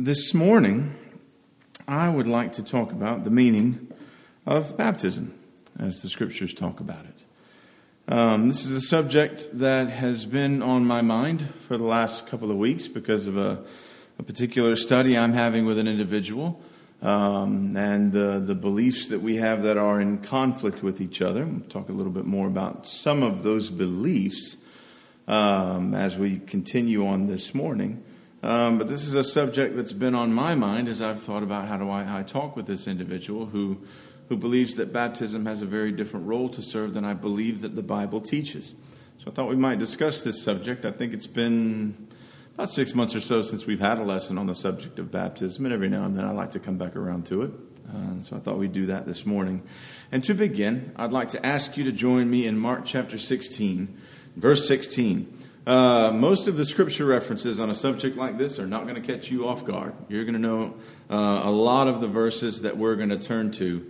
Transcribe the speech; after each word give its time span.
This 0.00 0.32
morning, 0.32 0.94
I 1.88 2.08
would 2.08 2.28
like 2.28 2.52
to 2.52 2.62
talk 2.62 2.92
about 2.92 3.24
the 3.24 3.30
meaning 3.30 3.92
of 4.46 4.76
baptism 4.76 5.34
as 5.76 6.02
the 6.02 6.08
scriptures 6.08 6.54
talk 6.54 6.78
about 6.78 7.04
it. 7.04 8.14
Um, 8.14 8.46
this 8.46 8.64
is 8.64 8.70
a 8.70 8.80
subject 8.80 9.58
that 9.58 9.88
has 9.88 10.24
been 10.24 10.62
on 10.62 10.84
my 10.84 11.02
mind 11.02 11.52
for 11.66 11.76
the 11.76 11.84
last 11.84 12.28
couple 12.28 12.52
of 12.52 12.56
weeks 12.56 12.86
because 12.86 13.26
of 13.26 13.36
a, 13.36 13.58
a 14.20 14.22
particular 14.22 14.76
study 14.76 15.18
I'm 15.18 15.32
having 15.32 15.66
with 15.66 15.80
an 15.80 15.88
individual 15.88 16.62
um, 17.02 17.76
and 17.76 18.14
uh, 18.14 18.38
the 18.38 18.54
beliefs 18.54 19.08
that 19.08 19.20
we 19.20 19.38
have 19.38 19.64
that 19.64 19.76
are 19.76 20.00
in 20.00 20.18
conflict 20.18 20.80
with 20.80 21.00
each 21.00 21.20
other. 21.20 21.44
We'll 21.44 21.68
talk 21.68 21.88
a 21.88 21.92
little 21.92 22.12
bit 22.12 22.24
more 22.24 22.46
about 22.46 22.86
some 22.86 23.24
of 23.24 23.42
those 23.42 23.68
beliefs 23.68 24.58
um, 25.26 25.92
as 25.92 26.16
we 26.16 26.38
continue 26.38 27.04
on 27.04 27.26
this 27.26 27.52
morning. 27.52 28.04
Um, 28.42 28.78
but 28.78 28.88
this 28.88 29.06
is 29.06 29.14
a 29.14 29.24
subject 29.24 29.76
that's 29.76 29.92
been 29.92 30.14
on 30.14 30.32
my 30.32 30.54
mind 30.54 30.88
as 30.88 31.02
I've 31.02 31.20
thought 31.20 31.42
about 31.42 31.66
how 31.66 31.76
do 31.76 31.90
I, 31.90 32.04
how 32.04 32.18
I 32.18 32.22
talk 32.22 32.54
with 32.54 32.66
this 32.66 32.86
individual 32.86 33.46
who 33.46 33.80
who 34.28 34.36
believes 34.36 34.76
that 34.76 34.92
baptism 34.92 35.46
has 35.46 35.62
a 35.62 35.66
very 35.66 35.90
different 35.90 36.26
role 36.26 36.48
to 36.50 36.62
serve 36.62 36.94
than 36.94 37.04
I 37.04 37.14
believe 37.14 37.62
that 37.62 37.74
the 37.74 37.82
Bible 37.82 38.20
teaches. 38.20 38.74
So 39.18 39.30
I 39.30 39.30
thought 39.30 39.48
we 39.48 39.56
might 39.56 39.78
discuss 39.78 40.22
this 40.22 40.42
subject. 40.42 40.84
I 40.84 40.90
think 40.90 41.14
it's 41.14 41.26
been 41.26 42.08
about 42.54 42.70
six 42.70 42.94
months 42.94 43.14
or 43.14 43.20
so 43.20 43.40
since 43.42 43.66
we've 43.66 43.80
had 43.80 43.98
a 43.98 44.02
lesson 44.02 44.36
on 44.36 44.46
the 44.46 44.54
subject 44.54 44.98
of 44.98 45.10
baptism, 45.10 45.64
and 45.64 45.72
every 45.72 45.88
now 45.88 46.04
and 46.04 46.16
then 46.16 46.24
I 46.24 46.32
like 46.32 46.52
to 46.52 46.60
come 46.60 46.76
back 46.76 46.94
around 46.94 47.26
to 47.26 47.42
it. 47.42 47.50
Uh, 47.88 48.22
so 48.22 48.36
I 48.36 48.38
thought 48.38 48.58
we'd 48.58 48.72
do 48.72 48.86
that 48.86 49.06
this 49.06 49.24
morning. 49.24 49.62
And 50.12 50.22
to 50.24 50.34
begin, 50.34 50.92
I'd 50.96 51.12
like 51.12 51.30
to 51.30 51.44
ask 51.44 51.76
you 51.78 51.84
to 51.84 51.92
join 51.92 52.28
me 52.28 52.46
in 52.46 52.58
Mark 52.58 52.84
chapter 52.84 53.16
16, 53.16 53.96
verse 54.36 54.68
16. 54.68 55.37
Uh, 55.68 56.10
most 56.14 56.48
of 56.48 56.56
the 56.56 56.64
scripture 56.64 57.04
references 57.04 57.60
on 57.60 57.68
a 57.68 57.74
subject 57.74 58.16
like 58.16 58.38
this 58.38 58.58
are 58.58 58.66
not 58.66 58.84
going 58.84 58.94
to 58.94 59.02
catch 59.02 59.30
you 59.30 59.46
off 59.46 59.66
guard. 59.66 59.92
You're 60.08 60.24
going 60.24 60.32
to 60.32 60.40
know 60.40 60.74
uh, 61.10 61.42
a 61.44 61.50
lot 61.50 61.88
of 61.88 62.00
the 62.00 62.08
verses 62.08 62.62
that 62.62 62.78
we're 62.78 62.96
going 62.96 63.10
to 63.10 63.18
turn 63.18 63.50
to. 63.52 63.86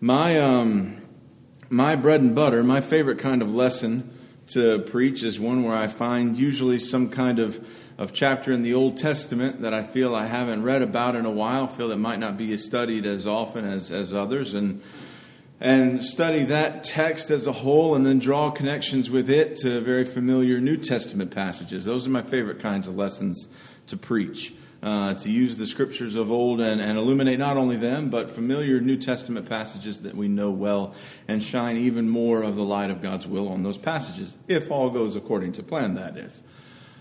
My, 0.00 0.40
um, 0.40 1.00
my 1.68 1.94
bread 1.94 2.20
and 2.20 2.34
butter, 2.34 2.64
my 2.64 2.80
favorite 2.80 3.20
kind 3.20 3.42
of 3.42 3.54
lesson 3.54 4.12
to 4.48 4.80
preach 4.80 5.22
is 5.22 5.38
one 5.38 5.62
where 5.62 5.76
I 5.76 5.86
find 5.86 6.36
usually 6.36 6.80
some 6.80 7.10
kind 7.10 7.38
of 7.38 7.64
of 7.96 8.12
chapter 8.12 8.50
in 8.50 8.62
the 8.62 8.74
Old 8.74 8.96
Testament 8.96 9.60
that 9.60 9.74
I 9.74 9.84
feel 9.84 10.16
I 10.16 10.26
haven't 10.26 10.64
read 10.64 10.80
about 10.82 11.14
in 11.14 11.26
a 11.26 11.30
while, 11.30 11.68
feel 11.68 11.88
that 11.88 11.98
might 11.98 12.18
not 12.18 12.38
be 12.38 12.56
studied 12.56 13.04
as 13.04 13.26
often 13.26 13.64
as, 13.64 13.92
as 13.92 14.14
others, 14.14 14.54
and 14.54 14.80
and 15.60 16.02
study 16.02 16.42
that 16.44 16.82
text 16.82 17.30
as 17.30 17.46
a 17.46 17.52
whole 17.52 17.94
and 17.94 18.06
then 18.06 18.18
draw 18.18 18.50
connections 18.50 19.10
with 19.10 19.28
it 19.28 19.56
to 19.56 19.80
very 19.82 20.04
familiar 20.04 20.58
New 20.58 20.78
Testament 20.78 21.30
passages. 21.30 21.84
Those 21.84 22.06
are 22.06 22.10
my 22.10 22.22
favorite 22.22 22.60
kinds 22.60 22.86
of 22.86 22.96
lessons 22.96 23.48
to 23.88 23.96
preach. 23.96 24.54
Uh, 24.82 25.12
to 25.12 25.30
use 25.30 25.58
the 25.58 25.66
scriptures 25.66 26.14
of 26.14 26.32
old 26.32 26.58
and, 26.58 26.80
and 26.80 26.96
illuminate 26.96 27.38
not 27.38 27.58
only 27.58 27.76
them, 27.76 28.08
but 28.08 28.30
familiar 28.30 28.80
New 28.80 28.96
Testament 28.96 29.46
passages 29.46 30.00
that 30.00 30.14
we 30.14 30.26
know 30.26 30.50
well 30.50 30.94
and 31.28 31.42
shine 31.42 31.76
even 31.76 32.08
more 32.08 32.42
of 32.42 32.56
the 32.56 32.62
light 32.62 32.90
of 32.90 33.02
God's 33.02 33.26
will 33.26 33.50
on 33.50 33.62
those 33.62 33.76
passages, 33.76 34.38
if 34.48 34.70
all 34.70 34.88
goes 34.88 35.16
according 35.16 35.52
to 35.52 35.62
plan, 35.62 35.96
that 35.96 36.16
is. 36.16 36.42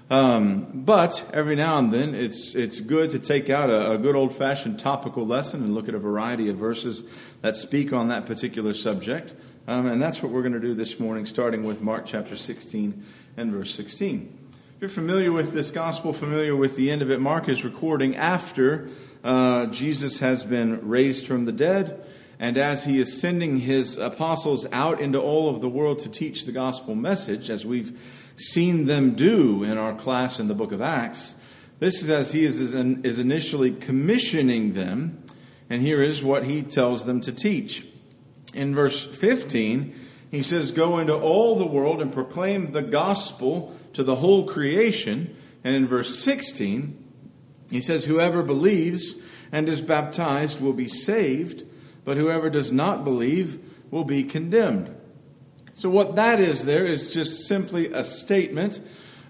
Um, 0.09 0.67
but 0.73 1.23
every 1.33 1.55
now 1.55 1.77
and 1.77 1.93
then, 1.93 2.15
it's, 2.15 2.55
it's 2.55 2.79
good 2.79 3.11
to 3.11 3.19
take 3.19 3.49
out 3.49 3.69
a, 3.69 3.91
a 3.91 3.97
good 3.97 4.15
old 4.15 4.35
fashioned 4.35 4.79
topical 4.79 5.25
lesson 5.25 5.61
and 5.63 5.75
look 5.75 5.87
at 5.87 5.93
a 5.93 5.99
variety 5.99 6.49
of 6.49 6.57
verses 6.57 7.03
that 7.41 7.55
speak 7.55 7.93
on 7.93 8.07
that 8.07 8.25
particular 8.25 8.73
subject. 8.73 9.35
Um, 9.67 9.85
and 9.85 10.01
that's 10.01 10.23
what 10.23 10.31
we're 10.31 10.41
going 10.41 10.53
to 10.53 10.59
do 10.59 10.73
this 10.73 10.99
morning, 10.99 11.27
starting 11.27 11.63
with 11.63 11.81
Mark 11.81 12.07
chapter 12.07 12.35
16 12.35 13.05
and 13.37 13.51
verse 13.51 13.73
16. 13.75 14.35
If 14.75 14.81
you're 14.81 14.89
familiar 14.89 15.31
with 15.31 15.53
this 15.53 15.69
gospel, 15.69 16.11
familiar 16.11 16.55
with 16.55 16.75
the 16.75 16.89
end 16.89 17.03
of 17.03 17.11
it, 17.11 17.19
Mark 17.19 17.47
is 17.47 17.63
recording 17.63 18.15
after 18.15 18.89
uh, 19.23 19.67
Jesus 19.67 20.19
has 20.19 20.43
been 20.43 20.87
raised 20.87 21.27
from 21.27 21.45
the 21.45 21.51
dead. 21.51 22.03
And 22.39 22.57
as 22.57 22.85
he 22.85 22.99
is 22.99 23.19
sending 23.19 23.59
his 23.59 23.97
apostles 23.97 24.65
out 24.71 25.01
into 25.01 25.19
all 25.19 25.49
of 25.49 25.59
the 25.59 25.67
world 25.67 25.99
to 25.99 26.09
teach 26.09 26.45
the 26.45 26.53
gospel 26.53 26.95
message, 26.95 27.49
as 27.49 27.65
we've 27.65 27.99
seen 28.39 28.85
them 28.85 29.15
do 29.15 29.63
in 29.63 29.77
our 29.77 29.93
class 29.93 30.39
in 30.39 30.47
the 30.47 30.55
book 30.55 30.71
of 30.71 30.81
Acts. 30.81 31.35
This 31.79 32.01
is 32.01 32.09
as 32.09 32.31
he 32.31 32.43
is, 32.43 32.59
is 32.59 33.19
initially 33.19 33.71
commissioning 33.71 34.73
them, 34.73 35.23
and 35.69 35.81
here 35.81 36.01
is 36.01 36.23
what 36.23 36.45
he 36.45 36.61
tells 36.61 37.05
them 37.05 37.21
to 37.21 37.31
teach. 37.31 37.85
In 38.53 38.73
verse 38.73 39.05
15, 39.05 39.95
he 40.31 40.43
says, 40.43 40.71
Go 40.71 40.99
into 40.99 41.15
all 41.15 41.55
the 41.55 41.65
world 41.65 42.01
and 42.01 42.13
proclaim 42.13 42.71
the 42.71 42.81
gospel 42.81 43.75
to 43.93 44.03
the 44.03 44.15
whole 44.15 44.45
creation. 44.45 45.35
And 45.63 45.75
in 45.75 45.87
verse 45.87 46.19
16, 46.19 46.97
he 47.69 47.81
says, 47.81 48.05
Whoever 48.05 48.43
believes 48.43 49.15
and 49.51 49.67
is 49.67 49.81
baptized 49.81 50.61
will 50.61 50.73
be 50.73 50.87
saved, 50.87 51.65
but 52.05 52.17
whoever 52.17 52.49
does 52.49 52.71
not 52.71 53.03
believe 53.03 53.59
will 53.91 54.03
be 54.03 54.23
condemned. 54.23 54.95
So, 55.79 55.89
what 55.89 56.17
that 56.17 56.41
is 56.41 56.65
there 56.65 56.85
is 56.85 57.07
just 57.07 57.47
simply 57.47 57.87
a 57.93 58.03
statement 58.03 58.81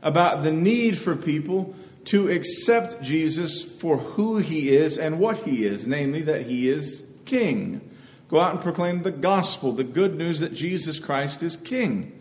about 0.01 0.41
the 0.41 0.51
need 0.51 0.97
for 0.97 1.15
people 1.15 1.75
to 2.05 2.27
accept 2.27 3.03
Jesus 3.03 3.61
for 3.61 3.97
who 3.97 4.37
he 4.37 4.75
is 4.75 4.97
and 4.97 5.19
what 5.19 5.37
he 5.37 5.63
is, 5.63 5.85
namely 5.85 6.23
that 6.23 6.47
he 6.47 6.67
is 6.67 7.03
king. 7.25 7.87
Go 8.29 8.39
out 8.39 8.53
and 8.53 8.61
proclaim 8.61 9.03
the 9.03 9.11
gospel, 9.11 9.73
the 9.73 9.83
good 9.83 10.17
news 10.17 10.39
that 10.39 10.55
Jesus 10.55 10.97
Christ 10.97 11.43
is 11.43 11.55
king. 11.55 12.19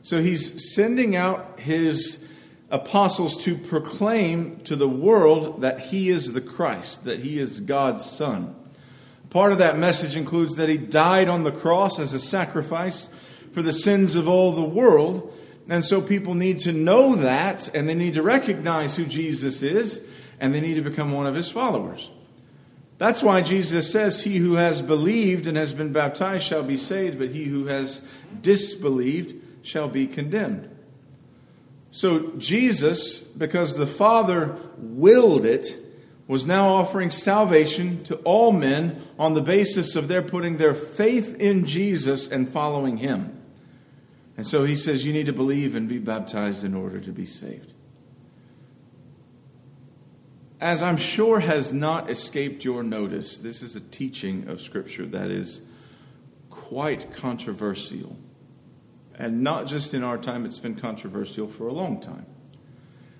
So, 0.00 0.22
he's 0.22 0.74
sending 0.74 1.14
out 1.14 1.60
his 1.60 2.24
apostles 2.70 3.44
to 3.44 3.58
proclaim 3.58 4.58
to 4.60 4.74
the 4.74 4.88
world 4.88 5.60
that 5.60 5.80
he 5.80 6.08
is 6.08 6.32
the 6.32 6.40
Christ, 6.40 7.04
that 7.04 7.20
he 7.20 7.38
is 7.38 7.60
God's 7.60 8.06
son. 8.06 8.56
Part 9.28 9.52
of 9.52 9.58
that 9.58 9.76
message 9.76 10.16
includes 10.16 10.56
that 10.56 10.70
he 10.70 10.78
died 10.78 11.28
on 11.28 11.44
the 11.44 11.52
cross 11.52 11.98
as 11.98 12.14
a 12.14 12.18
sacrifice 12.20 13.10
for 13.56 13.62
the 13.62 13.72
sins 13.72 14.16
of 14.16 14.28
all 14.28 14.52
the 14.52 14.60
world. 14.60 15.32
And 15.66 15.82
so 15.82 16.02
people 16.02 16.34
need 16.34 16.58
to 16.60 16.74
know 16.74 17.14
that, 17.14 17.74
and 17.74 17.88
they 17.88 17.94
need 17.94 18.12
to 18.12 18.22
recognize 18.22 18.96
who 18.96 19.06
Jesus 19.06 19.62
is, 19.62 20.02
and 20.38 20.52
they 20.52 20.60
need 20.60 20.74
to 20.74 20.82
become 20.82 21.10
one 21.10 21.26
of 21.26 21.34
his 21.34 21.50
followers. 21.50 22.10
That's 22.98 23.22
why 23.22 23.40
Jesus 23.40 23.90
says, 23.90 24.22
He 24.22 24.36
who 24.36 24.56
has 24.56 24.82
believed 24.82 25.46
and 25.46 25.56
has 25.56 25.72
been 25.72 25.90
baptized 25.90 26.44
shall 26.44 26.64
be 26.64 26.76
saved, 26.76 27.18
but 27.18 27.30
he 27.30 27.44
who 27.44 27.64
has 27.68 28.02
disbelieved 28.42 29.42
shall 29.62 29.88
be 29.88 30.06
condemned. 30.06 30.68
So 31.90 32.32
Jesus, 32.36 33.20
because 33.20 33.74
the 33.74 33.86
Father 33.86 34.58
willed 34.76 35.46
it, 35.46 35.78
was 36.28 36.46
now 36.46 36.74
offering 36.74 37.10
salvation 37.10 38.04
to 38.04 38.16
all 38.16 38.52
men 38.52 39.02
on 39.18 39.32
the 39.32 39.40
basis 39.40 39.96
of 39.96 40.08
their 40.08 40.20
putting 40.20 40.58
their 40.58 40.74
faith 40.74 41.40
in 41.40 41.64
Jesus 41.64 42.28
and 42.28 42.46
following 42.46 42.98
him. 42.98 43.35
And 44.36 44.46
so 44.46 44.64
he 44.64 44.76
says, 44.76 45.04
You 45.04 45.12
need 45.12 45.26
to 45.26 45.32
believe 45.32 45.74
and 45.74 45.88
be 45.88 45.98
baptized 45.98 46.64
in 46.64 46.74
order 46.74 47.00
to 47.00 47.12
be 47.12 47.26
saved. 47.26 47.72
As 50.60 50.80
I'm 50.82 50.96
sure 50.96 51.40
has 51.40 51.72
not 51.72 52.10
escaped 52.10 52.64
your 52.64 52.82
notice, 52.82 53.36
this 53.36 53.62
is 53.62 53.76
a 53.76 53.80
teaching 53.80 54.48
of 54.48 54.60
Scripture 54.60 55.06
that 55.06 55.30
is 55.30 55.60
quite 56.48 57.12
controversial. 57.14 58.16
And 59.18 59.42
not 59.42 59.66
just 59.66 59.94
in 59.94 60.02
our 60.02 60.18
time, 60.18 60.44
it's 60.44 60.58
been 60.58 60.74
controversial 60.74 61.46
for 61.46 61.66
a 61.66 61.72
long 61.72 62.00
time. 62.00 62.26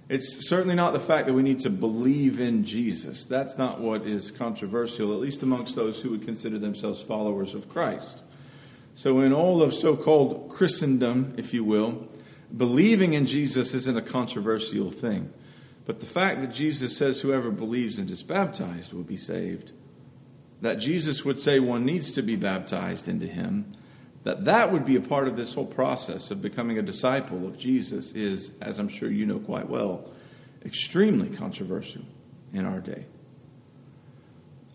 It's 0.09 0.49
certainly 0.49 0.77
not 0.77 0.93
the 0.93 1.01
fact 1.01 1.27
that 1.27 1.35
we 1.35 1.43
need 1.43 1.59
to 1.61 1.71
believe 1.71 2.39
in 2.39 2.65
Jesus. 2.65 3.25
That's 3.25 3.59
not 3.59 3.81
what 3.81 4.07
is 4.07 4.31
controversial, 4.31 5.13
at 5.13 5.19
least 5.19 5.43
amongst 5.43 5.75
those 5.75 6.01
who 6.01 6.11
would 6.11 6.23
consider 6.23 6.59
themselves 6.59 7.03
followers 7.03 7.55
of 7.55 7.69
Christ. 7.69 8.23
So, 8.97 9.21
in 9.21 9.35
all 9.35 9.63
of 9.63 9.75
so 9.75 9.95
called 9.95 10.49
Christendom, 10.49 11.35
if 11.37 11.53
you 11.53 11.63
will, 11.63 12.09
believing 12.57 13.13
in 13.13 13.27
Jesus 13.27 13.75
isn't 13.75 13.97
a 13.97 14.01
controversial 14.01 14.91
thing. 14.91 15.35
But 15.85 16.01
the 16.01 16.07
fact 16.07 16.41
that 16.41 16.55
Jesus 16.55 16.97
says 16.97 17.21
whoever 17.21 17.51
believes 17.51 17.99
and 17.99 18.11
is 18.11 18.23
baptized 18.23 18.95
will 18.95 19.03
be 19.03 19.19
saved, 19.19 19.73
that 20.63 20.77
Jesus 20.77 21.27
would 21.27 21.39
say 21.39 21.61
one 21.61 21.85
needs 21.85 22.11
to 22.13 22.23
be 22.23 22.37
baptized 22.37 23.07
into 23.07 23.27
him, 23.27 23.71
that 24.25 24.47
that 24.47 24.73
would 24.73 24.87
be 24.87 24.97
a 24.97 25.03
part 25.03 25.29
of 25.29 25.37
this 25.37 25.53
whole 25.53 25.67
process 25.67 26.31
of 26.31 26.41
becoming 26.41 26.79
a 26.79 26.83
disciple 26.83 27.47
of 27.47 27.59
Jesus 27.59 28.13
is, 28.13 28.53
as 28.63 28.79
I'm 28.79 28.89
sure 28.89 29.11
you 29.11 29.27
know 29.27 29.41
quite 29.41 29.69
well, 29.69 30.11
extremely 30.65 31.29
controversial 31.29 32.03
in 32.55 32.65
our 32.65 32.81
day. 32.81 33.05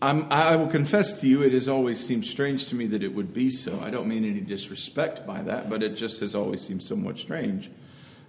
I'm, 0.02 0.26
i 0.32 0.56
will 0.56 0.66
confess 0.66 1.20
to 1.20 1.28
you, 1.28 1.44
it 1.44 1.52
has 1.52 1.68
always 1.68 2.04
seemed 2.04 2.24
strange 2.24 2.66
to 2.66 2.74
me 2.74 2.86
that 2.88 3.04
it 3.04 3.14
would 3.14 3.32
be 3.32 3.48
so. 3.50 3.78
I 3.80 3.90
don't 3.90 4.08
mean 4.08 4.24
any 4.24 4.40
disrespect 4.40 5.24
by 5.24 5.42
that, 5.42 5.70
but 5.70 5.80
it 5.80 5.94
just 5.94 6.18
has 6.18 6.34
always 6.34 6.60
seemed 6.60 6.82
somewhat 6.82 7.18
strange 7.18 7.70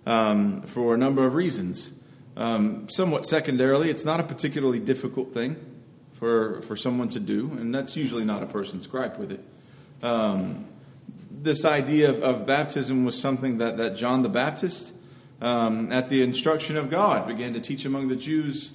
um, 0.05 0.61
for 0.61 0.93
a 0.93 0.97
number 0.97 1.25
of 1.25 1.33
reasons. 1.33 1.91
Um, 2.37 2.87
somewhat 2.89 3.25
secondarily, 3.25 3.89
it's 3.89 4.05
not 4.05 4.19
a 4.19 4.23
particularly 4.23 4.77
difficult 4.77 5.33
thing 5.33 5.55
for, 6.13 6.61
for 6.61 6.75
someone 6.75 7.09
to 7.09 7.19
do, 7.19 7.49
and 7.53 7.73
that's 7.73 7.95
usually 7.95 8.23
not 8.23 8.43
a 8.43 8.47
person's 8.47 8.85
gripe 8.85 9.17
with 9.17 9.31
it. 9.31 9.43
Um, 10.03 10.67
this 11.31 11.65
idea 11.65 12.11
of, 12.11 12.21
of, 12.21 12.45
baptism 12.45 13.03
was 13.03 13.19
something 13.19 13.57
that, 13.57 13.77
that 13.77 13.97
John 13.97 14.21
the 14.21 14.29
Baptist, 14.29 14.93
um, 15.41 15.91
at 15.91 16.09
the 16.09 16.21
instruction 16.21 16.77
of 16.77 16.91
God, 16.91 17.27
began 17.27 17.53
to 17.55 17.59
teach 17.59 17.83
among 17.83 18.09
the 18.09 18.15
Jews 18.15 18.73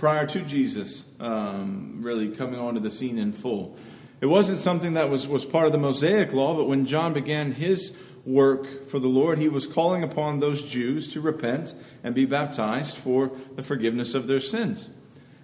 prior 0.00 0.26
to 0.26 0.40
Jesus 0.40 1.04
um, 1.20 1.98
really 2.00 2.30
coming 2.30 2.58
onto 2.58 2.80
the 2.80 2.90
scene 2.90 3.18
in 3.18 3.34
full. 3.34 3.76
It 4.22 4.26
wasn't 4.26 4.58
something 4.58 4.94
that 4.94 5.10
was, 5.10 5.28
was 5.28 5.44
part 5.44 5.66
of 5.66 5.72
the 5.72 5.78
Mosaic 5.78 6.32
law, 6.32 6.56
but 6.56 6.64
when 6.64 6.86
John 6.86 7.12
began 7.12 7.52
his 7.52 7.92
work 8.24 8.88
for 8.88 8.98
the 8.98 9.08
Lord, 9.08 9.38
he 9.38 9.50
was 9.50 9.66
calling 9.66 10.02
upon 10.02 10.40
those 10.40 10.64
Jews 10.64 11.12
to 11.12 11.20
repent 11.20 11.74
and 12.02 12.14
be 12.14 12.24
baptized 12.24 12.96
for 12.96 13.30
the 13.56 13.62
forgiveness 13.62 14.14
of 14.14 14.26
their 14.26 14.40
sins. 14.40 14.88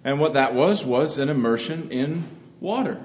And 0.03 0.19
what 0.19 0.33
that 0.33 0.55
was, 0.55 0.83
was 0.83 1.19
an 1.19 1.29
immersion 1.29 1.91
in 1.91 2.27
water. 2.59 2.99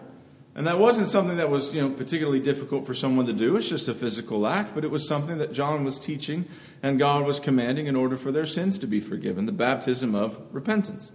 And 0.54 0.66
that 0.66 0.78
wasn't 0.78 1.08
something 1.08 1.36
that 1.36 1.50
was, 1.50 1.74
you 1.74 1.82
know, 1.82 1.90
particularly 1.90 2.40
difficult 2.40 2.86
for 2.86 2.94
someone 2.94 3.26
to 3.26 3.34
do. 3.34 3.56
It's 3.56 3.68
just 3.68 3.88
a 3.88 3.94
physical 3.94 4.46
act, 4.46 4.74
but 4.74 4.84
it 4.84 4.90
was 4.90 5.06
something 5.06 5.36
that 5.36 5.52
John 5.52 5.84
was 5.84 5.98
teaching 5.98 6.46
and 6.82 6.98
God 6.98 7.26
was 7.26 7.38
commanding 7.40 7.88
in 7.88 7.96
order 7.96 8.16
for 8.16 8.32
their 8.32 8.46
sins 8.46 8.78
to 8.78 8.86
be 8.86 9.00
forgiven, 9.00 9.44
the 9.44 9.52
baptism 9.52 10.14
of 10.14 10.38
repentance. 10.50 11.12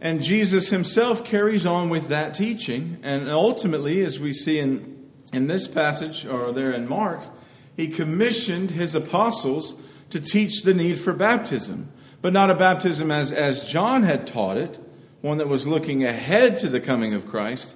And 0.00 0.22
Jesus 0.22 0.70
himself 0.70 1.24
carries 1.24 1.64
on 1.64 1.88
with 1.88 2.08
that 2.08 2.34
teaching, 2.34 2.98
and 3.02 3.28
ultimately, 3.30 4.02
as 4.02 4.18
we 4.18 4.32
see 4.32 4.58
in, 4.58 5.08
in 5.32 5.46
this 5.46 5.66
passage 5.66 6.26
or 6.26 6.52
there 6.52 6.72
in 6.72 6.88
Mark, 6.88 7.20
he 7.76 7.88
commissioned 7.88 8.72
his 8.72 8.94
apostles 8.94 9.74
to 10.10 10.20
teach 10.20 10.62
the 10.62 10.74
need 10.74 10.98
for 10.98 11.12
baptism, 11.12 11.90
but 12.20 12.32
not 12.32 12.50
a 12.50 12.54
baptism 12.54 13.10
as, 13.10 13.32
as 13.32 13.68
John 13.68 14.02
had 14.02 14.26
taught 14.26 14.56
it, 14.56 14.78
one 15.22 15.38
that 15.38 15.48
was 15.48 15.66
looking 15.66 16.04
ahead 16.04 16.58
to 16.58 16.68
the 16.68 16.80
coming 16.80 17.14
of 17.14 17.26
Christ 17.26 17.74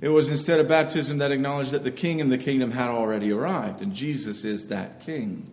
it 0.00 0.10
was 0.10 0.28
instead 0.28 0.60
a 0.60 0.64
baptism 0.64 1.18
that 1.18 1.32
acknowledged 1.32 1.70
that 1.70 1.84
the 1.84 1.90
king 1.90 2.20
and 2.20 2.30
the 2.30 2.38
kingdom 2.38 2.70
had 2.70 2.90
already 2.90 3.32
arrived, 3.32 3.80
and 3.80 3.94
Jesus 3.94 4.44
is 4.44 4.66
that 4.66 5.00
king. 5.00 5.50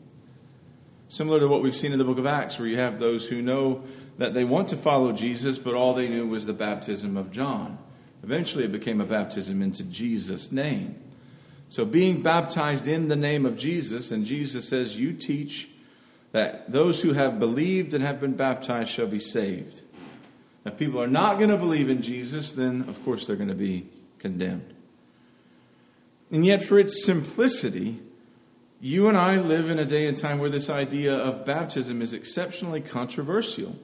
Similar 1.07 1.39
to 1.41 1.47
what 1.47 1.61
we've 1.61 1.75
seen 1.75 1.93
in 1.93 1.99
the 1.99 2.05
book 2.05 2.17
of 2.17 2.25
Acts, 2.25 2.59
where 2.59 2.67
you 2.67 2.77
have 2.77 2.99
those 2.99 3.27
who 3.27 3.41
know 3.41 3.83
that 4.17 4.33
they 4.33 4.43
want 4.43 4.69
to 4.69 4.77
follow 4.77 5.11
Jesus, 5.11 5.57
but 5.57 5.73
all 5.73 5.93
they 5.93 6.07
knew 6.07 6.27
was 6.27 6.45
the 6.45 6.53
baptism 6.53 7.17
of 7.17 7.31
John. 7.31 7.77
Eventually, 8.23 8.63
it 8.63 8.71
became 8.71 9.01
a 9.01 9.05
baptism 9.05 9.61
into 9.61 9.83
Jesus' 9.83 10.51
name. 10.51 10.95
So, 11.69 11.85
being 11.85 12.21
baptized 12.21 12.87
in 12.87 13.07
the 13.07 13.15
name 13.15 13.45
of 13.45 13.57
Jesus, 13.57 14.11
and 14.11 14.25
Jesus 14.25 14.69
says, 14.69 14.97
You 14.97 15.13
teach 15.13 15.69
that 16.31 16.71
those 16.71 17.01
who 17.01 17.13
have 17.13 17.39
believed 17.39 17.93
and 17.93 18.03
have 18.03 18.21
been 18.21 18.33
baptized 18.33 18.91
shall 18.91 19.07
be 19.07 19.19
saved. 19.19 19.81
If 20.65 20.77
people 20.77 21.01
are 21.01 21.07
not 21.07 21.37
going 21.37 21.49
to 21.49 21.57
believe 21.57 21.89
in 21.89 22.01
Jesus, 22.01 22.53
then 22.53 22.85
of 22.87 23.03
course 23.03 23.25
they're 23.25 23.35
going 23.35 23.49
to 23.49 23.55
be 23.55 23.87
condemned. 24.19 24.73
And 26.31 26.45
yet, 26.45 26.63
for 26.63 26.79
its 26.79 27.05
simplicity, 27.05 27.99
you 28.79 29.07
and 29.07 29.17
I 29.17 29.39
live 29.39 29.69
in 29.69 29.79
a 29.79 29.85
day 29.85 30.07
and 30.07 30.17
time 30.17 30.39
where 30.39 30.49
this 30.49 30.69
idea 30.69 31.15
of 31.15 31.45
baptism 31.45 32.01
is 32.01 32.13
exceptionally 32.13 32.81
controversial, 32.81 33.77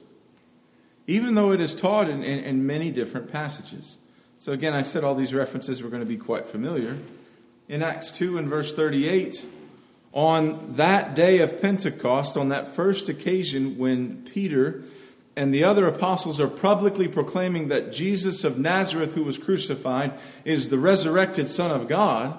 even 1.10 1.34
though 1.34 1.50
it 1.50 1.60
is 1.60 1.74
taught 1.74 2.08
in, 2.08 2.22
in, 2.22 2.38
in 2.44 2.64
many 2.64 2.88
different 2.92 3.32
passages. 3.32 3.96
So, 4.38 4.52
again, 4.52 4.74
I 4.74 4.82
said 4.82 5.02
all 5.02 5.16
these 5.16 5.34
references 5.34 5.82
were 5.82 5.88
going 5.88 6.02
to 6.02 6.06
be 6.06 6.16
quite 6.16 6.46
familiar. 6.46 6.96
In 7.68 7.82
Acts 7.82 8.12
2 8.12 8.38
and 8.38 8.48
verse 8.48 8.72
38, 8.72 9.44
on 10.12 10.74
that 10.76 11.16
day 11.16 11.40
of 11.40 11.60
Pentecost, 11.60 12.36
on 12.36 12.50
that 12.50 12.68
first 12.68 13.08
occasion 13.08 13.76
when 13.76 14.22
Peter 14.22 14.84
and 15.34 15.52
the 15.52 15.64
other 15.64 15.88
apostles 15.88 16.40
are 16.40 16.46
publicly 16.46 17.08
proclaiming 17.08 17.68
that 17.68 17.92
Jesus 17.92 18.44
of 18.44 18.56
Nazareth, 18.56 19.14
who 19.14 19.24
was 19.24 19.36
crucified, 19.36 20.12
is 20.44 20.68
the 20.68 20.78
resurrected 20.78 21.48
Son 21.48 21.72
of 21.72 21.88
God, 21.88 22.38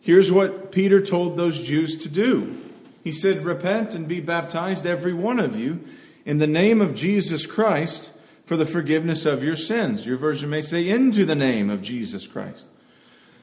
here's 0.00 0.30
what 0.30 0.70
Peter 0.70 1.00
told 1.00 1.36
those 1.36 1.60
Jews 1.60 1.96
to 1.98 2.08
do. 2.08 2.60
He 3.02 3.10
said, 3.10 3.44
Repent 3.44 3.96
and 3.96 4.06
be 4.06 4.20
baptized, 4.20 4.86
every 4.86 5.12
one 5.12 5.40
of 5.40 5.58
you, 5.58 5.80
in 6.24 6.38
the 6.38 6.46
name 6.46 6.80
of 6.80 6.94
Jesus 6.94 7.46
Christ 7.46 8.12
for 8.44 8.56
the 8.56 8.66
forgiveness 8.66 9.26
of 9.26 9.42
your 9.42 9.56
sins. 9.56 10.06
Your 10.06 10.16
version 10.16 10.50
may 10.50 10.62
say, 10.62 10.88
Into 10.88 11.24
the 11.24 11.34
name 11.34 11.70
of 11.70 11.82
Jesus 11.82 12.26
Christ. 12.26 12.68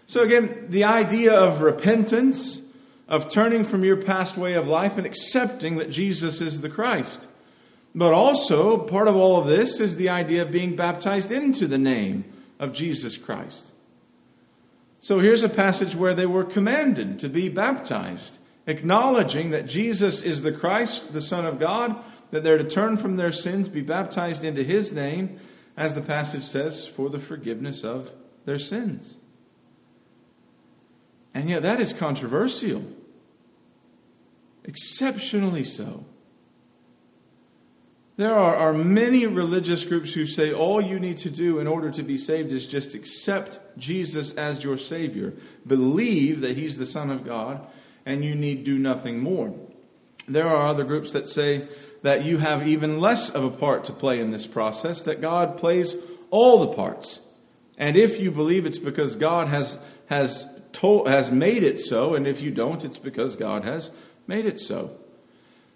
So, 0.08 0.22
again, 0.22 0.68
the 0.70 0.84
idea 0.84 1.34
of 1.34 1.62
repentance, 1.62 2.62
of 3.08 3.30
turning 3.30 3.64
from 3.64 3.84
your 3.84 3.98
past 3.98 4.38
way 4.38 4.54
of 4.54 4.68
life 4.68 4.98
and 4.98 5.06
accepting 5.06 5.78
that 5.78 5.90
Jesus 5.90 6.42
is 6.42 6.62
the 6.62 6.70
Christ. 6.70 7.28
But 7.94 8.14
also, 8.14 8.78
part 8.78 9.08
of 9.08 9.16
all 9.16 9.38
of 9.38 9.48
this 9.48 9.80
is 9.80 9.96
the 9.96 10.10
idea 10.10 10.44
of 10.44 10.52
being 10.52 10.76
baptized 10.76 11.32
into 11.32 11.68
the 11.68 11.78
name 11.78 12.26
of 12.60 12.74
Jesus 12.74 13.18
Christ. 13.18 13.72
So 15.02 15.20
here's 15.20 15.44
a 15.44 15.50
passage 15.50 15.96
where 15.96 16.14
they 16.14 16.28
were 16.28 16.44
commanded 16.44 17.20
to 17.20 17.28
be 17.28 17.50
baptized, 17.50 18.38
acknowledging 18.68 19.50
that 19.50 19.66
Jesus 19.66 20.22
is 20.22 20.44
the 20.44 20.52
Christ, 20.52 21.12
the 21.12 21.22
Son 21.22 21.46
of 21.46 21.60
God, 21.60 22.02
that 22.32 22.44
they're 22.44 22.58
to 22.58 22.64
turn 22.64 22.98
from 22.98 23.18
their 23.18 23.32
sins, 23.32 23.70
be 23.70 23.82
baptized 23.82 24.44
into 24.44 24.64
his 24.64 24.92
name, 24.92 25.40
as 25.78 25.94
the 25.94 26.02
passage 26.02 26.44
says, 26.44 26.88
for 26.88 27.10
the 27.10 27.20
forgiveness 27.20 27.84
of 27.84 28.12
their 28.46 28.60
sins. 28.60 29.18
And 31.34 31.50
yet 31.50 31.64
that 31.64 31.80
is 31.80 31.94
controversial, 31.94 32.84
exceptionally 34.64 35.64
so. 35.64 36.06
There 38.18 38.36
are, 38.36 38.56
are 38.56 38.74
many 38.74 39.26
religious 39.26 39.86
groups 39.86 40.14
who 40.14 40.26
say 40.26 40.54
all 40.54 40.82
you 40.82 41.00
need 41.00 41.18
to 41.18 41.30
do 41.30 41.60
in 41.60 41.68
order 41.68 41.90
to 41.92 42.04
be 42.04 42.18
saved 42.18 42.52
is 42.52 42.68
just 42.68 42.94
accept 42.94 43.60
Jesus 43.78 44.32
as 44.34 44.64
your 44.64 44.78
Savior, 44.78 45.34
believe 45.66 46.42
that 46.42 46.58
He's 46.58 46.78
the 46.78 46.86
Son 46.86 47.10
of 47.10 47.26
God, 47.26 47.66
and 48.06 48.24
you 48.24 48.36
need 48.36 48.64
do 48.64 48.78
nothing 48.78 49.20
more. 49.20 49.56
There 50.28 50.48
are 50.48 50.68
other 50.68 50.84
groups 50.84 51.14
that 51.14 51.28
say 51.28 51.68
that 52.02 52.24
you 52.24 52.38
have 52.38 52.68
even 52.68 53.00
less 53.00 53.30
of 53.30 53.44
a 53.44 53.50
part 53.50 53.86
to 53.86 53.94
play 53.94 54.20
in 54.20 54.32
this 54.32 54.48
process, 54.48 55.02
that 55.04 55.22
God 55.22 55.58
plays 55.58 55.96
all 56.30 56.60
the 56.66 56.74
parts. 56.74 57.20
And 57.78 57.96
if 57.96 58.20
you 58.20 58.32
believe 58.32 58.66
it's 58.66 58.78
because 58.78 59.16
God 59.16 59.48
has, 59.48 59.78
has, 60.08 60.48
told, 60.72 61.08
has 61.08 61.32
made 61.32 61.64
it 61.64 61.80
so, 61.80 62.16
and 62.16 62.28
if 62.28 62.42
you 62.42 62.52
don't, 62.52 62.84
it's 62.84 62.98
because 62.98 63.36
God 63.36 63.64
has 63.66 63.92
made 64.28 64.46
it 64.46 64.60
so. 64.60 64.98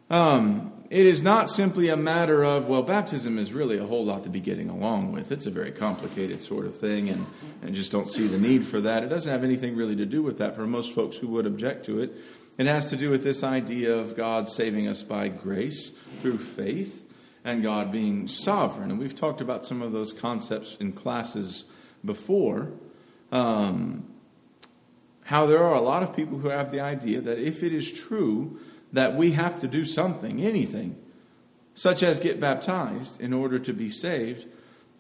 Um, 0.10 0.72
it 0.90 1.06
is 1.06 1.24
not 1.24 1.50
simply 1.50 1.90
a 1.90 1.98
matter 1.98 2.44
of, 2.44 2.68
well, 2.68 2.84
baptism 2.84 3.40
is 3.40 3.52
really 3.52 3.78
a 3.80 3.86
whole 3.86 4.06
lot 4.06 4.24
to 4.24 4.30
be 4.30 4.40
getting 4.40 4.70
along 4.70 5.12
with. 5.12 5.32
It's 5.32 5.48
a 5.48 5.52
very 5.52 5.72
complicated 5.72 6.42
sort 6.42 6.68
of 6.68 6.78
thing, 6.78 7.10
and, 7.10 7.26
and 7.64 7.74
just 7.74 7.92
don't 7.92 8.10
see 8.10 8.28
the 8.28 8.38
need 8.38 8.64
for 8.64 8.80
that. 8.82 9.04
It 9.04 9.10
doesn't 9.10 9.32
have 9.32 9.44
anything 9.44 9.76
really 9.76 9.96
to 9.96 10.06
do 10.06 10.22
with 10.22 10.38
that 10.38 10.56
for 10.56 10.68
most 10.68 10.94
folks 10.94 11.18
who 11.18 11.28
would 11.30 11.48
object 11.48 11.86
to 11.86 12.02
it. 12.02 12.14
It 12.58 12.68
has 12.68 12.90
to 12.90 12.96
do 12.96 13.10
with 13.10 13.24
this 13.24 13.44
idea 13.44 13.94
of 13.94 14.16
God 14.16 14.48
saving 14.48 14.88
us 14.88 15.04
by 15.04 15.28
grace 15.28 15.92
through 16.22 16.38
faith 16.38 17.04
and 17.44 17.62
God 17.62 17.92
being 17.92 18.28
sovereign. 18.28 18.92
And 18.92 19.00
we've 19.00 19.16
talked 19.16 19.42
about 19.42 19.66
some 19.66 19.82
of 19.82 19.92
those 19.92 20.14
concepts 20.14 20.78
in 20.80 20.94
classes 20.94 21.66
before. 22.04 22.72
Um, 23.32 24.06
how 25.26 25.46
there 25.48 25.64
are 25.64 25.76
a 25.76 25.82
lot 25.82 26.02
of 26.02 26.16
people 26.16 26.38
who 26.38 26.50
have 26.50 26.72
the 26.72 26.80
idea 26.80 27.20
that 27.20 27.40
if 27.40 27.62
it 27.62 27.74
is 27.74 27.92
true 27.92 28.60
that 28.94 29.16
we 29.16 29.32
have 29.32 29.60
to 29.60 29.68
do 29.68 29.84
something, 29.84 30.42
anything, 30.42 30.96
such 31.74 32.04
as 32.04 32.20
get 32.22 32.40
baptized 32.40 33.20
in 33.20 33.34
order 33.34 33.60
to 33.60 33.74
be 33.74 33.90
saved, 33.90 34.48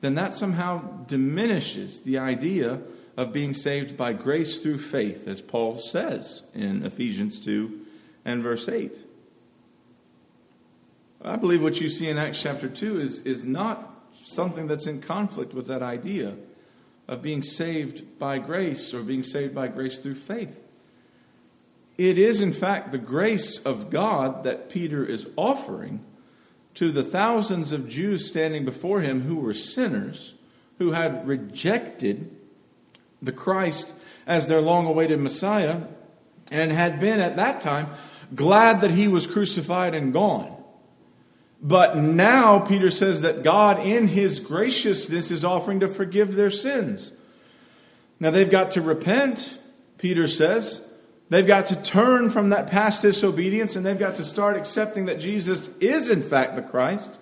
then 0.02 0.16
that 0.16 0.34
somehow 0.34 0.82
diminishes 1.06 2.02
the 2.02 2.18
idea 2.18 2.82
of 3.18 3.32
being 3.32 3.54
saved 3.54 3.96
by 3.96 4.14
grace 4.14 4.60
through 4.60 4.78
faith, 4.78 5.28
as 5.28 5.42
Paul 5.42 5.78
says 5.78 6.44
in 6.54 6.84
Ephesians 6.84 7.40
2 7.40 7.86
and 8.26 8.44
verse 8.44 8.68
8. 8.68 8.98
I 11.24 11.38
believe 11.38 11.64
what 11.64 11.80
you 11.82 11.90
see 11.90 12.08
in 12.08 12.18
Acts 12.18 12.42
chapter 12.42 12.68
2 12.68 13.00
is, 13.00 13.22
is 13.22 13.44
not 13.44 13.92
something 14.26 14.68
that's 14.68 14.88
in 14.88 15.02
conflict 15.02 15.54
with 15.54 15.68
that 15.68 15.82
idea 15.82 16.36
of 17.08 17.22
being 17.22 17.42
saved 17.42 18.20
by 18.20 18.38
grace 18.38 18.94
or 18.94 19.02
being 19.02 19.24
saved 19.24 19.56
by 19.56 19.68
grace 19.68 20.00
through 20.00 20.16
faith. 20.16 20.62
It 21.98 22.18
is, 22.18 22.42
in 22.42 22.52
fact, 22.52 22.92
the 22.92 22.98
grace 22.98 23.60
of 23.60 23.90
God 23.90 24.44
that 24.44 24.70
Peter 24.70 25.06
is 25.06 25.28
offering 25.38 26.04
to 26.74 26.92
the 26.92 27.04
thousands 27.04 27.72
of 27.72 27.88
Jews 27.88 28.28
standing 28.28 28.66
before 28.66 29.00
him 29.00 29.22
who 29.22 29.38
were 29.38 29.54
sinners, 29.54 30.34
who 30.78 30.92
had 30.92 31.26
rejected 31.26 32.35
the 33.22 33.32
Christ 33.32 33.94
as 34.28 34.48
their 34.48 34.62
long 34.62 34.86
awaited 34.86 35.20
Messiah, 35.20 35.82
and 36.52 36.72
had 36.72 37.00
been 37.00 37.20
at 37.20 37.36
that 37.36 37.62
time 37.62 37.88
glad 38.34 38.82
that 38.82 38.92
he 38.92 39.08
was 39.08 39.28
crucified 39.28 39.94
and 39.94 40.14
gone. 40.14 40.52
But 41.62 41.98
now 41.98 42.60
Peter 42.60 42.92
says 42.92 43.22
that 43.22 43.44
God, 43.44 43.80
in 43.80 44.08
his 44.08 44.40
graciousness, 44.40 45.32
is 45.32 45.46
offering 45.46 45.80
to 45.80 45.88
forgive 45.88 46.36
their 46.36 46.52
sins. 46.52 47.12
Now 48.20 48.32
they've 48.32 48.50
got 48.50 48.72
to 48.72 48.82
repent, 48.82 49.60
Peter 49.98 50.28
says. 50.28 50.82
They've 51.30 51.48
got 51.48 51.68
to 51.68 51.76
turn 51.76 52.30
from 52.30 52.50
that 52.50 52.70
past 52.70 53.02
disobedience 53.02 53.76
and 53.76 53.84
they've 53.84 53.98
got 53.98 54.16
to 54.16 54.26
start 54.26 54.58
accepting 54.58 55.06
that 55.06 55.20
Jesus 55.20 55.70
is, 55.80 56.10
in 56.10 56.22
fact, 56.22 56.56
the 56.56 56.62
Christ. 56.62 57.20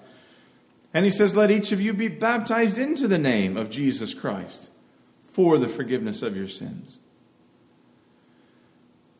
And 0.94 1.06
he 1.06 1.12
says, 1.12 1.38
Let 1.38 1.52
each 1.52 1.72
of 1.72 1.80
you 1.80 1.94
be 1.94 2.10
baptized 2.10 2.78
into 2.78 3.08
the 3.08 3.18
name 3.18 3.56
of 3.56 3.70
Jesus 3.70 4.14
Christ 4.14 4.68
for 5.34 5.58
the 5.58 5.68
forgiveness 5.68 6.22
of 6.22 6.38
your 6.38 6.48
sins. 6.48 7.00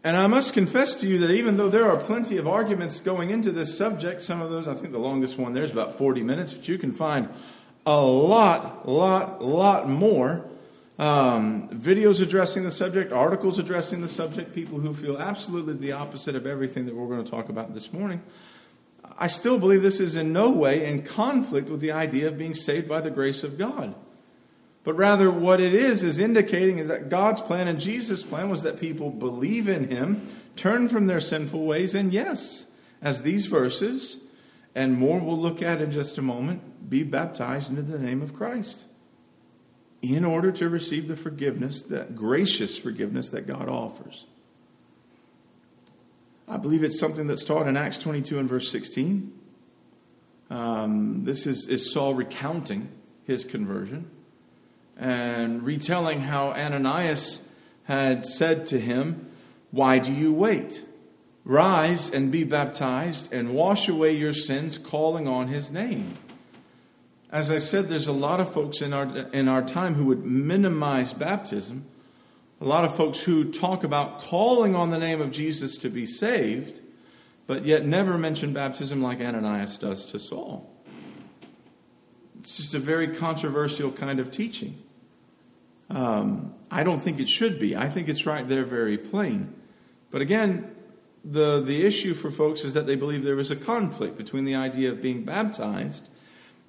And 0.04 0.16
I 0.16 0.28
must 0.28 0.54
confess 0.54 0.96
to 0.96 1.08
you 1.08 1.18
that 1.20 1.32
even 1.32 1.58
though 1.58 1.70
there 1.70 1.90
are 1.90 1.98
plenty 1.98 2.38
of 2.38 2.48
arguments 2.48 3.00
going 3.00 3.32
into 3.32 3.52
this 3.52 3.76
subject, 3.76 4.22
some 4.22 4.42
of 4.42 4.52
those, 4.52 4.68
I 4.68 4.76
think 4.76 4.92
the 4.92 5.00
longest 5.00 5.40
one 5.40 5.54
there 5.54 5.64
is 5.64 5.72
about 5.72 5.98
40 5.98 6.22
minutes, 6.22 6.54
but 6.54 6.68
you 6.68 6.78
can 6.78 6.92
find 6.92 7.30
a 7.86 8.00
lot, 8.00 8.88
lot, 8.88 9.44
lot 9.44 9.90
more 9.90 10.46
um, 11.00 11.68
videos 11.70 12.22
addressing 12.22 12.64
the 12.64 12.72
subject, 12.72 13.12
articles 13.12 13.58
addressing 13.58 14.02
the 14.02 14.08
subject, 14.08 14.54
people 14.54 14.80
who 14.80 14.94
feel 14.94 15.18
absolutely 15.18 15.74
the 15.74 15.94
opposite 15.94 16.36
of 16.36 16.46
everything 16.46 16.86
that 16.86 16.96
we're 16.96 17.08
going 17.08 17.24
to 17.24 17.32
talk 17.32 17.50
about 17.50 17.74
this 17.74 17.92
morning. 17.92 18.22
I 19.18 19.28
still 19.28 19.58
believe 19.58 19.82
this 19.82 20.00
is 20.00 20.16
in 20.16 20.32
no 20.32 20.52
way 20.52 20.86
in 20.86 21.02
conflict 21.02 21.70
with 21.70 21.80
the 21.80 21.92
idea 21.92 22.28
of 22.28 22.38
being 22.38 22.54
saved 22.54 22.88
by 22.88 23.02
the 23.02 23.10
grace 23.10 23.44
of 23.44 23.58
God. 23.58 23.96
But 24.84 24.96
rather, 24.96 25.32
what 25.32 25.62
it 25.62 25.74
is, 25.74 26.04
is 26.04 26.20
indicating 26.20 26.78
is 26.78 26.90
that 26.90 27.10
God's 27.10 27.42
plan 27.42 27.68
and 27.68 27.80
Jesus' 27.80 28.22
plan 28.22 28.50
was 28.50 28.64
that 28.64 28.80
people 28.80 29.10
believe 29.10 29.70
in 29.70 29.90
Him, 29.90 30.28
turn 30.56 30.90
from 30.90 31.08
their 31.08 31.22
sinful 31.22 31.66
ways, 31.66 31.96
and 31.96 32.12
yes, 32.12 32.66
as 33.02 33.22
these 33.22 33.46
verses 33.46 34.20
and 34.76 34.98
more 34.98 35.20
we'll 35.20 35.40
look 35.40 35.62
at 35.62 35.82
in 35.82 35.92
just 35.92 36.18
a 36.18 36.22
moment, 36.22 36.90
be 36.90 37.04
baptized 37.04 37.70
into 37.70 37.84
the 37.84 38.00
name 38.00 38.22
of 38.22 38.34
Christ 38.34 38.86
in 40.02 40.26
order 40.26 40.52
to 40.52 40.68
receive 40.68 41.08
the 41.08 41.16
forgiveness, 41.16 41.82
that 41.84 42.16
gracious 42.16 42.78
forgiveness 42.78 43.30
that 43.30 43.48
God 43.48 43.70
offers. 43.70 44.26
I 46.48 46.58
believe 46.58 46.84
it's 46.84 47.00
something 47.00 47.28
that's 47.28 47.46
taught 47.46 47.68
in 47.68 47.78
Acts 47.78 48.00
22 48.00 48.38
and 48.38 48.50
verse 48.50 48.70
16. 48.70 49.32
Um, 50.50 51.24
this 51.24 51.48
is, 51.48 51.68
is 51.68 51.94
Saul 51.94 52.16
recounting 52.16 52.90
his 53.26 53.46
conversion 53.46 54.12
and 54.98 55.64
retelling 55.64 56.22
how 56.22 56.52
Ananias 56.52 57.42
had 57.84 58.26
said 58.26 58.66
to 58.68 58.80
him, 58.80 59.30
Why 59.72 60.00
do 60.00 60.12
you 60.12 60.34
wait? 60.34 60.84
Rise 61.46 62.10
and 62.10 62.32
be 62.32 62.44
baptized 62.44 63.32
and 63.34 63.54
wash 63.54 63.90
away 63.90 64.16
your 64.16 64.34
sins, 64.34 64.78
calling 64.78 65.28
on 65.28 65.50
his 65.50 65.72
name. 65.72 66.14
As 67.30 67.50
I 67.50 67.58
said, 67.58 67.90
there's 67.90 68.08
a 68.08 68.14
lot 68.14 68.40
of 68.40 68.54
folks 68.54 68.82
in 68.82 68.94
our, 68.94 69.06
in 69.34 69.48
our 69.48 69.64
time 69.64 69.96
who 69.96 70.06
would 70.06 70.24
minimize 70.24 71.14
baptism, 71.14 71.86
a 72.62 72.66
lot 72.66 72.86
of 72.86 72.96
folks 72.96 73.22
who 73.22 73.52
talk 73.52 73.84
about 73.84 74.20
calling 74.20 74.76
on 74.76 74.92
the 74.92 75.00
name 75.00 75.20
of 75.20 75.32
Jesus 75.32 75.78
to 75.80 75.90
be 75.90 76.06
saved, 76.06 76.80
but 77.46 77.66
yet 77.66 77.86
never 77.86 78.18
mention 78.18 78.54
baptism 78.54 79.02
like 79.02 79.20
Ananias 79.20 79.78
does 79.78 80.06
to 80.06 80.20
Saul. 80.20 80.73
It's 82.44 82.58
just 82.58 82.74
a 82.74 82.80
very 82.80 83.08
controversial 83.08 83.90
kind 83.90 84.20
of 84.20 84.30
teaching. 84.30 84.78
Um, 85.90 86.54
I 86.70 86.84
don't 86.84 87.00
think 87.00 87.22
it 87.22 87.30
should 87.30 87.58
be. 87.58 87.74
I 87.74 87.88
think 87.88 88.10
it's 88.10 88.26
right 88.26 88.46
there, 88.46 88.66
very 88.66 88.98
plain. 88.98 89.54
But 90.12 90.22
again, 90.22 90.70
the, 91.24 91.62
the 91.62 91.86
issue 91.86 92.14
for 92.14 92.30
folks 92.30 92.66
is 92.66 92.74
that 92.74 92.86
they 92.86 92.98
believe 92.98 93.24
there 93.24 93.40
is 93.40 93.50
a 93.50 93.56
conflict 93.56 94.18
between 94.18 94.44
the 94.44 94.56
idea 94.56 94.92
of 94.92 95.02
being 95.02 95.24
baptized 95.24 96.10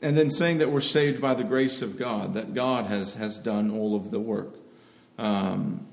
and 0.01 0.17
then 0.17 0.31
saying 0.31 0.59
that 0.59 0.71
we're 0.71 0.81
saved 0.81 1.21
by 1.21 1.35
the 1.35 1.43
grace 1.43 1.83
of 1.83 1.99
God, 1.99 2.35
that 2.35 2.55
God 2.55 2.87
has, 2.87 3.15
has 3.15 3.37
done 3.41 3.73
all 3.73 3.97
of 3.97 4.13
the 4.13 4.21
work. 4.21 4.55
Um, 5.19 5.89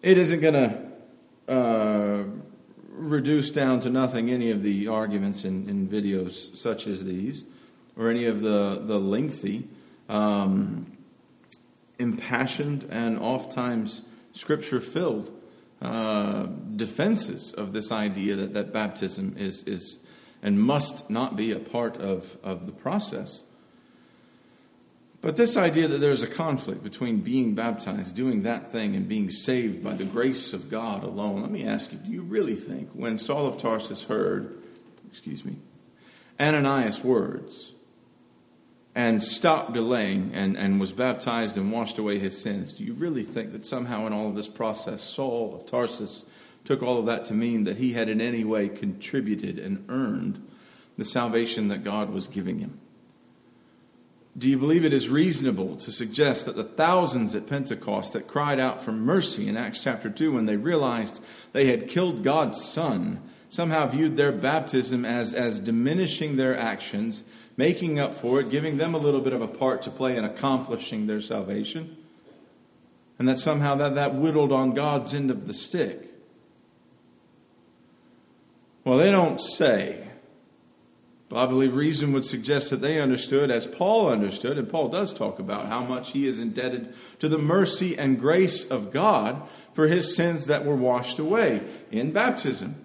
it 0.00 0.16
isn't 0.16 0.40
going 0.40 0.54
to 0.54 1.52
uh, 1.52 2.24
reduce 2.94 3.50
down 3.50 3.80
to 3.80 3.90
nothing 3.90 4.30
any 4.30 4.50
of 4.50 4.62
the 4.62 4.88
arguments 4.88 5.44
in, 5.44 5.68
in 5.68 5.88
videos 5.88 6.56
such 6.56 6.86
as 6.86 7.04
these, 7.04 7.44
or 7.96 8.08
any 8.08 8.24
of 8.24 8.40
the, 8.40 8.80
the 8.82 8.98
lengthy, 8.98 9.68
um, 10.08 10.96
impassioned, 11.98 12.86
and 12.90 13.18
oft 13.18 13.52
times 13.52 14.02
scripture 14.32 14.80
filled 14.80 15.30
uh, 15.82 16.46
defenses 16.76 17.52
of 17.52 17.72
this 17.72 17.92
idea 17.92 18.36
that, 18.36 18.54
that 18.54 18.72
baptism 18.72 19.34
is, 19.36 19.62
is 19.64 19.98
and 20.42 20.60
must 20.60 21.10
not 21.10 21.36
be 21.36 21.52
a 21.52 21.58
part 21.58 21.96
of, 21.96 22.36
of 22.42 22.66
the 22.66 22.72
process. 22.72 23.42
But 25.24 25.36
this 25.36 25.56
idea 25.56 25.88
that 25.88 26.02
there's 26.02 26.22
a 26.22 26.26
conflict 26.26 26.82
between 26.82 27.20
being 27.20 27.54
baptized, 27.54 28.14
doing 28.14 28.42
that 28.42 28.70
thing, 28.70 28.94
and 28.94 29.08
being 29.08 29.30
saved 29.30 29.82
by 29.82 29.94
the 29.94 30.04
grace 30.04 30.52
of 30.52 30.70
God 30.70 31.02
alone, 31.02 31.40
let 31.40 31.50
me 31.50 31.64
ask 31.64 31.90
you 31.92 31.98
do 31.98 32.10
you 32.10 32.20
really 32.20 32.54
think 32.54 32.90
when 32.92 33.16
Saul 33.16 33.46
of 33.46 33.56
Tarsus 33.56 34.02
heard, 34.02 34.54
excuse 35.08 35.42
me, 35.42 35.56
Ananias' 36.38 37.02
words, 37.02 37.72
and 38.94 39.24
stopped 39.24 39.72
delaying 39.72 40.32
and, 40.34 40.58
and 40.58 40.78
was 40.78 40.92
baptized 40.92 41.56
and 41.56 41.72
washed 41.72 41.96
away 41.96 42.18
his 42.18 42.38
sins, 42.38 42.74
do 42.74 42.84
you 42.84 42.92
really 42.92 43.24
think 43.24 43.52
that 43.52 43.64
somehow 43.64 44.06
in 44.06 44.12
all 44.12 44.28
of 44.28 44.34
this 44.34 44.48
process, 44.48 45.00
Saul 45.00 45.54
of 45.54 45.64
Tarsus 45.64 46.26
took 46.66 46.82
all 46.82 46.98
of 46.98 47.06
that 47.06 47.24
to 47.24 47.32
mean 47.32 47.64
that 47.64 47.78
he 47.78 47.94
had 47.94 48.10
in 48.10 48.20
any 48.20 48.44
way 48.44 48.68
contributed 48.68 49.58
and 49.58 49.86
earned 49.88 50.46
the 50.98 51.04
salvation 51.06 51.68
that 51.68 51.82
God 51.82 52.10
was 52.10 52.28
giving 52.28 52.58
him? 52.58 52.78
Do 54.36 54.50
you 54.50 54.58
believe 54.58 54.84
it 54.84 54.92
is 54.92 55.08
reasonable 55.08 55.76
to 55.76 55.92
suggest 55.92 56.46
that 56.46 56.56
the 56.56 56.64
thousands 56.64 57.36
at 57.36 57.46
Pentecost 57.46 58.12
that 58.14 58.26
cried 58.26 58.58
out 58.58 58.82
for 58.82 58.90
mercy 58.90 59.46
in 59.48 59.56
Acts 59.56 59.82
chapter 59.82 60.10
2 60.10 60.32
when 60.32 60.46
they 60.46 60.56
realized 60.56 61.22
they 61.52 61.66
had 61.66 61.88
killed 61.88 62.24
God's 62.24 62.64
Son 62.64 63.22
somehow 63.48 63.86
viewed 63.86 64.16
their 64.16 64.32
baptism 64.32 65.04
as, 65.04 65.32
as 65.34 65.60
diminishing 65.60 66.36
their 66.36 66.58
actions 66.58 67.22
making 67.56 68.00
up 68.00 68.14
for 68.14 68.40
it, 68.40 68.50
giving 68.50 68.78
them 68.78 68.94
a 68.94 68.98
little 68.98 69.20
bit 69.20 69.32
of 69.32 69.40
a 69.40 69.46
part 69.46 69.82
to 69.82 69.90
play 69.90 70.16
in 70.16 70.24
accomplishing 70.24 71.06
their 71.06 71.20
salvation. 71.20 71.96
And 73.18 73.28
that 73.28 73.38
somehow 73.38 73.76
that, 73.76 73.94
that 73.94 74.14
whittled 74.16 74.50
on 74.50 74.74
God's 74.74 75.14
end 75.14 75.30
of 75.30 75.46
the 75.46 75.54
stick. 75.54 76.12
Well, 78.82 78.98
they 78.98 79.10
don't 79.10 79.40
say. 79.40 80.03
But 81.34 81.42
I 81.42 81.46
believe 81.46 81.74
reason 81.74 82.12
would 82.12 82.24
suggest 82.24 82.70
that 82.70 82.80
they 82.80 83.00
understood, 83.00 83.50
as 83.50 83.66
Paul 83.66 84.08
understood, 84.08 84.56
and 84.56 84.70
Paul 84.70 84.86
does 84.86 85.12
talk 85.12 85.40
about 85.40 85.66
how 85.66 85.84
much 85.84 86.12
he 86.12 86.28
is 86.28 86.38
indebted 86.38 86.94
to 87.18 87.28
the 87.28 87.38
mercy 87.38 87.98
and 87.98 88.20
grace 88.20 88.62
of 88.70 88.92
God 88.92 89.42
for 89.72 89.88
his 89.88 90.14
sins 90.14 90.46
that 90.46 90.64
were 90.64 90.76
washed 90.76 91.18
away 91.18 91.60
in 91.90 92.12
baptism. 92.12 92.76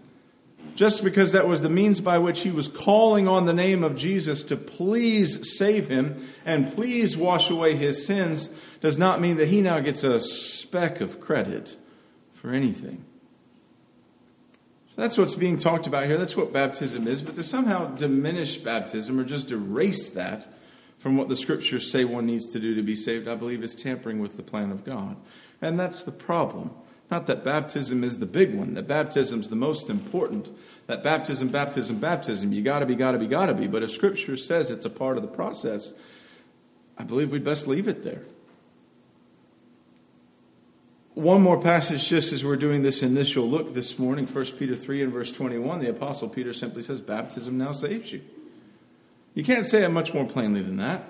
Just 0.74 1.04
because 1.04 1.32
that 1.34 1.48
was 1.48 1.62
the 1.62 1.70
means 1.70 2.02
by 2.02 2.18
which 2.18 2.42
he 2.42 2.50
was 2.50 2.68
calling 2.68 3.28
on 3.28 3.46
the 3.46 3.54
name 3.54 3.84
of 3.84 3.96
Jesus 3.96 4.44
to 4.46 4.58
please 4.58 5.56
save 5.56 5.88
him 5.88 6.28
and 6.44 6.74
please 6.74 7.16
wash 7.16 7.52
away 7.52 7.76
his 7.76 8.04
sins 8.04 8.50
does 8.82 8.98
not 8.98 9.22
mean 9.22 9.38
that 9.38 9.50
he 9.50 9.62
now 9.62 9.80
gets 9.80 10.04
a 10.04 10.20
speck 10.20 11.02
of 11.02 11.20
credit 11.20 11.78
for 12.34 12.50
anything. 12.50 13.06
That's 15.00 15.18
what's 15.18 15.36
being 15.36 15.58
talked 15.58 15.88
about 15.88 16.08
here. 16.08 16.18
That's 16.18 16.36
what 16.36 16.52
baptism 16.52 17.08
is. 17.08 17.22
But 17.22 17.36
to 17.36 17.44
somehow 17.44 17.96
diminish 17.96 18.58
baptism 18.58 19.18
or 19.18 19.24
just 19.24 19.50
erase 19.50 20.10
that 20.10 20.54
from 20.98 21.16
what 21.16 21.30
the 21.30 21.38
scriptures 21.38 21.90
say 21.90 22.04
one 22.04 22.26
needs 22.26 22.50
to 22.50 22.60
do 22.60 22.76
to 22.76 22.84
be 22.84 22.98
saved, 22.98 23.30
I 23.30 23.36
believe 23.36 23.64
is 23.64 23.76
tampering 23.76 24.20
with 24.20 24.36
the 24.36 24.44
plan 24.44 24.72
of 24.72 24.84
God. 24.84 25.16
And 25.62 25.80
that's 25.80 26.04
the 26.04 26.12
problem. 26.12 26.72
Not 27.10 27.28
that 27.28 27.46
baptism 27.46 28.04
is 28.04 28.20
the 28.20 28.26
big 28.26 28.54
one, 28.54 28.74
that 28.74 28.90
baptism's 28.90 29.50
the 29.50 29.56
most 29.56 29.90
important. 29.90 30.50
That 30.88 31.02
baptism, 31.02 31.48
baptism, 31.48 32.00
baptism, 32.00 32.52
you 32.52 32.62
gotta 32.62 32.86
be, 32.86 32.96
gotta 32.96 33.18
be, 33.18 33.28
gotta 33.28 33.54
be. 33.54 33.68
But 33.68 33.84
if 33.84 33.92
Scripture 33.92 34.36
says 34.36 34.70
it's 34.70 34.86
a 34.86 34.90
part 34.90 35.16
of 35.16 35.24
the 35.24 35.30
process, 35.30 35.94
I 36.98 37.06
believe 37.06 37.32
we'd 37.32 37.46
best 37.46 37.68
leave 37.68 37.88
it 37.88 38.04
there. 38.04 38.24
One 41.20 41.42
more 41.42 41.60
passage, 41.60 42.08
just 42.08 42.32
as 42.32 42.46
we're 42.46 42.56
doing 42.56 42.82
this 42.82 43.04
initial 43.04 43.46
look 43.46 43.74
this 43.74 44.00
morning, 44.00 44.26
1 44.26 44.46
Peter 44.58 44.74
3 44.74 45.04
and 45.04 45.12
verse 45.12 45.34
21, 45.34 45.82
the 45.82 45.90
Apostle 45.90 46.30
Peter 46.30 46.54
simply 46.54 46.82
says, 46.82 47.02
Baptism 47.02 47.58
now 47.58 47.74
saves 47.74 48.14
you. 48.14 48.22
You 49.34 49.44
can't 49.44 49.66
say 49.66 49.84
it 49.84 49.90
much 49.90 50.14
more 50.14 50.24
plainly 50.24 50.62
than 50.62 50.78
that. 50.78 51.10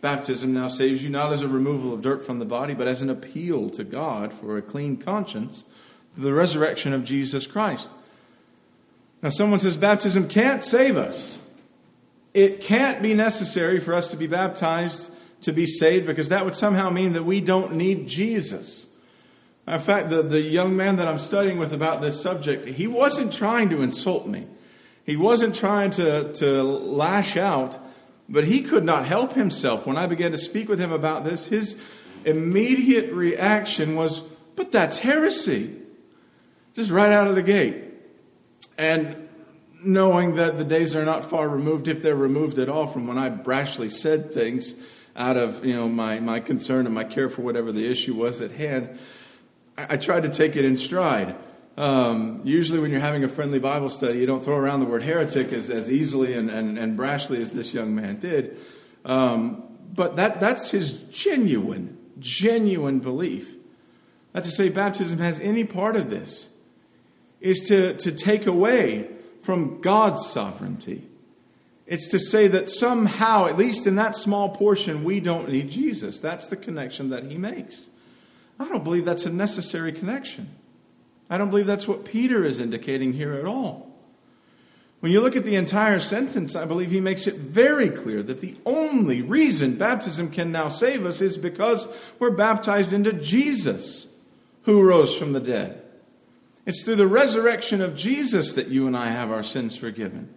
Baptism 0.00 0.54
now 0.54 0.68
saves 0.68 1.04
you 1.04 1.10
not 1.10 1.30
as 1.30 1.42
a 1.42 1.48
removal 1.48 1.92
of 1.92 2.00
dirt 2.00 2.24
from 2.24 2.38
the 2.38 2.46
body, 2.46 2.72
but 2.72 2.88
as 2.88 3.02
an 3.02 3.10
appeal 3.10 3.68
to 3.68 3.84
God 3.84 4.32
for 4.32 4.56
a 4.56 4.62
clean 4.62 4.96
conscience 4.96 5.64
through 6.14 6.24
the 6.24 6.32
resurrection 6.32 6.94
of 6.94 7.04
Jesus 7.04 7.46
Christ. 7.46 7.90
Now, 9.20 9.28
someone 9.28 9.58
says 9.58 9.76
baptism 9.76 10.26
can't 10.26 10.64
save 10.64 10.96
us. 10.96 11.38
It 12.32 12.62
can't 12.62 13.02
be 13.02 13.12
necessary 13.12 13.78
for 13.78 13.92
us 13.92 14.08
to 14.08 14.16
be 14.16 14.26
baptized 14.26 15.10
to 15.42 15.52
be 15.52 15.66
saved 15.66 16.06
because 16.06 16.30
that 16.30 16.46
would 16.46 16.54
somehow 16.54 16.88
mean 16.88 17.12
that 17.12 17.24
we 17.24 17.42
don't 17.42 17.74
need 17.74 18.08
Jesus. 18.08 18.86
In 19.66 19.80
fact, 19.80 20.10
the, 20.10 20.22
the 20.22 20.40
young 20.40 20.76
man 20.76 20.96
that 20.96 21.08
I'm 21.08 21.18
studying 21.18 21.58
with 21.58 21.72
about 21.72 22.02
this 22.02 22.20
subject, 22.20 22.66
he 22.66 22.86
wasn't 22.86 23.32
trying 23.32 23.70
to 23.70 23.82
insult 23.82 24.26
me. 24.26 24.46
He 25.04 25.16
wasn't 25.16 25.54
trying 25.54 25.90
to, 25.92 26.32
to 26.34 26.62
lash 26.62 27.36
out. 27.36 27.78
But 28.28 28.44
he 28.44 28.62
could 28.62 28.84
not 28.84 29.06
help 29.06 29.34
himself. 29.34 29.86
When 29.86 29.96
I 29.96 30.06
began 30.06 30.32
to 30.32 30.38
speak 30.38 30.68
with 30.68 30.78
him 30.78 30.92
about 30.92 31.24
this, 31.24 31.46
his 31.46 31.76
immediate 32.24 33.12
reaction 33.12 33.96
was, 33.96 34.20
But 34.56 34.72
that's 34.72 34.98
heresy. 34.98 35.76
Just 36.74 36.90
right 36.90 37.12
out 37.12 37.28
of 37.28 37.34
the 37.34 37.42
gate. 37.42 37.84
And 38.78 39.28
knowing 39.82 40.36
that 40.36 40.56
the 40.56 40.64
days 40.64 40.96
are 40.96 41.04
not 41.04 41.28
far 41.28 41.48
removed, 41.48 41.88
if 41.88 42.02
they're 42.02 42.16
removed 42.16 42.58
at 42.58 42.68
all, 42.68 42.86
from 42.86 43.06
when 43.06 43.18
I 43.18 43.30
brashly 43.30 43.90
said 43.90 44.32
things 44.32 44.74
out 45.16 45.36
of 45.36 45.64
you 45.64 45.74
know 45.74 45.88
my, 45.88 46.18
my 46.18 46.40
concern 46.40 46.86
and 46.86 46.94
my 46.94 47.04
care 47.04 47.28
for 47.28 47.42
whatever 47.42 47.70
the 47.70 47.86
issue 47.86 48.14
was 48.14 48.40
at 48.40 48.52
hand, 48.52 48.98
I, 49.76 49.96
tried 49.96 50.22
to 50.22 50.28
take 50.28 50.56
it 50.56 50.64
in 50.64 50.76
stride. 50.76 51.36
Um, 51.76 52.40
usually, 52.44 52.78
when 52.78 52.90
you're 52.90 53.00
having 53.00 53.24
a 53.24 53.28
friendly 53.28 53.58
Bible 53.58 53.90
study, 53.90 54.18
you 54.18 54.26
don't 54.26 54.44
throw 54.44 54.56
around 54.56 54.80
the 54.80 54.86
word 54.86 55.02
heretic 55.02 55.52
as, 55.52 55.70
as 55.70 55.90
easily 55.90 56.34
and, 56.34 56.50
and, 56.50 56.78
and 56.78 56.98
brashly 56.98 57.40
as 57.40 57.50
this 57.50 57.74
young 57.74 57.94
man 57.94 58.20
did. 58.20 58.56
Um, 59.04 59.64
but 59.92 60.16
that, 60.16 60.40
that's 60.40 60.70
his 60.70 60.92
genuine, 61.04 61.98
genuine 62.18 63.00
belief. 63.00 63.56
Not 64.34 64.44
to 64.44 64.50
say 64.50 64.68
baptism 64.68 65.18
has 65.18 65.40
any 65.40 65.64
part 65.64 65.96
of 65.96 66.10
this, 66.10 66.48
is 67.40 67.60
to, 67.68 67.94
to 67.94 68.12
take 68.12 68.46
away 68.46 69.08
from 69.42 69.80
God's 69.80 70.26
sovereignty. 70.26 71.06
It's 71.86 72.08
to 72.08 72.18
say 72.18 72.48
that 72.48 72.68
somehow, 72.68 73.46
at 73.46 73.58
least 73.58 73.86
in 73.86 73.96
that 73.96 74.16
small 74.16 74.48
portion, 74.48 75.04
we 75.04 75.20
don't 75.20 75.50
need 75.50 75.70
Jesus. 75.70 76.18
That's 76.18 76.46
the 76.46 76.56
connection 76.56 77.10
that 77.10 77.24
he 77.24 77.36
makes. 77.36 77.88
I 78.58 78.68
don't 78.68 78.84
believe 78.84 79.04
that's 79.04 79.26
a 79.26 79.30
necessary 79.30 79.92
connection. 79.92 80.48
I 81.28 81.38
don't 81.38 81.50
believe 81.50 81.66
that's 81.66 81.88
what 81.88 82.04
Peter 82.04 82.44
is 82.44 82.60
indicating 82.60 83.14
here 83.14 83.32
at 83.34 83.44
all. 83.44 83.90
When 85.00 85.12
you 85.12 85.20
look 85.20 85.36
at 85.36 85.44
the 85.44 85.56
entire 85.56 86.00
sentence, 86.00 86.56
I 86.56 86.64
believe 86.64 86.90
he 86.90 87.00
makes 87.00 87.26
it 87.26 87.34
very 87.34 87.90
clear 87.90 88.22
that 88.22 88.40
the 88.40 88.56
only 88.64 89.20
reason 89.20 89.76
baptism 89.76 90.30
can 90.30 90.50
now 90.50 90.68
save 90.68 91.04
us 91.04 91.20
is 91.20 91.36
because 91.36 91.86
we're 92.18 92.30
baptized 92.30 92.92
into 92.92 93.12
Jesus, 93.12 94.06
who 94.62 94.82
rose 94.82 95.14
from 95.14 95.34
the 95.34 95.40
dead. 95.40 95.82
It's 96.64 96.82
through 96.82 96.96
the 96.96 97.06
resurrection 97.06 97.82
of 97.82 97.94
Jesus 97.94 98.54
that 98.54 98.68
you 98.68 98.86
and 98.86 98.96
I 98.96 99.10
have 99.10 99.30
our 99.30 99.42
sins 99.42 99.76
forgiven. 99.76 100.32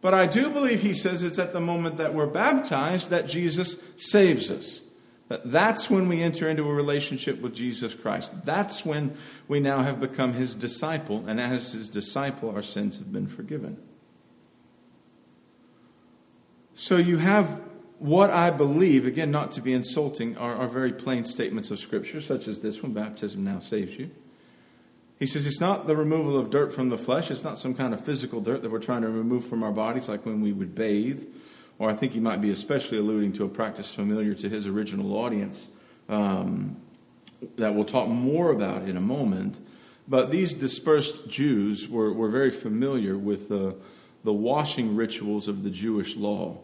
But 0.00 0.14
I 0.14 0.26
do 0.26 0.48
believe 0.48 0.80
he 0.80 0.94
says 0.94 1.22
it's 1.22 1.38
at 1.38 1.52
the 1.52 1.60
moment 1.60 1.98
that 1.98 2.14
we're 2.14 2.26
baptized 2.26 3.10
that 3.10 3.28
Jesus 3.28 3.76
saves 3.96 4.50
us. 4.50 4.80
That's 5.28 5.90
when 5.90 6.08
we 6.08 6.22
enter 6.22 6.48
into 6.48 6.68
a 6.68 6.72
relationship 6.72 7.40
with 7.40 7.54
Jesus 7.54 7.94
Christ. 7.94 8.46
That's 8.46 8.84
when 8.84 9.14
we 9.46 9.60
now 9.60 9.82
have 9.82 10.00
become 10.00 10.32
his 10.32 10.54
disciple, 10.54 11.24
and 11.26 11.38
as 11.38 11.72
his 11.72 11.90
disciple, 11.90 12.50
our 12.50 12.62
sins 12.62 12.96
have 12.98 13.12
been 13.12 13.26
forgiven. 13.26 13.78
So 16.74 16.96
you 16.96 17.18
have 17.18 17.60
what 17.98 18.30
I 18.30 18.50
believe, 18.50 19.04
again, 19.04 19.30
not 19.30 19.52
to 19.52 19.60
be 19.60 19.72
insulting, 19.72 20.36
are, 20.38 20.54
are 20.54 20.68
very 20.68 20.92
plain 20.92 21.24
statements 21.24 21.70
of 21.70 21.78
Scripture, 21.78 22.20
such 22.20 22.48
as 22.48 22.60
this 22.60 22.82
one 22.82 22.92
baptism 22.92 23.44
now 23.44 23.58
saves 23.58 23.98
you. 23.98 24.10
He 25.18 25.26
says 25.26 25.46
it's 25.46 25.60
not 25.60 25.88
the 25.88 25.96
removal 25.96 26.38
of 26.38 26.48
dirt 26.48 26.72
from 26.72 26.90
the 26.90 26.96
flesh, 26.96 27.30
it's 27.30 27.42
not 27.42 27.58
some 27.58 27.74
kind 27.74 27.92
of 27.92 28.04
physical 28.04 28.40
dirt 28.40 28.62
that 28.62 28.70
we're 28.70 28.78
trying 28.78 29.02
to 29.02 29.08
remove 29.08 29.44
from 29.44 29.62
our 29.62 29.72
bodies, 29.72 30.08
like 30.08 30.24
when 30.24 30.40
we 30.40 30.52
would 30.52 30.74
bathe 30.74 31.24
or 31.78 31.90
I 31.90 31.94
think 31.94 32.12
he 32.12 32.20
might 32.20 32.40
be 32.40 32.50
especially 32.50 32.98
alluding 32.98 33.32
to 33.34 33.44
a 33.44 33.48
practice 33.48 33.94
familiar 33.94 34.34
to 34.34 34.48
his 34.48 34.66
original 34.66 35.16
audience 35.16 35.68
um, 36.08 36.76
that 37.56 37.74
we'll 37.74 37.84
talk 37.84 38.08
more 38.08 38.50
about 38.50 38.82
in 38.82 38.96
a 38.96 39.00
moment. 39.00 39.60
But 40.08 40.30
these 40.30 40.54
dispersed 40.54 41.28
Jews 41.28 41.88
were, 41.88 42.12
were 42.12 42.30
very 42.30 42.50
familiar 42.50 43.16
with 43.16 43.48
the, 43.48 43.76
the 44.24 44.32
washing 44.32 44.96
rituals 44.96 45.46
of 45.46 45.62
the 45.62 45.70
Jewish 45.70 46.16
law, 46.16 46.58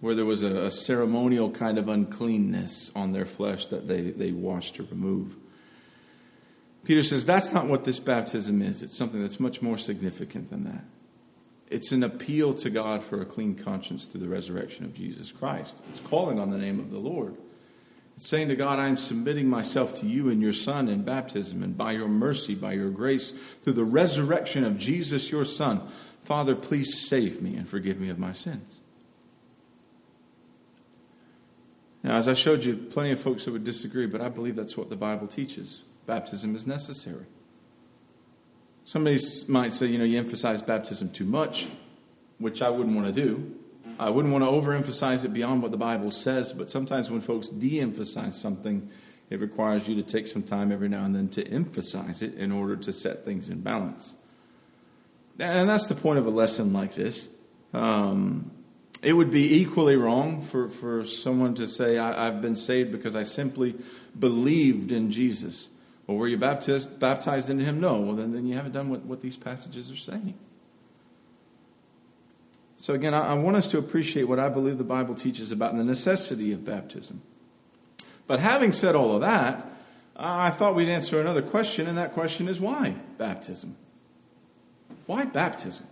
where 0.00 0.14
there 0.14 0.24
was 0.24 0.42
a, 0.42 0.64
a 0.64 0.70
ceremonial 0.70 1.50
kind 1.50 1.78
of 1.78 1.88
uncleanness 1.88 2.90
on 2.96 3.12
their 3.12 3.26
flesh 3.26 3.66
that 3.66 3.86
they, 3.86 4.10
they 4.10 4.32
washed 4.32 4.76
to 4.76 4.82
remove. 4.84 5.36
Peter 6.84 7.04
says 7.04 7.24
that's 7.24 7.52
not 7.52 7.66
what 7.66 7.84
this 7.84 8.00
baptism 8.00 8.60
is. 8.60 8.82
It's 8.82 8.96
something 8.96 9.22
that's 9.22 9.38
much 9.38 9.62
more 9.62 9.78
significant 9.78 10.50
than 10.50 10.64
that. 10.64 10.84
It's 11.72 11.90
an 11.90 12.02
appeal 12.02 12.52
to 12.54 12.68
God 12.68 13.02
for 13.02 13.22
a 13.22 13.24
clean 13.24 13.54
conscience 13.54 14.04
through 14.04 14.20
the 14.20 14.28
resurrection 14.28 14.84
of 14.84 14.92
Jesus 14.92 15.32
Christ. 15.32 15.82
It's 15.88 16.00
calling 16.00 16.38
on 16.38 16.50
the 16.50 16.58
name 16.58 16.78
of 16.78 16.90
the 16.90 16.98
Lord. 16.98 17.34
It's 18.14 18.28
saying 18.28 18.48
to 18.48 18.56
God, 18.56 18.78
I'm 18.78 18.98
submitting 18.98 19.48
myself 19.48 19.94
to 19.94 20.06
you 20.06 20.28
and 20.28 20.42
your 20.42 20.52
Son 20.52 20.86
in 20.90 21.02
baptism, 21.02 21.62
and 21.62 21.74
by 21.74 21.92
your 21.92 22.08
mercy, 22.08 22.54
by 22.54 22.74
your 22.74 22.90
grace, 22.90 23.32
through 23.64 23.72
the 23.72 23.84
resurrection 23.84 24.64
of 24.64 24.76
Jesus, 24.76 25.30
your 25.30 25.46
Son, 25.46 25.80
Father, 26.20 26.54
please 26.54 27.08
save 27.08 27.40
me 27.40 27.56
and 27.56 27.66
forgive 27.66 27.98
me 27.98 28.10
of 28.10 28.18
my 28.18 28.34
sins. 28.34 28.80
Now, 32.02 32.16
as 32.16 32.28
I 32.28 32.34
showed 32.34 32.64
you, 32.64 32.76
plenty 32.76 33.12
of 33.12 33.20
folks 33.20 33.46
that 33.46 33.52
would 33.52 33.64
disagree, 33.64 34.06
but 34.06 34.20
I 34.20 34.28
believe 34.28 34.56
that's 34.56 34.76
what 34.76 34.90
the 34.90 34.96
Bible 34.96 35.26
teaches. 35.26 35.84
Baptism 36.04 36.54
is 36.54 36.66
necessary. 36.66 37.24
Somebody 38.84 39.20
might 39.48 39.72
say, 39.72 39.86
you 39.86 39.98
know, 39.98 40.04
you 40.04 40.18
emphasize 40.18 40.60
baptism 40.60 41.10
too 41.10 41.24
much, 41.24 41.66
which 42.38 42.62
I 42.62 42.68
wouldn't 42.68 42.96
want 42.96 43.14
to 43.14 43.24
do. 43.24 43.54
I 43.98 44.10
wouldn't 44.10 44.32
want 44.32 44.44
to 44.44 44.50
overemphasize 44.50 45.24
it 45.24 45.32
beyond 45.32 45.62
what 45.62 45.70
the 45.70 45.76
Bible 45.76 46.10
says, 46.10 46.52
but 46.52 46.70
sometimes 46.70 47.10
when 47.10 47.20
folks 47.20 47.48
de 47.48 47.80
emphasize 47.80 48.40
something, 48.40 48.88
it 49.30 49.40
requires 49.40 49.88
you 49.88 49.94
to 49.96 50.02
take 50.02 50.26
some 50.26 50.42
time 50.42 50.72
every 50.72 50.88
now 50.88 51.04
and 51.04 51.14
then 51.14 51.28
to 51.30 51.46
emphasize 51.46 52.22
it 52.22 52.34
in 52.34 52.52
order 52.52 52.76
to 52.76 52.92
set 52.92 53.24
things 53.24 53.48
in 53.48 53.60
balance. 53.60 54.14
And 55.38 55.68
that's 55.68 55.86
the 55.86 55.94
point 55.94 56.18
of 56.18 56.26
a 56.26 56.30
lesson 56.30 56.72
like 56.72 56.94
this. 56.94 57.28
Um, 57.72 58.50
it 59.02 59.14
would 59.14 59.30
be 59.30 59.60
equally 59.60 59.96
wrong 59.96 60.42
for, 60.42 60.68
for 60.68 61.04
someone 61.04 61.54
to 61.56 61.66
say, 61.66 61.98
I, 61.98 62.26
I've 62.26 62.42
been 62.42 62.56
saved 62.56 62.92
because 62.92 63.16
I 63.16 63.22
simply 63.22 63.74
believed 64.18 64.92
in 64.92 65.10
Jesus. 65.10 65.68
Well, 66.06 66.16
were 66.16 66.28
you 66.28 66.36
baptized, 66.36 66.98
baptized 66.98 67.48
into 67.48 67.64
him? 67.64 67.80
No. 67.80 67.98
Well, 68.00 68.16
then, 68.16 68.32
then 68.32 68.46
you 68.46 68.54
haven't 68.54 68.72
done 68.72 68.88
what, 68.88 69.04
what 69.04 69.20
these 69.22 69.36
passages 69.36 69.90
are 69.90 69.96
saying. 69.96 70.34
So, 72.76 72.94
again, 72.94 73.14
I, 73.14 73.28
I 73.28 73.34
want 73.34 73.56
us 73.56 73.70
to 73.70 73.78
appreciate 73.78 74.24
what 74.24 74.40
I 74.40 74.48
believe 74.48 74.78
the 74.78 74.84
Bible 74.84 75.14
teaches 75.14 75.52
about 75.52 75.76
the 75.76 75.84
necessity 75.84 76.52
of 76.52 76.64
baptism. 76.64 77.22
But 78.26 78.40
having 78.40 78.72
said 78.72 78.96
all 78.96 79.14
of 79.14 79.20
that, 79.20 79.66
I 80.16 80.50
thought 80.50 80.74
we'd 80.74 80.88
answer 80.88 81.20
another 81.20 81.42
question, 81.42 81.86
and 81.86 81.96
that 81.96 82.12
question 82.12 82.48
is 82.48 82.60
why 82.60 82.96
baptism? 83.18 83.76
Why 85.06 85.24
baptism? 85.24 85.86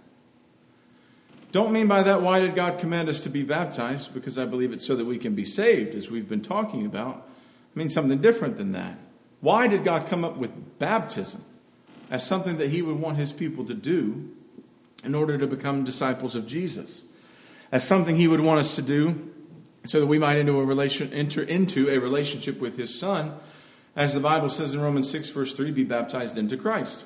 Don't 1.52 1.72
mean 1.72 1.88
by 1.88 2.02
that, 2.04 2.22
why 2.22 2.38
did 2.38 2.54
God 2.54 2.78
command 2.78 3.08
us 3.08 3.20
to 3.20 3.28
be 3.28 3.42
baptized? 3.42 4.14
Because 4.14 4.38
I 4.38 4.44
believe 4.44 4.72
it's 4.72 4.86
so 4.86 4.94
that 4.94 5.04
we 5.04 5.18
can 5.18 5.34
be 5.34 5.44
saved, 5.44 5.94
as 5.94 6.10
we've 6.10 6.28
been 6.28 6.42
talking 6.42 6.86
about. 6.86 7.26
I 7.74 7.78
mean 7.78 7.90
something 7.90 8.18
different 8.18 8.56
than 8.56 8.72
that. 8.72 8.98
Why 9.40 9.66
did 9.66 9.84
God 9.84 10.06
come 10.06 10.24
up 10.24 10.36
with 10.36 10.78
baptism 10.78 11.44
as 12.10 12.26
something 12.26 12.58
that 12.58 12.70
He 12.70 12.82
would 12.82 12.98
want 12.98 13.16
His 13.16 13.32
people 13.32 13.64
to 13.66 13.74
do 13.74 14.30
in 15.02 15.14
order 15.14 15.38
to 15.38 15.46
become 15.46 15.84
disciples 15.84 16.34
of 16.34 16.46
Jesus? 16.46 17.04
As 17.72 17.86
something 17.86 18.16
He 18.16 18.28
would 18.28 18.40
want 18.40 18.60
us 18.60 18.76
to 18.76 18.82
do 18.82 19.32
so 19.84 20.00
that 20.00 20.06
we 20.06 20.18
might 20.18 20.36
into 20.36 20.58
a 20.58 20.64
relation, 20.64 21.12
enter 21.12 21.42
into 21.42 21.88
a 21.88 21.98
relationship 21.98 22.60
with 22.60 22.76
His 22.76 22.98
Son, 22.98 23.34
as 23.96 24.14
the 24.14 24.20
Bible 24.20 24.50
says 24.50 24.74
in 24.74 24.80
Romans 24.80 25.10
6, 25.10 25.30
verse 25.30 25.54
3, 25.54 25.70
be 25.72 25.84
baptized 25.84 26.36
into 26.36 26.56
Christ. 26.56 27.04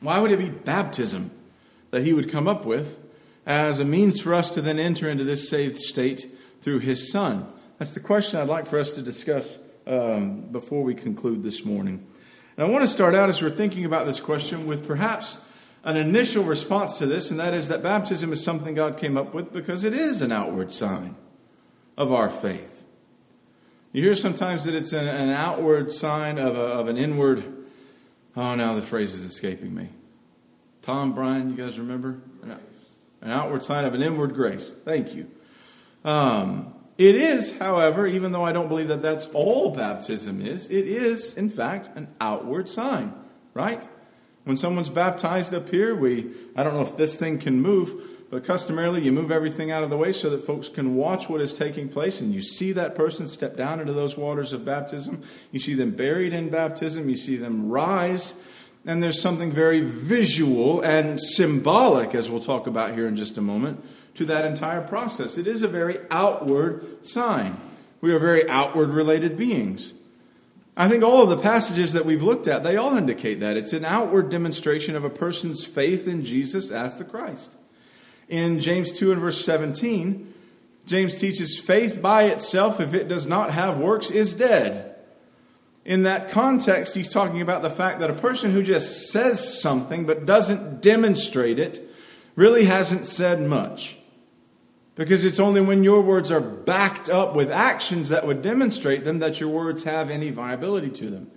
Why 0.00 0.18
would 0.18 0.32
it 0.32 0.38
be 0.38 0.50
baptism 0.50 1.30
that 1.90 2.02
He 2.02 2.12
would 2.12 2.30
come 2.30 2.48
up 2.48 2.64
with 2.64 2.98
as 3.46 3.78
a 3.78 3.84
means 3.84 4.20
for 4.20 4.34
us 4.34 4.50
to 4.50 4.60
then 4.60 4.78
enter 4.78 5.08
into 5.08 5.24
this 5.24 5.48
saved 5.48 5.78
state 5.78 6.28
through 6.60 6.80
His 6.80 7.10
Son? 7.10 7.46
That's 7.78 7.94
the 7.94 8.00
question 8.00 8.40
I'd 8.40 8.48
like 8.48 8.66
for 8.66 8.78
us 8.78 8.92
to 8.94 9.02
discuss 9.02 9.58
um, 9.86 10.42
before 10.52 10.82
we 10.82 10.94
conclude 10.94 11.42
this 11.42 11.64
morning. 11.64 12.06
And 12.56 12.66
I 12.66 12.70
want 12.70 12.82
to 12.82 12.88
start 12.88 13.14
out 13.14 13.28
as 13.28 13.42
we're 13.42 13.50
thinking 13.50 13.84
about 13.84 14.06
this 14.06 14.20
question 14.20 14.66
with 14.66 14.86
perhaps 14.86 15.38
an 15.84 15.96
initial 15.96 16.44
response 16.44 16.98
to 16.98 17.06
this, 17.06 17.30
and 17.30 17.40
that 17.40 17.54
is 17.54 17.68
that 17.68 17.82
baptism 17.82 18.32
is 18.32 18.42
something 18.42 18.74
God 18.74 18.96
came 18.98 19.16
up 19.16 19.34
with 19.34 19.52
because 19.52 19.84
it 19.84 19.94
is 19.94 20.22
an 20.22 20.30
outward 20.30 20.72
sign 20.72 21.16
of 21.96 22.12
our 22.12 22.28
faith. 22.28 22.84
You 23.92 24.02
hear 24.02 24.14
sometimes 24.14 24.64
that 24.64 24.74
it's 24.74 24.92
an, 24.92 25.06
an 25.06 25.28
outward 25.30 25.92
sign 25.92 26.38
of, 26.38 26.56
a, 26.56 26.60
of 26.60 26.88
an 26.88 26.96
inward, 26.96 27.42
oh, 28.36 28.54
now 28.54 28.74
the 28.74 28.82
phrase 28.82 29.12
is 29.12 29.24
escaping 29.24 29.74
me. 29.74 29.88
Tom, 30.82 31.14
Brian, 31.14 31.50
you 31.50 31.56
guys 31.56 31.78
remember? 31.78 32.20
An 33.20 33.30
outward 33.30 33.62
sign 33.62 33.84
of 33.84 33.94
an 33.94 34.02
inward 34.02 34.34
grace. 34.34 34.72
Thank 34.84 35.14
you. 35.14 35.30
Um, 36.04 36.74
it 37.02 37.16
is, 37.16 37.56
however, 37.58 38.06
even 38.06 38.30
though 38.30 38.44
I 38.44 38.52
don't 38.52 38.68
believe 38.68 38.86
that 38.88 39.02
that's 39.02 39.26
all 39.34 39.74
baptism 39.74 40.40
is, 40.40 40.70
it 40.70 40.86
is, 40.86 41.34
in 41.34 41.50
fact, 41.50 41.96
an 41.96 42.06
outward 42.20 42.68
sign, 42.68 43.12
right? 43.54 43.82
When 44.44 44.56
someone's 44.56 44.88
baptized 44.88 45.52
up 45.52 45.68
here, 45.68 45.96
we, 45.96 46.30
I 46.54 46.62
don't 46.62 46.74
know 46.74 46.82
if 46.82 46.96
this 46.96 47.16
thing 47.16 47.38
can 47.38 47.60
move, 47.60 48.28
but 48.30 48.44
customarily 48.44 49.02
you 49.02 49.10
move 49.10 49.32
everything 49.32 49.72
out 49.72 49.82
of 49.82 49.90
the 49.90 49.96
way 49.96 50.12
so 50.12 50.30
that 50.30 50.46
folks 50.46 50.68
can 50.68 50.94
watch 50.94 51.28
what 51.28 51.40
is 51.40 51.54
taking 51.54 51.88
place 51.88 52.20
and 52.20 52.32
you 52.32 52.40
see 52.40 52.70
that 52.72 52.94
person 52.94 53.26
step 53.26 53.56
down 53.56 53.80
into 53.80 53.92
those 53.92 54.16
waters 54.16 54.52
of 54.52 54.64
baptism. 54.64 55.22
You 55.50 55.58
see 55.58 55.74
them 55.74 55.90
buried 55.90 56.32
in 56.32 56.50
baptism, 56.50 57.08
you 57.08 57.16
see 57.16 57.34
them 57.36 57.68
rise, 57.68 58.36
and 58.86 59.02
there's 59.02 59.20
something 59.20 59.50
very 59.50 59.80
visual 59.80 60.80
and 60.82 61.20
symbolic, 61.20 62.14
as 62.14 62.30
we'll 62.30 62.42
talk 62.42 62.68
about 62.68 62.94
here 62.94 63.08
in 63.08 63.16
just 63.16 63.38
a 63.38 63.42
moment 63.42 63.84
to 64.14 64.24
that 64.26 64.44
entire 64.44 64.82
process. 64.82 65.38
It 65.38 65.46
is 65.46 65.62
a 65.62 65.68
very 65.68 65.98
outward 66.10 67.06
sign. 67.06 67.58
We 68.00 68.12
are 68.12 68.18
very 68.18 68.48
outward 68.48 68.90
related 68.90 69.36
beings. 69.36 69.94
I 70.76 70.88
think 70.88 71.04
all 71.04 71.22
of 71.22 71.28
the 71.28 71.36
passages 71.36 71.92
that 71.92 72.06
we've 72.06 72.22
looked 72.22 72.48
at, 72.48 72.64
they 72.64 72.76
all 72.76 72.96
indicate 72.96 73.40
that. 73.40 73.56
It's 73.56 73.74
an 73.74 73.84
outward 73.84 74.30
demonstration 74.30 74.96
of 74.96 75.04
a 75.04 75.10
person's 75.10 75.64
faith 75.64 76.08
in 76.08 76.24
Jesus 76.24 76.70
as 76.70 76.96
the 76.96 77.04
Christ. 77.04 77.56
In 78.28 78.58
James 78.58 78.92
2 78.92 79.12
and 79.12 79.20
verse 79.20 79.44
17, 79.44 80.32
James 80.86 81.16
teaches 81.16 81.60
faith 81.60 82.00
by 82.00 82.24
itself, 82.24 82.80
if 82.80 82.94
it 82.94 83.06
does 83.06 83.26
not 83.26 83.52
have 83.52 83.78
works, 83.78 84.10
is 84.10 84.34
dead. 84.34 84.96
In 85.84 86.04
that 86.04 86.30
context, 86.30 86.94
he's 86.94 87.12
talking 87.12 87.40
about 87.40 87.62
the 87.62 87.70
fact 87.70 88.00
that 88.00 88.10
a 88.10 88.14
person 88.14 88.52
who 88.52 88.62
just 88.62 89.10
says 89.10 89.60
something 89.60 90.06
but 90.06 90.24
doesn't 90.24 90.80
demonstrate 90.80 91.58
it 91.58 91.80
really 92.34 92.64
hasn't 92.64 93.06
said 93.06 93.40
much. 93.40 93.98
Because 94.94 95.24
it's 95.24 95.40
only 95.40 95.60
when 95.60 95.84
your 95.84 96.02
words 96.02 96.30
are 96.30 96.40
backed 96.40 97.08
up 97.08 97.34
with 97.34 97.50
actions 97.50 98.10
that 98.10 98.26
would 98.26 98.42
demonstrate 98.42 99.04
them 99.04 99.20
that 99.20 99.40
your 99.40 99.48
words 99.48 99.84
have 99.84 100.10
any 100.10 100.30
viability 100.30 100.90
to 100.90 101.08
them. 101.08 101.30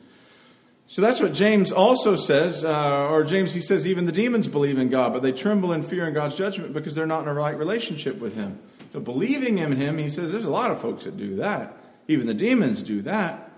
So 0.88 1.02
that's 1.02 1.20
what 1.20 1.34
James 1.34 1.72
also 1.72 2.16
says, 2.16 2.64
uh, 2.64 3.10
or 3.10 3.24
James, 3.24 3.54
he 3.54 3.62
says, 3.62 3.88
even 3.88 4.06
the 4.06 4.12
demons 4.12 4.48
believe 4.48 4.78
in 4.78 4.90
God, 4.90 5.14
but 5.14 5.24
they 5.24 5.32
tremble 5.32 5.74
in 5.74 5.82
fear 5.82 6.08
in 6.08 6.14
God's 6.14 6.36
judgment 6.36 6.74
because 6.74 6.94
they're 6.94 7.08
not 7.08 7.24
in 7.24 7.28
a 7.28 7.34
right 7.34 7.58
relationship 7.58 8.20
with 8.20 8.36
Him. 8.36 8.60
So 8.94 9.00
believing 9.00 9.58
in 9.58 9.72
Him, 9.72 9.98
he 9.98 10.10
says, 10.10 10.32
there's 10.32 10.46
a 10.46 10.50
lot 10.50 10.70
of 10.70 10.80
folks 10.80 11.06
that 11.06 11.18
do 11.18 11.38
that. 11.38 11.76
Even 12.08 12.28
the 12.28 12.36
demons 12.36 12.84
do 12.84 13.02
that. 13.02 13.52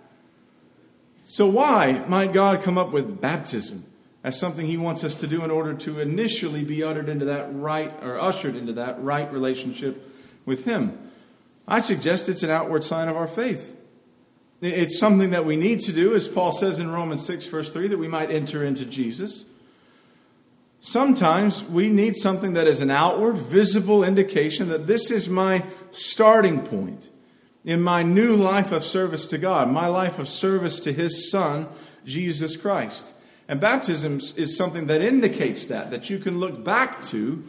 So 1.25 1.47
why 1.47 2.03
might 2.07 2.31
God 2.31 2.61
come 2.61 2.77
up 2.77 2.91
with 2.91 3.19
baptism 3.19 3.83
as 4.27 4.37
something 4.37 4.65
He 4.65 4.75
wants 4.75 5.05
us 5.05 5.15
to 5.15 5.25
do 5.25 5.45
in 5.45 5.49
order 5.49 5.73
to 5.73 6.01
initially 6.01 6.65
be 6.65 6.83
uttered 6.83 7.07
into 7.07 7.23
that 7.23 7.47
right, 7.55 7.93
or 8.03 8.19
ushered 8.19 8.57
into 8.57 8.73
that 8.73 9.01
right 9.01 9.31
relationship 9.31 10.05
with 10.45 10.65
Him? 10.65 10.99
I 11.65 11.79
suggest 11.79 12.27
it's 12.27 12.43
an 12.43 12.49
outward 12.49 12.83
sign 12.83 13.07
of 13.07 13.15
our 13.15 13.29
faith. 13.29 13.73
It's 14.59 14.99
something 14.99 15.29
that 15.29 15.45
we 15.45 15.55
need 15.55 15.79
to 15.81 15.93
do, 15.93 16.13
as 16.13 16.27
Paul 16.27 16.51
says 16.51 16.77
in 16.77 16.91
Romans 16.91 17.25
6, 17.25 17.45
verse 17.45 17.71
3, 17.71 17.87
that 17.87 17.97
we 17.97 18.09
might 18.09 18.29
enter 18.29 18.65
into 18.65 18.85
Jesus. 18.85 19.45
Sometimes 20.81 21.63
we 21.63 21.87
need 21.87 22.17
something 22.17 22.51
that 22.51 22.67
is 22.67 22.81
an 22.81 22.91
outward, 22.91 23.37
visible 23.37 24.03
indication 24.03 24.67
that 24.67 24.87
this 24.87 25.09
is 25.09 25.29
my 25.29 25.63
starting 25.91 26.65
point 26.65 27.09
in 27.63 27.81
my 27.81 28.03
new 28.03 28.35
life 28.35 28.73
of 28.73 28.83
service 28.83 29.25
to 29.27 29.37
God, 29.37 29.71
my 29.71 29.87
life 29.87 30.19
of 30.19 30.27
service 30.27 30.81
to 30.81 30.91
His 30.91 31.31
Son, 31.31 31.69
Jesus 32.03 32.57
Christ. 32.57 33.13
And 33.47 33.61
baptism 33.61 34.19
is 34.35 34.57
something 34.57 34.87
that 34.87 35.01
indicates 35.01 35.67
that, 35.67 35.91
that 35.91 36.09
you 36.09 36.19
can 36.19 36.39
look 36.39 36.63
back 36.63 37.01
to 37.05 37.43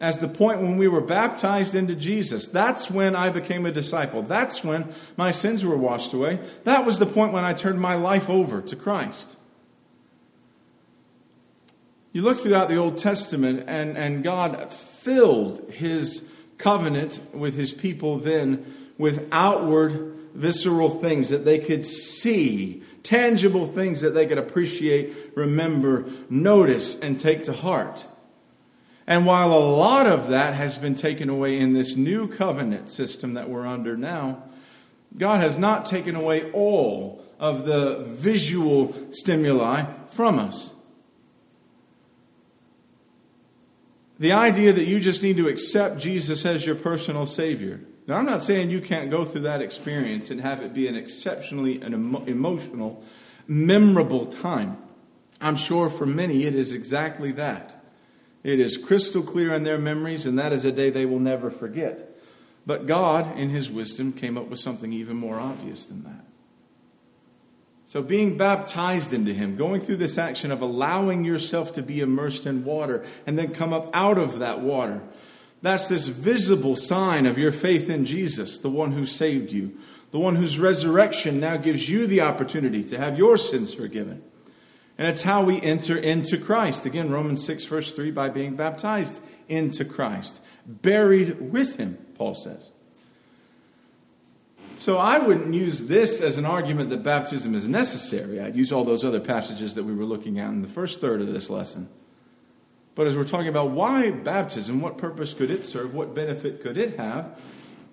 as 0.00 0.18
the 0.18 0.28
point 0.28 0.60
when 0.60 0.78
we 0.78 0.88
were 0.88 1.00
baptized 1.00 1.74
into 1.74 1.94
Jesus. 1.94 2.48
That's 2.48 2.90
when 2.90 3.14
I 3.14 3.30
became 3.30 3.66
a 3.66 3.70
disciple. 3.70 4.22
That's 4.22 4.64
when 4.64 4.92
my 5.16 5.30
sins 5.30 5.64
were 5.64 5.76
washed 5.76 6.12
away. 6.12 6.40
That 6.64 6.84
was 6.84 6.98
the 6.98 7.06
point 7.06 7.32
when 7.32 7.44
I 7.44 7.52
turned 7.52 7.80
my 7.80 7.94
life 7.94 8.28
over 8.28 8.60
to 8.62 8.74
Christ. 8.74 9.36
You 12.12 12.22
look 12.22 12.38
throughout 12.38 12.68
the 12.68 12.76
Old 12.76 12.98
Testament, 12.98 13.64
and, 13.68 13.96
and 13.96 14.22
God 14.24 14.72
filled 14.72 15.70
his 15.70 16.24
covenant 16.58 17.20
with 17.32 17.54
his 17.54 17.72
people 17.72 18.18
then 18.18 18.92
with 18.98 19.28
outward, 19.32 20.14
visceral 20.34 20.90
things 20.90 21.30
that 21.30 21.44
they 21.44 21.58
could 21.58 21.86
see, 21.86 22.82
tangible 23.02 23.66
things 23.66 24.00
that 24.00 24.10
they 24.10 24.26
could 24.26 24.38
appreciate, 24.38 25.32
remember, 25.34 26.06
notice, 26.30 26.98
and 27.00 27.18
take 27.18 27.44
to 27.44 27.52
heart. 27.52 28.06
And 29.06 29.26
while 29.26 29.52
a 29.52 29.58
lot 29.58 30.06
of 30.06 30.28
that 30.28 30.54
has 30.54 30.78
been 30.78 30.94
taken 30.94 31.28
away 31.28 31.58
in 31.58 31.72
this 31.72 31.96
new 31.96 32.28
covenant 32.28 32.90
system 32.90 33.34
that 33.34 33.50
we're 33.50 33.66
under 33.66 33.96
now, 33.96 34.44
God 35.18 35.40
has 35.40 35.58
not 35.58 35.84
taken 35.84 36.14
away 36.14 36.50
all 36.52 37.24
of 37.38 37.64
the 37.66 38.04
visual 38.08 38.94
stimuli 39.10 39.84
from 40.06 40.38
us. 40.38 40.72
The 44.18 44.32
idea 44.32 44.72
that 44.72 44.84
you 44.84 45.00
just 45.00 45.22
need 45.24 45.36
to 45.38 45.48
accept 45.48 45.98
Jesus 45.98 46.46
as 46.46 46.64
your 46.64 46.76
personal 46.76 47.26
Savior. 47.26 47.80
Now, 48.12 48.18
I'm 48.18 48.26
not 48.26 48.42
saying 48.42 48.68
you 48.68 48.82
can't 48.82 49.10
go 49.10 49.24
through 49.24 49.40
that 49.40 49.62
experience 49.62 50.30
and 50.30 50.38
have 50.42 50.60
it 50.60 50.74
be 50.74 50.86
an 50.86 50.96
exceptionally 50.96 51.80
an 51.80 51.94
emo- 51.94 52.22
emotional, 52.26 53.02
memorable 53.48 54.26
time. 54.26 54.76
I'm 55.40 55.56
sure 55.56 55.88
for 55.88 56.04
many 56.04 56.44
it 56.44 56.54
is 56.54 56.74
exactly 56.74 57.32
that. 57.32 57.82
It 58.44 58.60
is 58.60 58.76
crystal 58.76 59.22
clear 59.22 59.54
in 59.54 59.64
their 59.64 59.78
memories, 59.78 60.26
and 60.26 60.38
that 60.38 60.52
is 60.52 60.66
a 60.66 60.72
day 60.72 60.90
they 60.90 61.06
will 61.06 61.20
never 61.20 61.50
forget. 61.50 62.14
But 62.66 62.84
God, 62.84 63.38
in 63.38 63.48
His 63.48 63.70
wisdom, 63.70 64.12
came 64.12 64.36
up 64.36 64.48
with 64.48 64.60
something 64.60 64.92
even 64.92 65.16
more 65.16 65.40
obvious 65.40 65.86
than 65.86 66.04
that. 66.04 66.26
So, 67.86 68.02
being 68.02 68.36
baptized 68.36 69.14
into 69.14 69.32
Him, 69.32 69.56
going 69.56 69.80
through 69.80 69.96
this 69.96 70.18
action 70.18 70.52
of 70.52 70.60
allowing 70.60 71.24
yourself 71.24 71.72
to 71.72 71.82
be 71.82 72.00
immersed 72.00 72.44
in 72.44 72.66
water 72.66 73.06
and 73.26 73.38
then 73.38 73.54
come 73.54 73.72
up 73.72 73.88
out 73.94 74.18
of 74.18 74.40
that 74.40 74.60
water, 74.60 75.00
that's 75.62 75.86
this 75.86 76.08
visible 76.08 76.76
sign 76.76 77.24
of 77.24 77.38
your 77.38 77.52
faith 77.52 77.88
in 77.88 78.04
Jesus, 78.04 78.58
the 78.58 78.68
one 78.68 78.92
who 78.92 79.06
saved 79.06 79.52
you, 79.52 79.78
the 80.10 80.18
one 80.18 80.34
whose 80.34 80.58
resurrection 80.58 81.40
now 81.40 81.56
gives 81.56 81.88
you 81.88 82.06
the 82.06 82.20
opportunity 82.20 82.84
to 82.84 82.98
have 82.98 83.16
your 83.16 83.38
sins 83.38 83.72
forgiven. 83.72 84.22
And 84.98 85.08
it's 85.08 85.22
how 85.22 85.42
we 85.42 85.60
enter 85.62 85.96
into 85.96 86.36
Christ. 86.36 86.84
Again, 86.84 87.10
Romans 87.10 87.44
6, 87.46 87.64
verse 87.64 87.92
3, 87.92 88.10
by 88.10 88.28
being 88.28 88.56
baptized 88.56 89.20
into 89.48 89.84
Christ, 89.84 90.40
buried 90.66 91.40
with 91.40 91.76
him, 91.76 91.96
Paul 92.16 92.34
says. 92.34 92.70
So 94.78 94.98
I 94.98 95.18
wouldn't 95.18 95.54
use 95.54 95.86
this 95.86 96.20
as 96.20 96.38
an 96.38 96.44
argument 96.44 96.90
that 96.90 97.04
baptism 97.04 97.54
is 97.54 97.68
necessary. 97.68 98.40
I'd 98.40 98.56
use 98.56 98.72
all 98.72 98.84
those 98.84 99.04
other 99.04 99.20
passages 99.20 99.76
that 99.76 99.84
we 99.84 99.94
were 99.94 100.04
looking 100.04 100.40
at 100.40 100.50
in 100.50 100.60
the 100.60 100.68
first 100.68 101.00
third 101.00 101.20
of 101.20 101.32
this 101.32 101.48
lesson. 101.48 101.88
But 102.94 103.06
as 103.06 103.16
we're 103.16 103.24
talking 103.24 103.48
about 103.48 103.70
why 103.70 104.10
baptism, 104.10 104.80
what 104.80 104.98
purpose 104.98 105.34
could 105.34 105.50
it 105.50 105.64
serve, 105.64 105.94
what 105.94 106.14
benefit 106.14 106.60
could 106.60 106.76
it 106.76 106.96
have, 106.98 107.38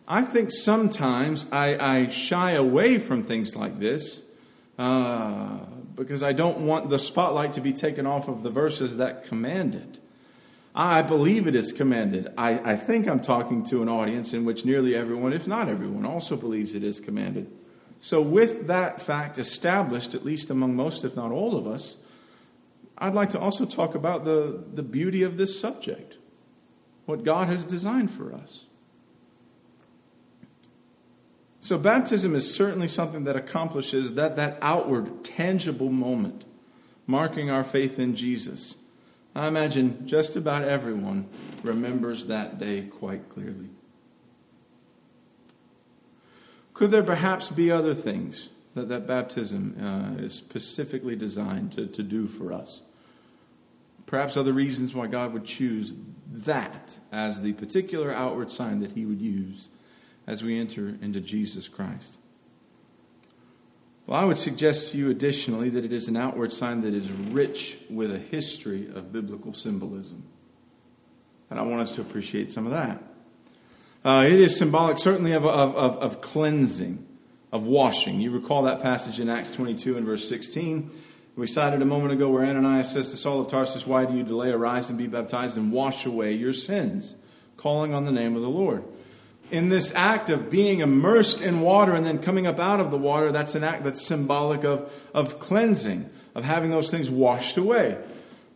I 0.08 0.24
think 0.24 0.52
sometimes 0.52 1.48
I, 1.52 1.78
I 1.78 2.08
shy 2.08 2.52
away 2.52 2.98
from 2.98 3.24
things 3.24 3.56
like 3.56 3.80
this. 3.80 4.24
Uh, 4.78 5.58
because 6.00 6.24
I 6.24 6.32
don't 6.32 6.66
want 6.66 6.90
the 6.90 6.98
spotlight 6.98 7.54
to 7.54 7.62
be 7.62 7.74
taken 7.74 8.08
off 8.08 8.30
of 8.30 8.42
the 8.42 8.50
verses 8.50 8.98
that 8.98 9.26
command 9.26 9.76
it. 9.76 10.00
I 10.74 11.02
believe 11.02 11.46
it 11.46 11.56
is 11.56 11.74
commanded. 11.74 12.30
I, 12.38 12.72
I 12.72 12.76
think 12.78 13.06
I'm 13.06 13.20
talking 13.20 13.66
to 13.66 13.82
an 13.82 13.90
audience 13.90 14.34
in 14.34 14.46
which 14.46 14.64
nearly 14.64 14.96
everyone, 14.96 15.34
if 15.34 15.46
not 15.46 15.68
everyone, 15.68 16.06
also 16.06 16.38
believes 16.38 16.74
it 16.74 16.86
is 16.86 17.02
commanded. 17.02 17.52
So, 18.02 18.22
with 18.22 18.68
that 18.68 19.02
fact 19.02 19.38
established, 19.38 20.14
at 20.14 20.24
least 20.24 20.50
among 20.50 20.74
most, 20.74 21.04
if 21.04 21.18
not 21.18 21.32
all 21.32 21.58
of 21.58 21.68
us, 21.68 21.98
I'd 23.00 23.16
like 23.16 23.30
to 23.32 23.40
also 23.40 23.66
talk 23.66 23.96
about 23.96 24.26
the, 24.26 24.64
the 24.74 24.84
beauty 24.84 25.24
of 25.24 25.38
this 25.38 25.60
subject, 25.60 26.18
what 27.06 27.24
God 27.24 27.48
has 27.48 27.64
designed 27.64 28.12
for 28.12 28.34
us. 28.34 28.66
So, 31.62 31.78
baptism 31.78 32.36
is 32.36 32.54
certainly 32.54 32.88
something 32.88 33.26
that 33.26 33.36
accomplishes 33.36 34.14
that, 34.14 34.36
that 34.36 34.58
outward, 34.62 35.24
tangible 35.24 35.90
moment, 35.90 36.46
marking 37.06 37.50
our 37.50 37.64
faith 37.64 38.00
in 38.00 38.16
Jesus. 38.16 38.76
I 39.36 39.48
imagine 39.48 40.08
just 40.08 40.36
about 40.36 40.64
everyone 40.64 41.28
remembers 41.64 42.26
that 42.26 42.60
day 42.60 42.84
quite 42.84 43.30
clearly. 43.30 43.70
Could 46.74 46.92
there 46.92 47.04
perhaps 47.04 47.50
be 47.50 47.70
other 47.70 47.94
things 47.94 48.50
that, 48.74 48.90
that 48.90 49.06
baptism 49.06 49.76
uh, 49.82 50.22
is 50.22 50.34
specifically 50.34 51.16
designed 51.16 51.74
to, 51.74 51.88
to 51.88 52.04
do 52.04 52.28
for 52.28 52.54
us? 52.54 52.82
Perhaps 54.10 54.38
other 54.38 54.54
reasons 54.54 54.95
why 54.95 55.06
God 55.06 55.34
would 55.34 55.45
choose 55.45 55.93
that 56.32 56.98
as 57.12 57.41
the 57.41 57.54
particular 57.54 58.12
outward 58.12 58.52
sign 58.52 58.80
that 58.80 58.93
He 58.93 59.06
would 59.06 59.22
use 59.22 59.69
as 60.26 60.41
we 60.41 60.60
enter 60.60 60.95
into 61.00 61.22
Jesus 61.22 61.67
Christ. 61.67 62.17
Well, 64.08 64.19
I 64.19 64.26
would 64.26 64.39
suggest 64.39 64.91
to 64.91 64.98
you 64.98 65.12
additionally 65.12 65.69
that 65.69 65.86
it 65.86 65.93
is 65.93 66.08
an 66.08 66.17
outward 66.17 66.52
sign 66.52 66.82
that 66.82 66.95
is 66.95 67.08
rich 67.12 67.78
with 67.88 68.12
a 68.12 68.17
history 68.17 68.88
of 68.88 69.13
biblical 69.13 69.54
symbolism. 69.54 70.24
And 71.52 71.60
I 71.60 71.62
want 71.62 71.82
us 71.82 71.93
to 71.98 72.02
appreciate 72.02 72.52
some 72.52 72.65
of 72.65 72.72
that. 72.72 73.04
Uh, 74.04 74.26
it 74.26 74.39
is 74.39 74.58
symbolic, 74.58 74.98
certainly, 74.98 75.34
of, 75.34 75.45
of, 75.45 75.76
of, 75.76 75.98
of 75.98 76.22
cleansing, 76.22 77.06
of 77.52 77.63
washing. 77.63 78.19
You 78.19 78.32
recall 78.32 78.63
that 78.63 78.82
passage 78.82 79.19
in 79.19 79.30
Acts 79.30 79.52
22 79.52 79.98
and 79.98 80.06
verse 80.08 80.28
16. 80.28 80.89
We 81.39 81.47
cited 81.47 81.82
a 81.82 81.86
moment 81.86 82.13
ago 82.13 82.30
where 82.30 82.45
Ananias 82.45 82.91
says 82.91 83.12
to 83.12 83.17
Saul 83.17 83.41
of 83.41 83.47
Tarsus, 83.47 83.88
Why 83.88 84.06
do 84.06 84.15
you 84.15 84.23
delay? 84.23 84.52
Arise 84.52 84.89
and 84.89 84.97
be 84.97 85.08
baptized 85.08 85.58
and 85.58 85.71
wash 85.71 86.06
away 86.06 86.34
your 86.34 86.54
sins, 86.54 87.15
calling 87.58 87.93
on 87.93 88.06
the 88.06 88.12
name 88.12 88.36
of 88.36 88.41
the 88.41 88.49
Lord 88.49 88.84
in 89.52 89.69
this 89.69 89.93
act 89.95 90.30
of 90.30 90.49
being 90.49 90.80
immersed 90.80 91.41
in 91.41 91.62
water 91.62 91.93
and 91.93 92.06
then 92.06 92.19
coming 92.19 92.45
up 92.45 92.60
out 92.60 92.80
of 92.80 92.91
the 92.91 92.97
water, 92.97 93.32
that's 93.32 93.56
an 93.56 93.63
act 93.63 93.84
that's 93.84 94.02
symbolic 94.02 94.63
of, 94.63 94.91
of 95.13 95.39
cleansing, 95.39 96.10
of 96.36 96.43
having 96.43 96.69
those 96.69 96.91
things 96.91 97.10
washed 97.10 97.58
away. 97.58 97.97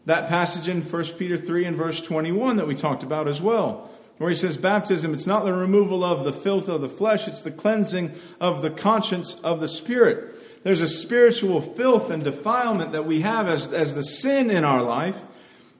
That 0.05 0.27
passage 0.27 0.67
in 0.67 0.81
1 0.81 1.03
Peter 1.17 1.37
3 1.37 1.65
and 1.65 1.77
verse 1.77 2.01
21 2.01 2.57
that 2.57 2.67
we 2.67 2.75
talked 2.75 3.03
about 3.03 3.27
as 3.27 3.41
well, 3.41 3.89
where 4.17 4.29
he 4.29 4.35
says, 4.35 4.57
Baptism, 4.57 5.13
it's 5.13 5.25
not 5.25 5.45
the 5.45 5.53
removal 5.53 6.03
of 6.03 6.23
the 6.23 6.33
filth 6.33 6.69
of 6.69 6.81
the 6.81 6.89
flesh, 6.89 7.27
it's 7.27 7.41
the 7.41 7.51
cleansing 7.51 8.11
of 8.39 8.61
the 8.61 8.69
conscience 8.69 9.35
of 9.35 9.61
the 9.61 9.67
spirit. 9.67 10.42
There's 10.63 10.81
a 10.81 10.87
spiritual 10.87 11.61
filth 11.61 12.09
and 12.09 12.23
defilement 12.23 12.93
that 12.93 13.05
we 13.05 13.21
have 13.21 13.47
as, 13.47 13.71
as 13.71 13.95
the 13.95 14.03
sin 14.03 14.49
in 14.49 14.63
our 14.63 14.81
life 14.81 15.21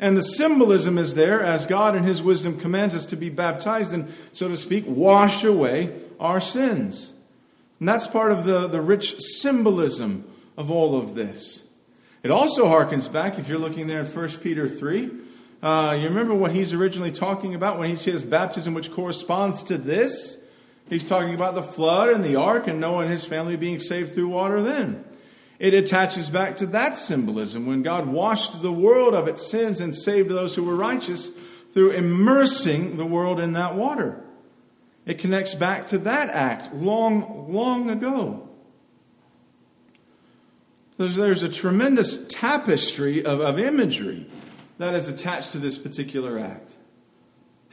and 0.03 0.17
the 0.17 0.21
symbolism 0.21 0.97
is 0.97 1.13
there 1.13 1.41
as 1.41 1.65
God 1.65 1.95
in 1.95 2.03
His 2.03 2.21
wisdom 2.21 2.59
commands 2.59 2.93
us 2.93 3.05
to 3.05 3.15
be 3.15 3.29
baptized 3.29 3.93
and, 3.93 4.13
so 4.33 4.49
to 4.49 4.57
speak, 4.57 4.83
wash 4.85 5.45
away 5.45 5.97
our 6.19 6.41
sins. 6.41 7.13
And 7.79 7.87
that's 7.87 8.05
part 8.05 8.33
of 8.33 8.43
the, 8.43 8.67
the 8.67 8.81
rich 8.81 9.15
symbolism 9.21 10.29
of 10.57 10.69
all 10.69 10.97
of 10.97 11.15
this. 11.15 11.63
It 12.21 12.31
also 12.31 12.65
harkens 12.65 13.11
back, 13.11 13.39
if 13.39 13.47
you're 13.47 13.57
looking 13.57 13.87
there 13.87 14.01
in 14.01 14.05
1 14.05 14.29
Peter 14.41 14.67
3, 14.67 15.09
uh, 15.61 15.97
you 15.97 16.09
remember 16.09 16.33
what 16.33 16.51
he's 16.51 16.73
originally 16.73 17.11
talking 17.11 17.55
about 17.55 17.79
when 17.79 17.89
he 17.89 17.95
says 17.95 18.25
baptism, 18.25 18.73
which 18.73 18.91
corresponds 18.91 19.63
to 19.63 19.77
this? 19.77 20.37
He's 20.93 21.07
talking 21.07 21.33
about 21.33 21.55
the 21.55 21.63
flood 21.63 22.09
and 22.09 22.23
the 22.23 22.35
ark 22.35 22.67
and 22.67 22.79
Noah 22.79 23.01
and 23.01 23.11
his 23.11 23.25
family 23.25 23.55
being 23.55 23.79
saved 23.79 24.13
through 24.13 24.29
water 24.29 24.61
then. 24.61 25.03
It 25.57 25.73
attaches 25.73 26.29
back 26.29 26.55
to 26.57 26.67
that 26.67 26.97
symbolism 26.97 27.65
when 27.65 27.81
God 27.81 28.07
washed 28.07 28.61
the 28.61 28.71
world 28.71 29.15
of 29.15 29.27
its 29.27 29.49
sins 29.49 29.81
and 29.81 29.95
saved 29.95 30.29
those 30.29 30.55
who 30.55 30.63
were 30.63 30.75
righteous 30.75 31.31
through 31.73 31.91
immersing 31.91 32.97
the 32.97 33.05
world 33.05 33.39
in 33.39 33.53
that 33.53 33.75
water. 33.75 34.23
It 35.07 35.17
connects 35.17 35.55
back 35.55 35.87
to 35.87 35.97
that 35.99 36.29
act 36.29 36.73
long, 36.75 37.51
long 37.51 37.89
ago. 37.89 38.49
There's, 40.97 41.15
there's 41.15 41.43
a 41.43 41.49
tremendous 41.49 42.23
tapestry 42.27 43.25
of, 43.25 43.41
of 43.41 43.57
imagery 43.57 44.27
that 44.77 44.93
is 44.93 45.09
attached 45.09 45.53
to 45.53 45.57
this 45.57 45.77
particular 45.77 46.37
act. 46.37 46.72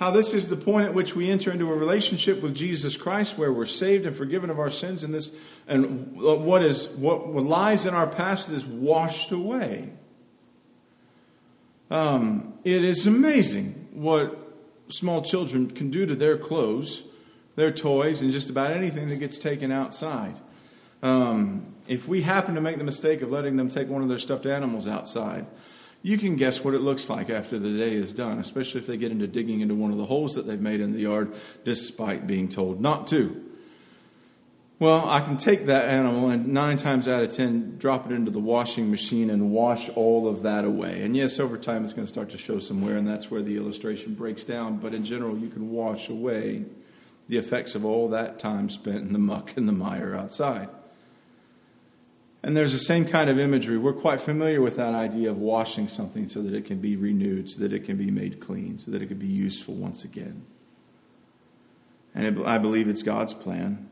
How 0.00 0.10
this 0.10 0.32
is 0.32 0.48
the 0.48 0.56
point 0.56 0.86
at 0.86 0.94
which 0.94 1.14
we 1.14 1.30
enter 1.30 1.52
into 1.52 1.70
a 1.70 1.76
relationship 1.76 2.40
with 2.40 2.54
Jesus 2.54 2.96
Christ 2.96 3.36
where 3.36 3.52
we're 3.52 3.66
saved 3.66 4.06
and 4.06 4.16
forgiven 4.16 4.48
of 4.48 4.58
our 4.58 4.70
sins 4.70 5.04
and 5.04 5.12
this 5.12 5.30
and 5.68 6.16
what 6.16 6.64
is 6.64 6.88
what 6.88 7.28
lies 7.28 7.84
in 7.84 7.92
our 7.92 8.06
past 8.06 8.48
is 8.48 8.64
washed 8.64 9.30
away. 9.30 9.90
Um, 11.90 12.54
it 12.64 12.82
is 12.82 13.06
amazing 13.06 13.88
what 13.92 14.38
small 14.88 15.20
children 15.20 15.70
can 15.70 15.90
do 15.90 16.06
to 16.06 16.14
their 16.14 16.38
clothes, 16.38 17.02
their 17.56 17.70
toys, 17.70 18.22
and 18.22 18.32
just 18.32 18.48
about 18.48 18.72
anything 18.72 19.08
that 19.08 19.16
gets 19.16 19.36
taken 19.36 19.70
outside. 19.70 20.40
Um, 21.02 21.74
if 21.88 22.08
we 22.08 22.22
happen 22.22 22.54
to 22.54 22.62
make 22.62 22.78
the 22.78 22.84
mistake 22.84 23.20
of 23.20 23.32
letting 23.32 23.56
them 23.56 23.68
take 23.68 23.88
one 23.88 24.00
of 24.00 24.08
their 24.08 24.18
stuffed 24.18 24.46
animals 24.46 24.88
outside, 24.88 25.44
you 26.02 26.16
can 26.16 26.36
guess 26.36 26.64
what 26.64 26.74
it 26.74 26.80
looks 26.80 27.10
like 27.10 27.28
after 27.28 27.58
the 27.58 27.76
day 27.76 27.94
is 27.94 28.12
done, 28.12 28.38
especially 28.38 28.80
if 28.80 28.86
they 28.86 28.96
get 28.96 29.12
into 29.12 29.26
digging 29.26 29.60
into 29.60 29.74
one 29.74 29.90
of 29.90 29.98
the 29.98 30.06
holes 30.06 30.34
that 30.34 30.46
they've 30.46 30.60
made 30.60 30.80
in 30.80 30.92
the 30.92 31.00
yard, 31.00 31.32
despite 31.64 32.26
being 32.26 32.48
told 32.48 32.80
not 32.80 33.06
to. 33.08 33.46
Well, 34.78 35.06
I 35.10 35.20
can 35.20 35.36
take 35.36 35.66
that 35.66 35.90
animal 35.90 36.30
and 36.30 36.54
nine 36.54 36.78
times 36.78 37.06
out 37.06 37.22
of 37.22 37.36
ten 37.36 37.76
drop 37.76 38.10
it 38.10 38.14
into 38.14 38.30
the 38.30 38.40
washing 38.40 38.90
machine 38.90 39.28
and 39.28 39.50
wash 39.50 39.90
all 39.90 40.26
of 40.26 40.42
that 40.44 40.64
away. 40.64 41.02
And 41.02 41.14
yes, 41.14 41.38
over 41.38 41.58
time 41.58 41.84
it's 41.84 41.92
going 41.92 42.06
to 42.06 42.12
start 42.12 42.30
to 42.30 42.38
show 42.38 42.58
some 42.58 42.82
wear, 42.82 42.96
and 42.96 43.06
that's 43.06 43.30
where 43.30 43.42
the 43.42 43.58
illustration 43.58 44.14
breaks 44.14 44.46
down. 44.46 44.78
But 44.78 44.94
in 44.94 45.04
general, 45.04 45.36
you 45.36 45.50
can 45.50 45.70
wash 45.70 46.08
away 46.08 46.64
the 47.28 47.36
effects 47.36 47.74
of 47.74 47.84
all 47.84 48.08
that 48.08 48.38
time 48.38 48.70
spent 48.70 49.02
in 49.02 49.12
the 49.12 49.18
muck 49.18 49.54
and 49.54 49.68
the 49.68 49.72
mire 49.72 50.16
outside. 50.16 50.70
And 52.42 52.56
there's 52.56 52.72
the 52.72 52.78
same 52.78 53.04
kind 53.04 53.28
of 53.28 53.38
imagery. 53.38 53.76
We're 53.76 53.92
quite 53.92 54.20
familiar 54.20 54.62
with 54.62 54.76
that 54.76 54.94
idea 54.94 55.30
of 55.30 55.38
washing 55.38 55.88
something 55.88 56.26
so 56.26 56.40
that 56.42 56.54
it 56.54 56.64
can 56.64 56.78
be 56.78 56.96
renewed, 56.96 57.50
so 57.50 57.60
that 57.60 57.72
it 57.72 57.84
can 57.84 57.96
be 57.96 58.10
made 58.10 58.40
clean, 58.40 58.78
so 58.78 58.90
that 58.90 59.02
it 59.02 59.08
can 59.08 59.18
be 59.18 59.26
useful 59.26 59.74
once 59.74 60.04
again. 60.04 60.46
And 62.14 62.44
I 62.44 62.58
believe 62.58 62.88
it's 62.88 63.02
God's 63.02 63.34
plan 63.34 63.90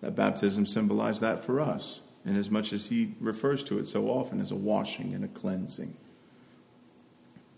that 0.00 0.16
baptism 0.16 0.64
symbolized 0.64 1.20
that 1.20 1.44
for 1.44 1.60
us, 1.60 2.00
in 2.24 2.36
as 2.36 2.50
much 2.50 2.72
as 2.72 2.86
He 2.86 3.14
refers 3.20 3.62
to 3.64 3.78
it 3.78 3.86
so 3.86 4.08
often 4.08 4.40
as 4.40 4.50
a 4.50 4.56
washing 4.56 5.14
and 5.14 5.24
a 5.24 5.28
cleansing. 5.28 5.94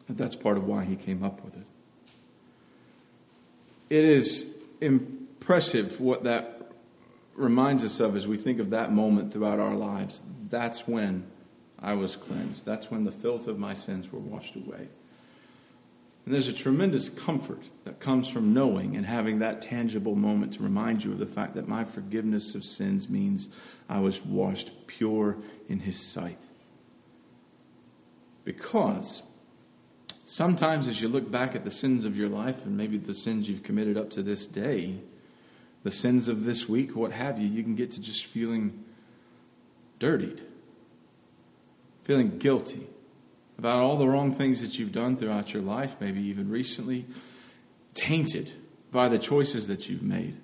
That 0.08 0.18
that's 0.18 0.36
part 0.36 0.56
of 0.56 0.64
why 0.64 0.84
He 0.84 0.96
came 0.96 1.22
up 1.22 1.44
with 1.44 1.56
it. 1.56 1.66
It 3.90 4.04
is 4.04 4.46
impressive 4.80 6.00
what 6.00 6.24
that 6.24 6.61
reminds 7.34 7.84
us 7.84 8.00
of 8.00 8.16
as 8.16 8.26
we 8.26 8.36
think 8.36 8.58
of 8.58 8.70
that 8.70 8.92
moment 8.92 9.32
throughout 9.32 9.58
our 9.58 9.74
lives. 9.74 10.22
That's 10.48 10.86
when 10.86 11.24
I 11.80 11.94
was 11.94 12.16
cleansed. 12.16 12.64
That's 12.64 12.90
when 12.90 13.04
the 13.04 13.12
filth 13.12 13.48
of 13.48 13.58
my 13.58 13.74
sins 13.74 14.12
were 14.12 14.20
washed 14.20 14.56
away. 14.56 14.88
And 16.24 16.32
there's 16.32 16.48
a 16.48 16.52
tremendous 16.52 17.08
comfort 17.08 17.62
that 17.84 17.98
comes 17.98 18.28
from 18.28 18.54
knowing 18.54 18.96
and 18.96 19.04
having 19.04 19.40
that 19.40 19.60
tangible 19.60 20.14
moment 20.14 20.52
to 20.54 20.62
remind 20.62 21.02
you 21.02 21.10
of 21.12 21.18
the 21.18 21.26
fact 21.26 21.54
that 21.54 21.66
my 21.66 21.82
forgiveness 21.82 22.54
of 22.54 22.64
sins 22.64 23.08
means 23.08 23.48
I 23.88 23.98
was 23.98 24.24
washed 24.24 24.86
pure 24.86 25.38
in 25.68 25.80
His 25.80 26.12
sight. 26.12 26.38
Because 28.44 29.22
sometimes 30.24 30.86
as 30.86 31.02
you 31.02 31.08
look 31.08 31.28
back 31.28 31.56
at 31.56 31.64
the 31.64 31.70
sins 31.70 32.04
of 32.04 32.16
your 32.16 32.28
life 32.28 32.64
and 32.64 32.76
maybe 32.76 32.98
the 32.98 33.14
sins 33.14 33.48
you've 33.48 33.64
committed 33.64 33.96
up 33.96 34.10
to 34.10 34.22
this 34.22 34.46
day, 34.46 35.00
the 35.82 35.90
sins 35.90 36.28
of 36.28 36.44
this 36.44 36.68
week, 36.68 36.94
what 36.94 37.12
have 37.12 37.38
you, 37.38 37.48
you 37.48 37.62
can 37.62 37.74
get 37.74 37.90
to 37.92 38.00
just 38.00 38.26
feeling 38.26 38.84
dirtied, 39.98 40.42
feeling 42.04 42.38
guilty 42.38 42.86
about 43.58 43.78
all 43.78 43.96
the 43.96 44.08
wrong 44.08 44.32
things 44.32 44.60
that 44.60 44.78
you've 44.78 44.92
done 44.92 45.16
throughout 45.16 45.52
your 45.52 45.62
life, 45.62 45.96
maybe 46.00 46.20
even 46.20 46.50
recently, 46.50 47.06
tainted 47.94 48.50
by 48.90 49.08
the 49.08 49.18
choices 49.18 49.68
that 49.68 49.88
you've 49.88 50.02
made. 50.02 50.36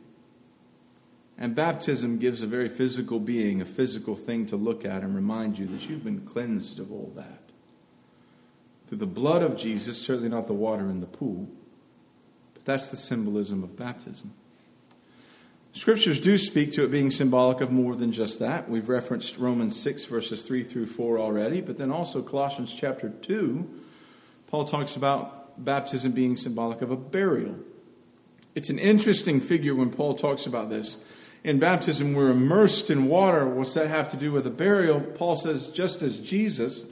And 1.36 1.54
baptism 1.54 2.18
gives 2.18 2.42
a 2.42 2.46
very 2.46 2.68
physical 2.68 3.20
being, 3.20 3.60
a 3.62 3.64
physical 3.64 4.16
thing 4.16 4.46
to 4.46 4.56
look 4.56 4.84
at 4.84 5.02
and 5.02 5.14
remind 5.14 5.58
you 5.58 5.66
that 5.66 5.88
you've 5.88 6.04
been 6.04 6.20
cleansed 6.22 6.80
of 6.80 6.90
all 6.90 7.12
that. 7.14 7.42
Through 8.88 8.98
the 8.98 9.06
blood 9.06 9.42
of 9.42 9.56
Jesus, 9.56 10.00
certainly 10.00 10.28
not 10.28 10.46
the 10.46 10.52
water 10.52 10.88
in 10.88 10.98
the 10.98 11.06
pool, 11.06 11.48
but 12.54 12.64
that's 12.64 12.88
the 12.88 12.96
symbolism 12.96 13.62
of 13.62 13.76
baptism. 13.76 14.32
Scriptures 15.78 16.18
do 16.18 16.36
speak 16.36 16.72
to 16.72 16.82
it 16.82 16.90
being 16.90 17.08
symbolic 17.08 17.60
of 17.60 17.70
more 17.70 17.94
than 17.94 18.10
just 18.10 18.40
that. 18.40 18.68
We've 18.68 18.88
referenced 18.88 19.38
Romans 19.38 19.80
6, 19.80 20.06
verses 20.06 20.42
3 20.42 20.64
through 20.64 20.86
4 20.88 21.20
already, 21.20 21.60
but 21.60 21.78
then 21.78 21.92
also 21.92 22.20
Colossians 22.20 22.74
chapter 22.74 23.10
2, 23.10 23.80
Paul 24.48 24.64
talks 24.64 24.96
about 24.96 25.64
baptism 25.64 26.10
being 26.10 26.36
symbolic 26.36 26.82
of 26.82 26.90
a 26.90 26.96
burial. 26.96 27.60
It's 28.56 28.70
an 28.70 28.80
interesting 28.80 29.40
figure 29.40 29.72
when 29.72 29.90
Paul 29.90 30.14
talks 30.14 30.46
about 30.46 30.68
this. 30.68 30.96
In 31.44 31.60
baptism, 31.60 32.12
we're 32.12 32.30
immersed 32.30 32.90
in 32.90 33.06
water. 33.06 33.46
What's 33.46 33.74
that 33.74 33.86
have 33.86 34.08
to 34.08 34.16
do 34.16 34.32
with 34.32 34.48
a 34.48 34.50
burial? 34.50 34.98
Paul 35.00 35.36
says, 35.36 35.68
just 35.68 36.02
as 36.02 36.18
Jesus 36.18 36.82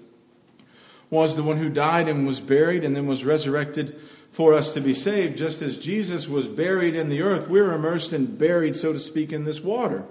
was 1.11 1.35
the 1.35 1.43
one 1.43 1.57
who 1.57 1.71
died 1.71 2.07
and 2.07 2.25
was 2.25 2.41
buried 2.41 2.85
and 2.85 2.95
then 2.95 3.09
was 3.09 3.25
resurrected 3.25 4.01
for 4.37 4.53
us 4.53 4.75
to 4.75 4.83
be 4.83 4.93
saved, 4.93 5.39
just 5.39 5.63
as 5.63 5.79
Jesus 5.79 6.29
was 6.29 6.47
buried 6.47 6.95
in 6.95 7.09
the 7.09 7.23
earth, 7.23 7.49
we're 7.49 7.73
immersed 7.73 8.13
and 8.13 8.37
buried, 8.37 8.77
so 8.77 8.93
to 8.93 9.01
speak, 9.01 9.33
in 9.33 9.47
this 9.47 9.63
water. 9.63 10.05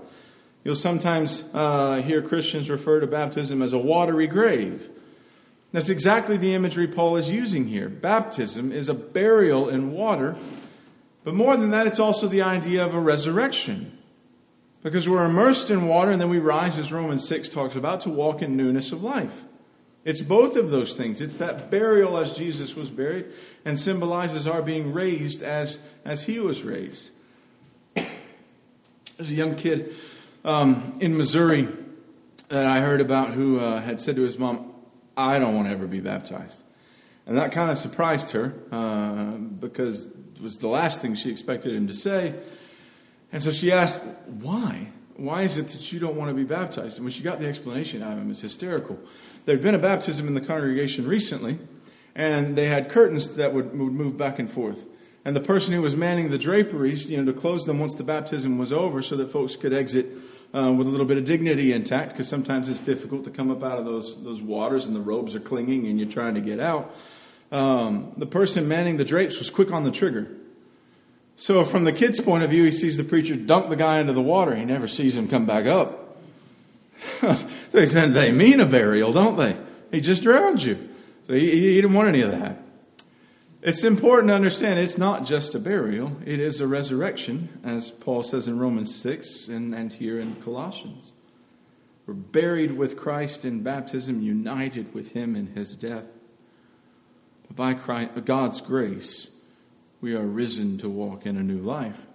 You'll 0.64 0.74
sometimes 0.74 1.44
uh, 1.54 2.02
hear 2.02 2.24
Christians 2.24 2.68
refer 2.68 3.00
to 3.02 3.06
baptism 3.06 3.62
as 3.62 3.72
a 3.72 3.78
watery 3.78 4.26
grave. 4.26 4.90
That's 5.74 5.90
exactly 5.90 6.38
the 6.38 6.56
imagery 6.56 6.88
Paul 6.88 7.18
is 7.18 7.30
using 7.30 7.68
here. 7.68 7.88
Baptism 7.88 8.72
is 8.72 8.90
a 8.90 8.96
burial 8.96 9.70
in 9.70 9.92
water, 9.92 10.36
but 11.24 11.36
more 11.36 11.56
than 11.56 11.70
that, 11.70 11.86
it's 11.86 12.00
also 12.00 12.28
the 12.28 12.42
idea 12.42 12.84
of 12.84 12.96
a 12.96 13.00
resurrection. 13.00 13.96
Because 14.82 15.08
we're 15.08 15.26
immersed 15.26 15.70
in 15.70 15.86
water 15.86 16.10
and 16.10 16.20
then 16.20 16.30
we 16.30 16.40
rise, 16.40 16.80
as 16.80 16.92
Romans 16.92 17.28
6 17.28 17.48
talks 17.50 17.76
about, 17.76 18.02
to 18.02 18.10
walk 18.10 18.42
in 18.42 18.58
newness 18.58 18.92
of 18.92 19.04
life. 19.04 19.44
It's 20.06 20.22
both 20.22 20.56
of 20.56 20.70
those 20.70 20.96
things. 20.96 21.20
It's 21.20 21.38
that 21.38 21.72
burial 21.72 22.18
as 22.18 22.38
Jesus 22.38 22.76
was 22.76 22.92
buried 22.92 23.26
and 23.66 23.78
symbolizes 23.78 24.46
our 24.46 24.62
being 24.62 24.94
raised 24.94 25.42
as, 25.42 25.80
as 26.06 26.24
he 26.24 26.40
was 26.40 26.64
raised. 26.64 27.10
There's 27.96 29.30
a 29.30 29.34
young 29.34 29.56
kid 29.56 29.96
um, 30.44 30.98
in 31.00 31.18
Missouri 31.18 31.68
that 32.50 32.68
I 32.68 32.82
heard 32.82 33.02
about 33.02 33.34
who 33.34 33.60
uh, 33.60 33.82
had 33.82 34.00
said 34.00 34.16
to 34.18 34.22
his 34.22 34.38
mom, 34.38 34.74
I 35.18 35.40
don't 35.40 35.56
want 35.56 35.68
to 35.68 35.74
ever 35.74 35.88
be 35.88 36.02
baptized. 36.02 36.62
And 37.26 37.38
that 37.38 37.52
kind 37.52 37.72
of 37.72 37.78
surprised 37.78 38.32
her 38.32 38.54
uh, 38.72 39.32
because 39.32 40.06
it 40.06 40.42
was 40.42 40.58
the 40.58 40.68
last 40.68 41.02
thing 41.02 41.16
she 41.16 41.32
expected 41.32 41.74
him 41.74 41.88
to 41.88 41.94
say. 41.94 42.36
And 43.32 43.42
so 43.42 43.52
she 43.52 43.72
asked, 43.72 44.00
Why? 44.28 44.90
Why 45.16 45.44
is 45.44 45.58
it 45.58 45.70
that 45.70 45.92
you 45.92 46.00
don't 46.00 46.16
want 46.16 46.30
to 46.30 46.36
be 46.36 46.44
baptized? 46.44 46.98
And 46.98 47.06
when 47.06 47.14
she 47.14 47.24
got 47.24 47.40
the 47.40 47.48
explanation 47.48 48.04
out 48.04 48.14
of 48.14 48.20
him, 48.20 48.30
it's 48.30 48.42
hysterical. 48.42 49.00
There'd 49.46 49.62
been 49.62 49.76
a 49.76 49.80
baptism 49.80 50.28
in 50.28 50.34
the 50.34 50.42
congregation 50.42 51.08
recently, 51.08 51.60
and 52.16 52.56
they 52.56 52.66
had 52.66 52.90
curtains 52.90 53.36
that 53.36 53.54
would, 53.54 53.78
would 53.78 53.94
move 53.94 54.18
back 54.18 54.40
and 54.40 54.50
forth. 54.50 54.86
And 55.24 55.36
the 55.36 55.42
person 55.42 55.74
who 55.74 55.82
was 55.82 55.96
manning 55.96 56.30
the 56.30 56.38
draperies, 56.38 57.10
you 57.10 57.18
know, 57.18 57.32
to 57.32 57.38
close 57.38 57.66
them 57.66 57.80
once 57.80 57.96
the 57.96 58.04
baptism 58.04 58.58
was 58.58 58.74
over 58.74 59.02
so 59.02 59.16
that 59.18 59.32
folks 59.32 59.56
could 59.56 59.74
exit 59.74 60.08
uh, 60.54 60.72
with 60.72 60.88
a 60.88 60.90
little 60.90 61.06
bit 61.06 61.18
of 61.18 61.26
dignity 61.26 61.74
intact, 61.74 62.12
because 62.12 62.28
sometimes 62.28 62.70
it's 62.70 62.80
difficult 62.80 63.24
to 63.26 63.32
come 63.32 63.52
up 63.52 63.64
out 63.64 63.78
of 63.78 63.86
those, 63.86 64.22
those 64.24 64.42
waters 64.42 64.86
and 64.86 64.96
the 64.96 65.02
robes 65.02 65.36
are 65.36 65.40
clinging 65.40 65.88
and 65.88 66.00
you're 66.00 66.10
trying 66.10 66.36
to 66.36 66.42
get 66.42 66.60
out. 66.60 66.96
Um, 67.52 68.14
the 68.18 68.26
person 68.26 68.68
manning 68.68 68.98
the 68.98 69.06
drapes 69.06 69.38
was 69.38 69.50
quick 69.50 69.72
on 69.72 69.84
the 69.84 69.92
trigger. 69.92 70.28
So, 71.38 71.66
from 71.66 71.84
the 71.84 71.92
kid's 71.92 72.22
point 72.22 72.44
of 72.44 72.50
view, 72.50 72.64
he 72.64 72.72
sees 72.72 72.96
the 72.98 73.04
preacher 73.04 73.36
dunk 73.36 73.70
the 73.70 73.76
guy 73.76 74.00
into 74.00 74.14
the 74.14 74.22
water. 74.22 74.56
He 74.56 74.64
never 74.64 74.88
sees 74.88 75.18
him 75.18 75.28
come 75.28 75.46
back 75.46 75.66
up. 75.66 76.05
they 77.72 77.86
said 77.86 78.14
they 78.14 78.32
mean 78.32 78.60
a 78.60 78.66
burial, 78.66 79.12
don't 79.12 79.38
they? 79.38 79.58
He 79.92 80.02
just 80.02 80.24
drowned 80.24 80.64
you. 80.64 80.90
So 81.28 81.34
he, 81.34 81.52
he 81.52 81.76
didn't 81.76 81.94
want 81.94 82.08
any 82.08 82.22
of 82.22 82.32
that. 82.32 82.62
It's 83.62 83.84
important 83.84 84.30
to 84.30 84.36
understand 84.36 84.80
it's 84.80 84.98
not 84.98 85.26
just 85.26 85.56
a 85.56 85.60
burial, 85.60 86.18
it 86.24 86.40
is 86.40 86.62
a 86.62 86.68
resurrection, 86.68 87.50
as 87.64 87.90
Paul 87.90 88.22
says 88.22 88.48
in 88.48 88.60
Romans 88.60 88.94
6 88.94 89.48
and, 89.48 89.74
and 89.74 89.92
here 89.92 90.20
in 90.20 90.36
Colossians. 90.36 91.14
We're 92.06 92.14
buried 92.14 92.74
with 92.74 92.96
Christ 92.96 93.44
in 93.44 93.64
baptism, 93.64 94.22
united 94.22 94.94
with 94.94 95.14
him 95.14 95.36
in 95.36 95.48
his 95.48 95.74
death. 95.74 96.06
But 97.48 97.56
by 97.56 97.74
Christ, 97.74 98.26
God's 98.26 98.62
grace, 98.62 99.30
we 100.00 100.14
are 100.14 100.26
risen 100.26 100.78
to 100.80 100.90
walk 100.90 101.26
in 101.26 101.36
a 101.36 101.42
new 101.42 101.58
life. 101.58 102.06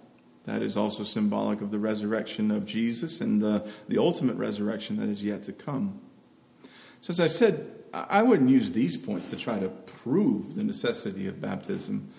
That 0.45 0.61
is 0.61 0.75
also 0.75 1.03
symbolic 1.03 1.61
of 1.61 1.71
the 1.71 1.79
resurrection 1.79 2.49
of 2.49 2.65
Jesus 2.65 3.21
and 3.21 3.41
the, 3.41 3.69
the 3.87 3.99
ultimate 3.99 4.37
resurrection 4.37 4.97
that 4.97 5.07
is 5.07 5.23
yet 5.23 5.43
to 5.43 5.53
come. 5.53 5.99
So, 7.01 7.11
as 7.11 7.19
I 7.19 7.27
said, 7.27 7.81
I 7.93 8.23
wouldn't 8.23 8.49
use 8.49 8.71
these 8.71 8.97
points 8.97 9.29
to 9.31 9.35
try 9.35 9.59
to 9.59 9.69
prove 9.69 10.55
the 10.55 10.63
necessity 10.63 11.27
of 11.27 11.41
baptism. 11.41 12.09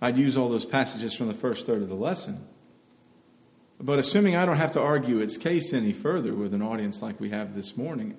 I'd 0.00 0.16
use 0.16 0.36
all 0.36 0.48
those 0.48 0.64
passages 0.64 1.14
from 1.14 1.28
the 1.28 1.34
first 1.34 1.66
third 1.66 1.82
of 1.82 1.88
the 1.88 1.96
lesson. 1.96 2.46
But 3.80 3.98
assuming 3.98 4.36
I 4.36 4.46
don't 4.46 4.56
have 4.56 4.72
to 4.72 4.80
argue 4.80 5.20
its 5.20 5.36
case 5.36 5.72
any 5.72 5.92
further 5.92 6.34
with 6.34 6.54
an 6.54 6.62
audience 6.62 7.02
like 7.02 7.20
we 7.20 7.30
have 7.30 7.54
this 7.54 7.76
morning, 7.76 8.16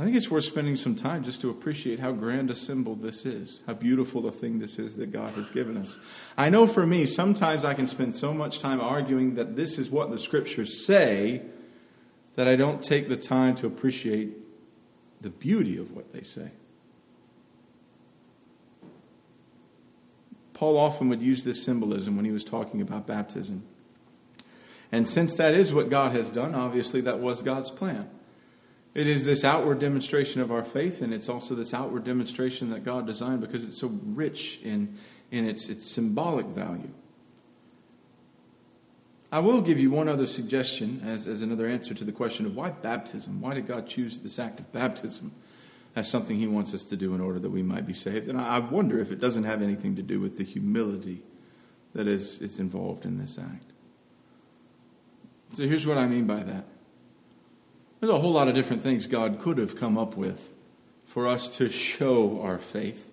I, 0.00 0.04
think 0.04 0.16
it's 0.16 0.30
worth 0.30 0.44
spending 0.44 0.76
some 0.76 0.96
time 0.96 1.24
just 1.24 1.42
to 1.42 1.50
appreciate 1.50 2.00
how 2.00 2.12
grand 2.12 2.50
a 2.50 2.54
symbol 2.54 2.94
this 2.94 3.26
is, 3.26 3.62
how 3.66 3.74
beautiful 3.74 4.26
a 4.26 4.32
thing 4.32 4.58
this 4.58 4.78
is 4.78 4.96
that 4.96 5.12
God 5.12 5.34
has 5.34 5.50
given 5.50 5.76
us. 5.76 5.98
I 6.38 6.48
know 6.48 6.66
for 6.66 6.86
me, 6.86 7.04
sometimes 7.04 7.66
I 7.66 7.74
can 7.74 7.86
spend 7.86 8.16
so 8.16 8.32
much 8.32 8.60
time 8.60 8.80
arguing 8.80 9.34
that 9.34 9.56
this 9.56 9.78
is 9.78 9.90
what 9.90 10.10
the 10.10 10.18
scriptures 10.18 10.86
say 10.86 11.42
that 12.36 12.48
I 12.48 12.56
don't 12.56 12.82
take 12.82 13.10
the 13.10 13.16
time 13.16 13.54
to 13.56 13.66
appreciate 13.66 14.38
the 15.20 15.28
beauty 15.28 15.76
of 15.76 15.92
what 15.92 16.14
they 16.14 16.22
say. 16.22 16.50
Paul 20.54 20.78
often 20.78 21.10
would 21.10 21.20
use 21.20 21.44
this 21.44 21.62
symbolism 21.62 22.16
when 22.16 22.24
he 22.24 22.30
was 22.30 22.44
talking 22.44 22.80
about 22.80 23.06
baptism. 23.06 23.64
And 24.90 25.06
since 25.06 25.36
that 25.36 25.52
is 25.52 25.74
what 25.74 25.90
God 25.90 26.12
has 26.12 26.30
done, 26.30 26.54
obviously 26.54 27.02
that 27.02 27.20
was 27.20 27.42
God's 27.42 27.70
plan. 27.70 28.08
It 28.94 29.06
is 29.06 29.24
this 29.24 29.44
outward 29.44 29.78
demonstration 29.78 30.40
of 30.40 30.50
our 30.50 30.64
faith, 30.64 31.00
and 31.00 31.14
it's 31.14 31.28
also 31.28 31.54
this 31.54 31.72
outward 31.72 32.04
demonstration 32.04 32.70
that 32.70 32.84
God 32.84 33.06
designed 33.06 33.40
because 33.40 33.64
it's 33.64 33.78
so 33.78 33.88
rich 34.04 34.58
in, 34.62 34.98
in 35.30 35.48
its, 35.48 35.68
its 35.68 35.90
symbolic 35.90 36.46
value. 36.46 36.90
I 39.32 39.38
will 39.38 39.60
give 39.60 39.78
you 39.78 39.92
one 39.92 40.08
other 40.08 40.26
suggestion 40.26 41.02
as, 41.06 41.28
as 41.28 41.40
another 41.40 41.68
answer 41.68 41.94
to 41.94 42.04
the 42.04 42.10
question 42.10 42.46
of 42.46 42.56
why 42.56 42.70
baptism? 42.70 43.40
Why 43.40 43.54
did 43.54 43.68
God 43.68 43.86
choose 43.86 44.18
this 44.18 44.40
act 44.40 44.58
of 44.58 44.72
baptism? 44.72 45.32
as 45.96 46.08
something 46.08 46.36
he 46.36 46.46
wants 46.46 46.72
us 46.72 46.84
to 46.84 46.96
do 46.96 47.14
in 47.14 47.20
order 47.20 47.38
that 47.38 47.50
we 47.50 47.62
might 47.62 47.86
be 47.86 47.92
saved. 47.92 48.28
And 48.28 48.40
I 48.40 48.58
wonder 48.58 49.00
if 49.00 49.10
it 49.10 49.18
doesn't 49.18 49.44
have 49.44 49.62
anything 49.62 49.96
to 49.96 50.02
do 50.02 50.20
with 50.20 50.38
the 50.38 50.44
humility 50.44 51.22
that 51.94 52.06
is, 52.06 52.40
is 52.40 52.60
involved 52.60 53.04
in 53.04 53.18
this 53.18 53.38
act. 53.38 53.72
So 55.54 55.64
here's 55.64 55.86
what 55.86 55.98
I 55.98 56.06
mean 56.06 56.26
by 56.26 56.42
that. 56.44 56.64
There's 58.00 58.12
a 58.12 58.18
whole 58.18 58.32
lot 58.32 58.48
of 58.48 58.54
different 58.54 58.82
things 58.82 59.06
God 59.06 59.40
could 59.40 59.58
have 59.58 59.76
come 59.76 59.98
up 59.98 60.16
with 60.16 60.54
for 61.04 61.28
us 61.28 61.54
to 61.58 61.68
show 61.68 62.40
our 62.40 62.58
faith. 62.58 63.06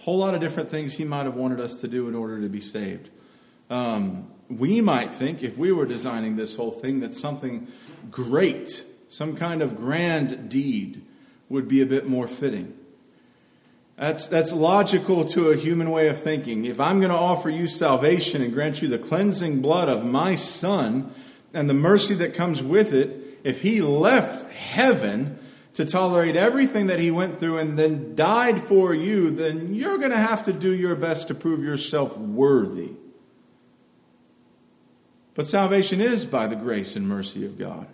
A 0.00 0.02
whole 0.04 0.16
lot 0.16 0.34
of 0.34 0.40
different 0.40 0.70
things 0.70 0.94
He 0.94 1.04
might 1.04 1.24
have 1.24 1.36
wanted 1.36 1.60
us 1.60 1.76
to 1.82 1.88
do 1.88 2.08
in 2.08 2.14
order 2.14 2.40
to 2.40 2.48
be 2.48 2.60
saved. 2.60 3.10
Um, 3.68 4.28
we 4.48 4.80
might 4.80 5.12
think, 5.12 5.42
if 5.42 5.58
we 5.58 5.72
were 5.72 5.84
designing 5.84 6.36
this 6.36 6.56
whole 6.56 6.70
thing, 6.70 7.00
that 7.00 7.12
something 7.12 7.68
great, 8.10 8.82
some 9.08 9.36
kind 9.36 9.60
of 9.60 9.76
grand 9.76 10.48
deed, 10.48 11.04
would 11.50 11.68
be 11.68 11.82
a 11.82 11.86
bit 11.86 12.08
more 12.08 12.26
fitting. 12.26 12.74
That's, 13.98 14.26
that's 14.26 14.54
logical 14.54 15.26
to 15.26 15.50
a 15.50 15.56
human 15.56 15.90
way 15.90 16.08
of 16.08 16.18
thinking. 16.18 16.64
If 16.64 16.80
I'm 16.80 16.98
going 16.98 17.12
to 17.12 17.16
offer 17.16 17.50
you 17.50 17.68
salvation 17.68 18.40
and 18.40 18.54
grant 18.54 18.80
you 18.80 18.88
the 18.88 18.98
cleansing 18.98 19.60
blood 19.60 19.90
of 19.90 20.02
my 20.02 20.34
Son 20.34 21.14
and 21.52 21.68
the 21.68 21.74
mercy 21.74 22.14
that 22.14 22.32
comes 22.32 22.62
with 22.62 22.94
it, 22.94 23.21
if 23.44 23.62
He 23.62 23.80
left 23.80 24.50
heaven 24.52 25.38
to 25.74 25.84
tolerate 25.84 26.36
everything 26.36 26.86
that 26.86 26.98
He 26.98 27.10
went 27.10 27.38
through 27.38 27.58
and 27.58 27.78
then 27.78 28.14
died 28.14 28.62
for 28.62 28.94
you, 28.94 29.30
then 29.30 29.74
you're 29.74 29.98
going 29.98 30.10
to 30.10 30.16
have 30.16 30.44
to 30.44 30.52
do 30.52 30.72
your 30.72 30.94
best 30.94 31.28
to 31.28 31.34
prove 31.34 31.62
yourself 31.62 32.16
worthy. 32.18 32.92
But 35.34 35.46
salvation 35.46 36.00
is 36.00 36.26
by 36.26 36.46
the 36.46 36.56
grace 36.56 36.94
and 36.94 37.08
mercy 37.08 37.46
of 37.46 37.58
God. 37.58 37.86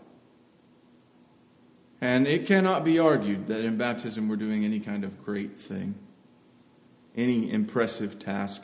And 2.00 2.26
it 2.26 2.46
cannot 2.46 2.84
be 2.84 2.98
argued 2.98 3.48
that 3.48 3.64
in 3.64 3.76
baptism 3.76 4.28
we're 4.28 4.36
doing 4.36 4.64
any 4.64 4.80
kind 4.80 5.04
of 5.04 5.24
great 5.24 5.58
thing, 5.58 5.94
any 7.16 7.50
impressive 7.50 8.18
task 8.18 8.62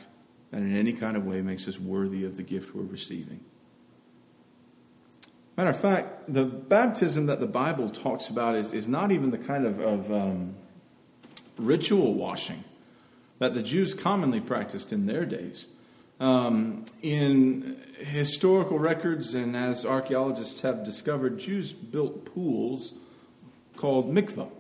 that 0.51 0.59
in 0.59 0.77
any 0.77 0.93
kind 0.93 1.17
of 1.17 1.27
way 1.27 1.43
makes 1.43 1.67
us 1.67 1.79
worthy 1.79 2.25
of 2.25 2.37
the 2.37 2.43
gift 2.43 2.75
we're 2.75 2.83
receiving. 2.83 3.41
Matter 5.57 5.71
of 5.71 5.81
fact, 5.81 6.33
the 6.33 6.45
baptism 6.45 7.27
that 7.27 7.41
the 7.41 7.47
Bible 7.47 7.89
talks 7.89 8.29
about 8.29 8.57
is, 8.57 8.73
is 8.73 8.89
not 8.89 9.13
even 9.13 9.31
the 9.31 9.39
kind 9.39 9.67
of, 9.67 9.81
of 9.81 10.13
um, 10.13 10.57
ritual 11.57 12.15
washing 12.15 12.65
that 13.39 13.55
the 13.55 13.63
Jews 13.63 13.95
commonly 13.95 14.41
practiced 14.41 14.93
in 14.93 15.07
their 15.07 15.25
days. 15.25 15.67
Um, 16.21 16.85
in 17.03 17.77
historical 17.99 18.79
records 18.79 19.35
and 19.35 19.57
as 19.57 19.85
archaeologists 19.85 20.61
have 20.63 20.85
discovered, 20.85 21.39
Jews 21.39 21.73
built 21.73 22.25
pools 22.25 22.95
called 23.77 24.13
mikvah. 24.13 24.51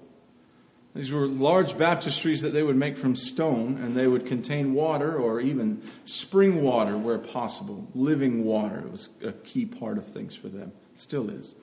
These 0.94 1.10
were 1.10 1.26
large 1.26 1.72
baptistries 1.72 2.42
that 2.42 2.52
they 2.52 2.62
would 2.62 2.76
make 2.76 2.96
from 2.96 3.16
stone, 3.16 3.78
and 3.78 3.96
they 3.96 4.06
would 4.06 4.26
contain 4.26 4.74
water 4.74 5.16
or 5.16 5.40
even 5.40 5.82
spring 6.04 6.62
water 6.62 6.96
where 6.96 7.18
possible, 7.18 7.88
living 7.96 8.44
water. 8.44 8.78
It 8.78 8.92
was 8.92 9.08
a 9.24 9.32
key 9.32 9.66
part 9.66 9.98
of 9.98 10.06
things 10.06 10.36
for 10.36 10.48
them, 10.48 10.70
still 10.96 11.30
is. 11.30 11.54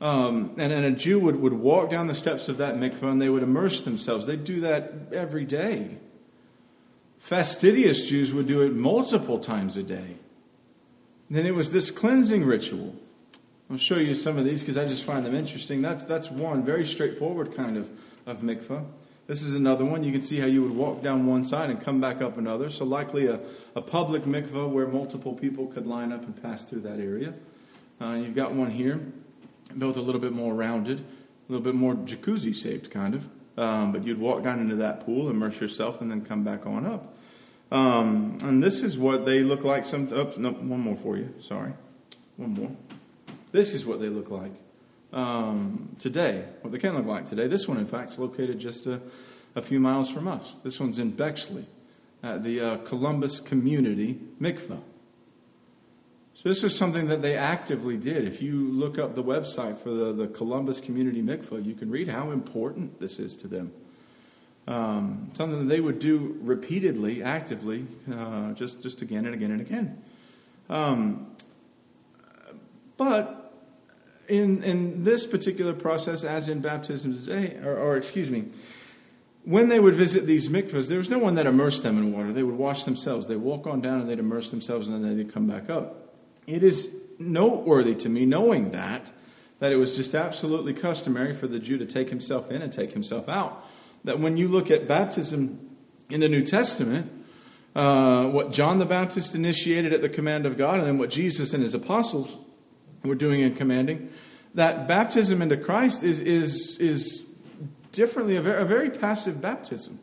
Um, 0.00 0.54
and, 0.58 0.72
and 0.72 0.84
a 0.84 0.90
Jew 0.90 1.18
would, 1.20 1.36
would 1.36 1.54
walk 1.54 1.90
down 1.90 2.06
the 2.06 2.14
steps 2.14 2.48
of 2.48 2.58
that 2.58 2.76
mikvah 2.76 3.10
and 3.10 3.22
they 3.22 3.30
would 3.30 3.42
immerse 3.42 3.82
themselves. 3.82 4.26
They'd 4.26 4.44
do 4.44 4.60
that 4.60 4.92
every 5.12 5.44
day. 5.44 5.96
Fastidious 7.18 8.06
Jews 8.06 8.32
would 8.32 8.46
do 8.46 8.60
it 8.60 8.74
multiple 8.74 9.38
times 9.38 9.76
a 9.76 9.82
day. 9.82 10.16
then 11.30 11.46
it 11.46 11.54
was 11.54 11.72
this 11.72 11.90
cleansing 11.90 12.44
ritual 12.44 12.94
I'll 13.70 13.76
show 13.76 13.96
you 13.96 14.14
some 14.14 14.38
of 14.38 14.44
these 14.44 14.60
because 14.60 14.76
I 14.76 14.86
just 14.86 15.02
find 15.02 15.26
them 15.26 15.34
interesting. 15.34 15.82
That's, 15.82 16.04
that's 16.04 16.30
one 16.30 16.64
very 16.64 16.86
straightforward 16.86 17.54
kind 17.56 17.76
of, 17.76 17.90
of 18.24 18.40
mikvah. 18.40 18.84
This 19.26 19.42
is 19.42 19.56
another 19.56 19.84
one. 19.84 20.04
You 20.04 20.12
can 20.12 20.22
see 20.22 20.38
how 20.38 20.46
you 20.46 20.62
would 20.62 20.70
walk 20.70 21.02
down 21.02 21.26
one 21.26 21.44
side 21.44 21.68
and 21.68 21.80
come 21.80 22.00
back 22.00 22.22
up 22.22 22.38
another. 22.38 22.70
So, 22.70 22.84
likely 22.84 23.26
a, 23.26 23.40
a 23.74 23.82
public 23.82 24.22
mikvah 24.22 24.70
where 24.70 24.86
multiple 24.86 25.34
people 25.34 25.66
could 25.66 25.84
line 25.84 26.12
up 26.12 26.22
and 26.22 26.40
pass 26.40 26.64
through 26.64 26.82
that 26.82 27.00
area. 27.00 27.34
Uh, 28.00 28.14
you've 28.14 28.34
got 28.34 28.52
one 28.52 28.70
here, 28.70 29.00
built 29.76 29.96
a 29.96 30.00
little 30.00 30.20
bit 30.20 30.32
more 30.32 30.54
rounded, 30.54 31.00
a 31.00 31.52
little 31.52 31.64
bit 31.64 31.74
more 31.74 31.94
jacuzzi 31.94 32.54
shaped, 32.54 32.90
kind 32.90 33.14
of. 33.14 33.28
Um, 33.58 33.92
but 33.92 34.04
you'd 34.04 34.20
walk 34.20 34.42
down 34.42 34.60
into 34.60 34.76
that 34.76 35.06
pool, 35.06 35.30
immerse 35.30 35.60
yourself, 35.60 36.00
and 36.00 36.10
then 36.10 36.24
come 36.24 36.44
back 36.44 36.66
on 36.66 36.84
up. 36.84 37.16
Um, 37.72 38.38
and 38.44 38.62
this 38.62 38.82
is 38.82 38.98
what 38.98 39.24
they 39.24 39.42
look 39.42 39.64
like. 39.64 39.84
Some, 39.86 40.12
oops, 40.12 40.36
no, 40.36 40.52
one 40.52 40.80
more 40.80 40.96
for 40.96 41.16
you. 41.16 41.32
Sorry, 41.40 41.72
one 42.36 42.54
more. 42.54 42.70
This 43.52 43.72
is 43.72 43.86
what 43.86 44.00
they 44.00 44.08
look 44.08 44.30
like 44.30 44.52
um, 45.12 45.96
today, 45.98 46.44
what 46.60 46.72
they 46.72 46.78
can 46.78 46.94
look 46.94 47.06
like 47.06 47.26
today. 47.26 47.46
This 47.46 47.66
one, 47.66 47.78
in 47.78 47.86
fact, 47.86 48.12
is 48.12 48.18
located 48.18 48.58
just 48.58 48.86
a, 48.86 49.00
a 49.54 49.62
few 49.62 49.80
miles 49.80 50.10
from 50.10 50.28
us. 50.28 50.54
This 50.62 50.78
one's 50.78 50.98
in 50.98 51.10
Bexley 51.10 51.64
at 52.22 52.44
the 52.44 52.60
uh, 52.60 52.76
Columbus 52.78 53.40
Community 53.40 54.18
Mikvah. 54.40 54.80
So 56.36 56.50
this 56.50 56.62
was 56.62 56.76
something 56.76 57.06
that 57.06 57.22
they 57.22 57.34
actively 57.34 57.96
did. 57.96 58.26
If 58.26 58.42
you 58.42 58.70
look 58.70 58.98
up 58.98 59.14
the 59.14 59.24
website 59.24 59.78
for 59.78 59.88
the, 59.88 60.12
the 60.12 60.26
Columbus 60.26 60.80
Community 60.80 61.22
Mikvah, 61.22 61.64
you 61.64 61.72
can 61.72 61.90
read 61.90 62.08
how 62.08 62.30
important 62.30 63.00
this 63.00 63.18
is 63.18 63.36
to 63.36 63.48
them. 63.48 63.72
Um, 64.68 65.30
something 65.32 65.60
that 65.60 65.74
they 65.74 65.80
would 65.80 65.98
do 65.98 66.36
repeatedly, 66.42 67.22
actively, 67.22 67.86
uh, 68.12 68.52
just, 68.52 68.82
just 68.82 69.00
again 69.00 69.24
and 69.24 69.34
again 69.34 69.50
and 69.50 69.62
again. 69.62 70.02
Um, 70.68 71.34
but 72.98 73.54
in, 74.28 74.62
in 74.62 75.04
this 75.04 75.26
particular 75.26 75.72
process, 75.72 76.22
as 76.22 76.50
in 76.50 76.60
baptism 76.60 77.14
today, 77.14 77.56
or, 77.64 77.78
or 77.78 77.96
excuse 77.96 78.28
me, 78.28 78.44
when 79.44 79.70
they 79.70 79.80
would 79.80 79.94
visit 79.94 80.26
these 80.26 80.50
mikvahs, 80.50 80.88
there 80.88 80.98
was 80.98 81.08
no 81.08 81.18
one 81.18 81.36
that 81.36 81.46
immersed 81.46 81.82
them 81.82 81.96
in 81.96 82.12
water. 82.12 82.30
They 82.30 82.42
would 82.42 82.56
wash 82.58 82.84
themselves. 82.84 83.26
They'd 83.26 83.36
walk 83.36 83.66
on 83.66 83.80
down 83.80 84.02
and 84.02 84.10
they'd 84.10 84.18
immerse 84.18 84.50
themselves 84.50 84.88
and 84.88 85.02
then 85.02 85.16
they'd 85.16 85.32
come 85.32 85.46
back 85.46 85.70
up. 85.70 86.05
It 86.46 86.62
is 86.62 86.90
noteworthy 87.18 87.94
to 87.96 88.08
me, 88.08 88.26
knowing 88.26 88.70
that, 88.72 89.12
that 89.58 89.72
it 89.72 89.76
was 89.76 89.96
just 89.96 90.14
absolutely 90.14 90.74
customary 90.74 91.32
for 91.32 91.46
the 91.46 91.58
Jew 91.58 91.78
to 91.78 91.86
take 91.86 92.10
himself 92.10 92.50
in 92.50 92.62
and 92.62 92.72
take 92.72 92.92
himself 92.92 93.28
out. 93.28 93.64
That 94.04 94.20
when 94.20 94.36
you 94.36 94.48
look 94.48 94.70
at 94.70 94.86
baptism 94.86 95.76
in 96.10 96.20
the 96.20 96.28
New 96.28 96.44
Testament, 96.44 97.10
uh, 97.74 98.28
what 98.28 98.52
John 98.52 98.78
the 98.78 98.86
Baptist 98.86 99.34
initiated 99.34 99.92
at 99.92 100.02
the 100.02 100.08
command 100.08 100.46
of 100.46 100.56
God, 100.56 100.78
and 100.78 100.86
then 100.86 100.98
what 100.98 101.10
Jesus 101.10 101.52
and 101.52 101.62
his 101.62 101.74
apostles 101.74 102.36
we're 103.02 103.14
doing 103.14 103.42
and 103.42 103.56
commanding, 103.56 104.10
that 104.54 104.88
baptism 104.88 105.42
into 105.42 105.56
Christ 105.56 106.02
is, 106.02 106.20
is, 106.20 106.78
is 106.78 107.24
differently 107.92 108.36
a 108.36 108.40
very, 108.40 108.62
a 108.62 108.64
very 108.64 108.90
passive 108.90 109.40
baptism. 109.40 110.00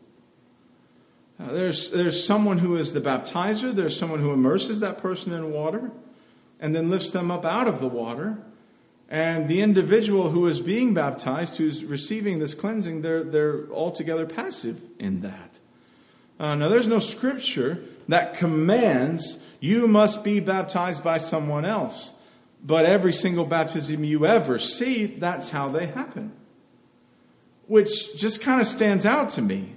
Uh, 1.40 1.52
there's, 1.52 1.90
there's 1.90 2.24
someone 2.24 2.58
who 2.58 2.76
is 2.76 2.92
the 2.92 3.00
baptizer, 3.00 3.74
there's 3.74 3.98
someone 3.98 4.20
who 4.20 4.32
immerses 4.32 4.80
that 4.80 4.98
person 4.98 5.32
in 5.32 5.50
water 5.52 5.90
and 6.64 6.74
then 6.74 6.88
lifts 6.88 7.10
them 7.10 7.30
up 7.30 7.44
out 7.44 7.68
of 7.68 7.78
the 7.78 7.86
water 7.86 8.38
And 9.10 9.48
the 9.48 9.60
individual 9.60 10.30
who 10.30 10.46
is 10.46 10.62
being 10.62 10.94
baptized, 10.94 11.58
who's 11.58 11.84
receiving 11.84 12.38
this 12.38 12.54
cleansing, 12.54 13.02
they're, 13.02 13.22
they're 13.22 13.70
altogether 13.70 14.24
passive 14.24 14.80
in 14.98 15.20
that. 15.20 15.60
Uh, 16.40 16.54
now, 16.54 16.68
there's 16.68 16.88
no 16.88 16.98
scripture 17.00 17.84
that 18.08 18.34
commands 18.34 19.38
you 19.60 19.86
must 19.86 20.24
be 20.24 20.40
baptized 20.40 21.04
by 21.04 21.18
someone 21.18 21.66
else. 21.66 22.14
But 22.64 22.86
every 22.86 23.12
single 23.12 23.44
baptism 23.44 24.02
you 24.02 24.24
ever 24.24 24.58
see, 24.58 25.04
that's 25.04 25.50
how 25.50 25.68
they 25.68 25.86
happen. 25.86 26.32
Which 27.66 28.16
just 28.16 28.40
kind 28.40 28.58
of 28.60 28.66
stands 28.66 29.04
out 29.04 29.30
to 29.32 29.42
me. 29.42 29.74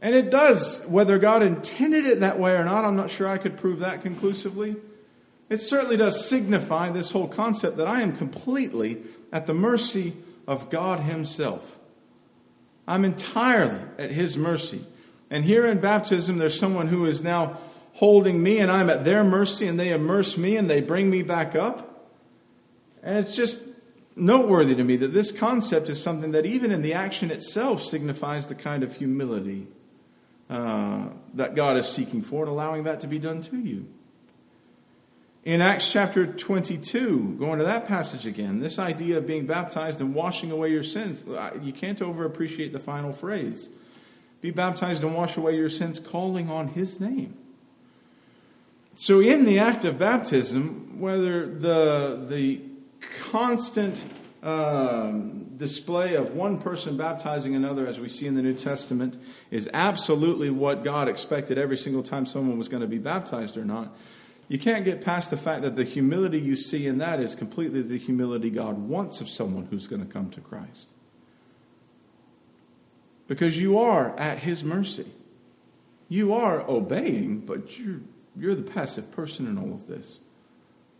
And 0.00 0.14
it 0.14 0.30
does. 0.30 0.82
Whether 0.86 1.18
God 1.18 1.42
intended 1.42 2.06
it 2.06 2.20
that 2.20 2.38
way 2.38 2.52
or 2.52 2.64
not, 2.64 2.84
I'm 2.84 2.96
not 2.96 3.10
sure 3.10 3.26
I 3.26 3.38
could 3.38 3.56
prove 3.56 3.80
that 3.80 4.02
conclusively. 4.02 4.76
It 5.50 5.58
certainly 5.58 5.96
does 5.96 6.24
signify 6.24 6.90
this 6.90 7.10
whole 7.10 7.26
concept 7.26 7.76
that 7.76 7.88
I 7.88 8.02
am 8.02 8.16
completely 8.16 9.02
at 9.32 9.48
the 9.48 9.54
mercy 9.54 10.14
of 10.46 10.70
God 10.70 11.00
Himself. 11.00 11.76
I'm 12.86 13.04
entirely 13.04 13.80
at 13.98 14.12
His 14.12 14.36
mercy. 14.36 14.86
And 15.28 15.44
here 15.44 15.66
in 15.66 15.80
baptism, 15.80 16.38
there's 16.38 16.58
someone 16.58 16.86
who 16.86 17.04
is 17.04 17.22
now 17.22 17.58
holding 17.94 18.42
me, 18.42 18.58
and 18.58 18.70
I'm 18.70 18.88
at 18.88 19.04
their 19.04 19.24
mercy, 19.24 19.66
and 19.66 19.78
they 19.78 19.92
immerse 19.92 20.38
me 20.38 20.56
and 20.56 20.70
they 20.70 20.80
bring 20.80 21.10
me 21.10 21.22
back 21.22 21.56
up. 21.56 22.08
And 23.02 23.18
it's 23.18 23.34
just 23.34 23.60
noteworthy 24.14 24.76
to 24.76 24.84
me 24.84 24.96
that 24.98 25.12
this 25.12 25.32
concept 25.32 25.88
is 25.88 26.00
something 26.00 26.30
that, 26.30 26.46
even 26.46 26.70
in 26.70 26.82
the 26.82 26.94
action 26.94 27.32
itself, 27.32 27.82
signifies 27.82 28.46
the 28.46 28.54
kind 28.54 28.84
of 28.84 28.96
humility 28.96 29.66
uh, 30.48 31.08
that 31.34 31.56
God 31.56 31.76
is 31.76 31.88
seeking 31.88 32.22
for 32.22 32.44
and 32.44 32.50
allowing 32.50 32.84
that 32.84 33.00
to 33.00 33.08
be 33.08 33.18
done 33.18 33.40
to 33.42 33.56
you. 33.56 33.88
In 35.42 35.62
Acts 35.62 35.90
chapter 35.90 36.26
22, 36.26 37.36
going 37.38 37.58
to 37.60 37.64
that 37.64 37.86
passage 37.86 38.26
again, 38.26 38.60
this 38.60 38.78
idea 38.78 39.16
of 39.16 39.26
being 39.26 39.46
baptized 39.46 40.02
and 40.02 40.14
washing 40.14 40.50
away 40.50 40.70
your 40.70 40.82
sins, 40.82 41.24
you 41.62 41.72
can't 41.72 41.98
overappreciate 41.98 42.72
the 42.72 42.78
final 42.78 43.12
phrase. 43.12 43.70
Be 44.42 44.50
baptized 44.50 45.02
and 45.02 45.14
wash 45.14 45.38
away 45.38 45.56
your 45.56 45.70
sins, 45.70 45.98
calling 45.98 46.50
on 46.50 46.68
his 46.68 47.00
name. 47.00 47.34
So, 48.94 49.20
in 49.20 49.46
the 49.46 49.58
act 49.58 49.86
of 49.86 49.98
baptism, 49.98 51.00
whether 51.00 51.46
the, 51.46 52.26
the 52.28 52.60
constant 53.30 54.02
um, 54.42 55.56
display 55.56 56.16
of 56.16 56.34
one 56.34 56.58
person 56.58 56.98
baptizing 56.98 57.54
another, 57.54 57.86
as 57.86 57.98
we 57.98 58.10
see 58.10 58.26
in 58.26 58.34
the 58.34 58.42
New 58.42 58.54
Testament, 58.54 59.16
is 59.50 59.70
absolutely 59.72 60.50
what 60.50 60.84
God 60.84 61.08
expected 61.08 61.56
every 61.56 61.78
single 61.78 62.02
time 62.02 62.26
someone 62.26 62.58
was 62.58 62.68
going 62.68 62.82
to 62.82 62.86
be 62.88 62.98
baptized 62.98 63.56
or 63.56 63.64
not, 63.64 63.96
you 64.50 64.58
can't 64.58 64.84
get 64.84 65.00
past 65.00 65.30
the 65.30 65.36
fact 65.36 65.62
that 65.62 65.76
the 65.76 65.84
humility 65.84 66.40
you 66.40 66.56
see 66.56 66.88
in 66.88 66.98
that 66.98 67.20
is 67.20 67.36
completely 67.36 67.82
the 67.82 67.96
humility 67.96 68.50
God 68.50 68.78
wants 68.78 69.20
of 69.20 69.28
someone 69.28 69.66
who's 69.66 69.86
going 69.86 70.04
to 70.04 70.12
come 70.12 70.28
to 70.30 70.40
Christ. 70.40 70.88
Because 73.28 73.62
you 73.62 73.78
are 73.78 74.18
at 74.18 74.40
His 74.40 74.64
mercy. 74.64 75.06
You 76.08 76.34
are 76.34 76.68
obeying, 76.68 77.42
but 77.42 77.78
you're, 77.78 78.00
you're 78.36 78.56
the 78.56 78.68
passive 78.68 79.12
person 79.12 79.46
in 79.46 79.56
all 79.56 79.72
of 79.72 79.86
this. 79.86 80.18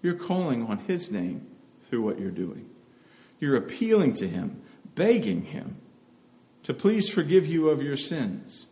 You're 0.01 0.14
calling 0.14 0.64
on 0.66 0.78
His 0.86 1.11
name 1.11 1.44
through 1.88 2.03
what 2.03 2.20
you're 2.20 2.30
doing. 2.30 2.70
You're 3.40 3.57
appealing 3.57 4.14
to 4.14 4.28
Him, 4.28 4.62
begging 4.94 5.46
Him 5.46 5.78
to 6.62 6.72
please 6.72 7.09
forgive 7.09 7.48
you 7.48 7.68
of 7.68 7.82
your 7.82 7.96
sins. 7.96 8.68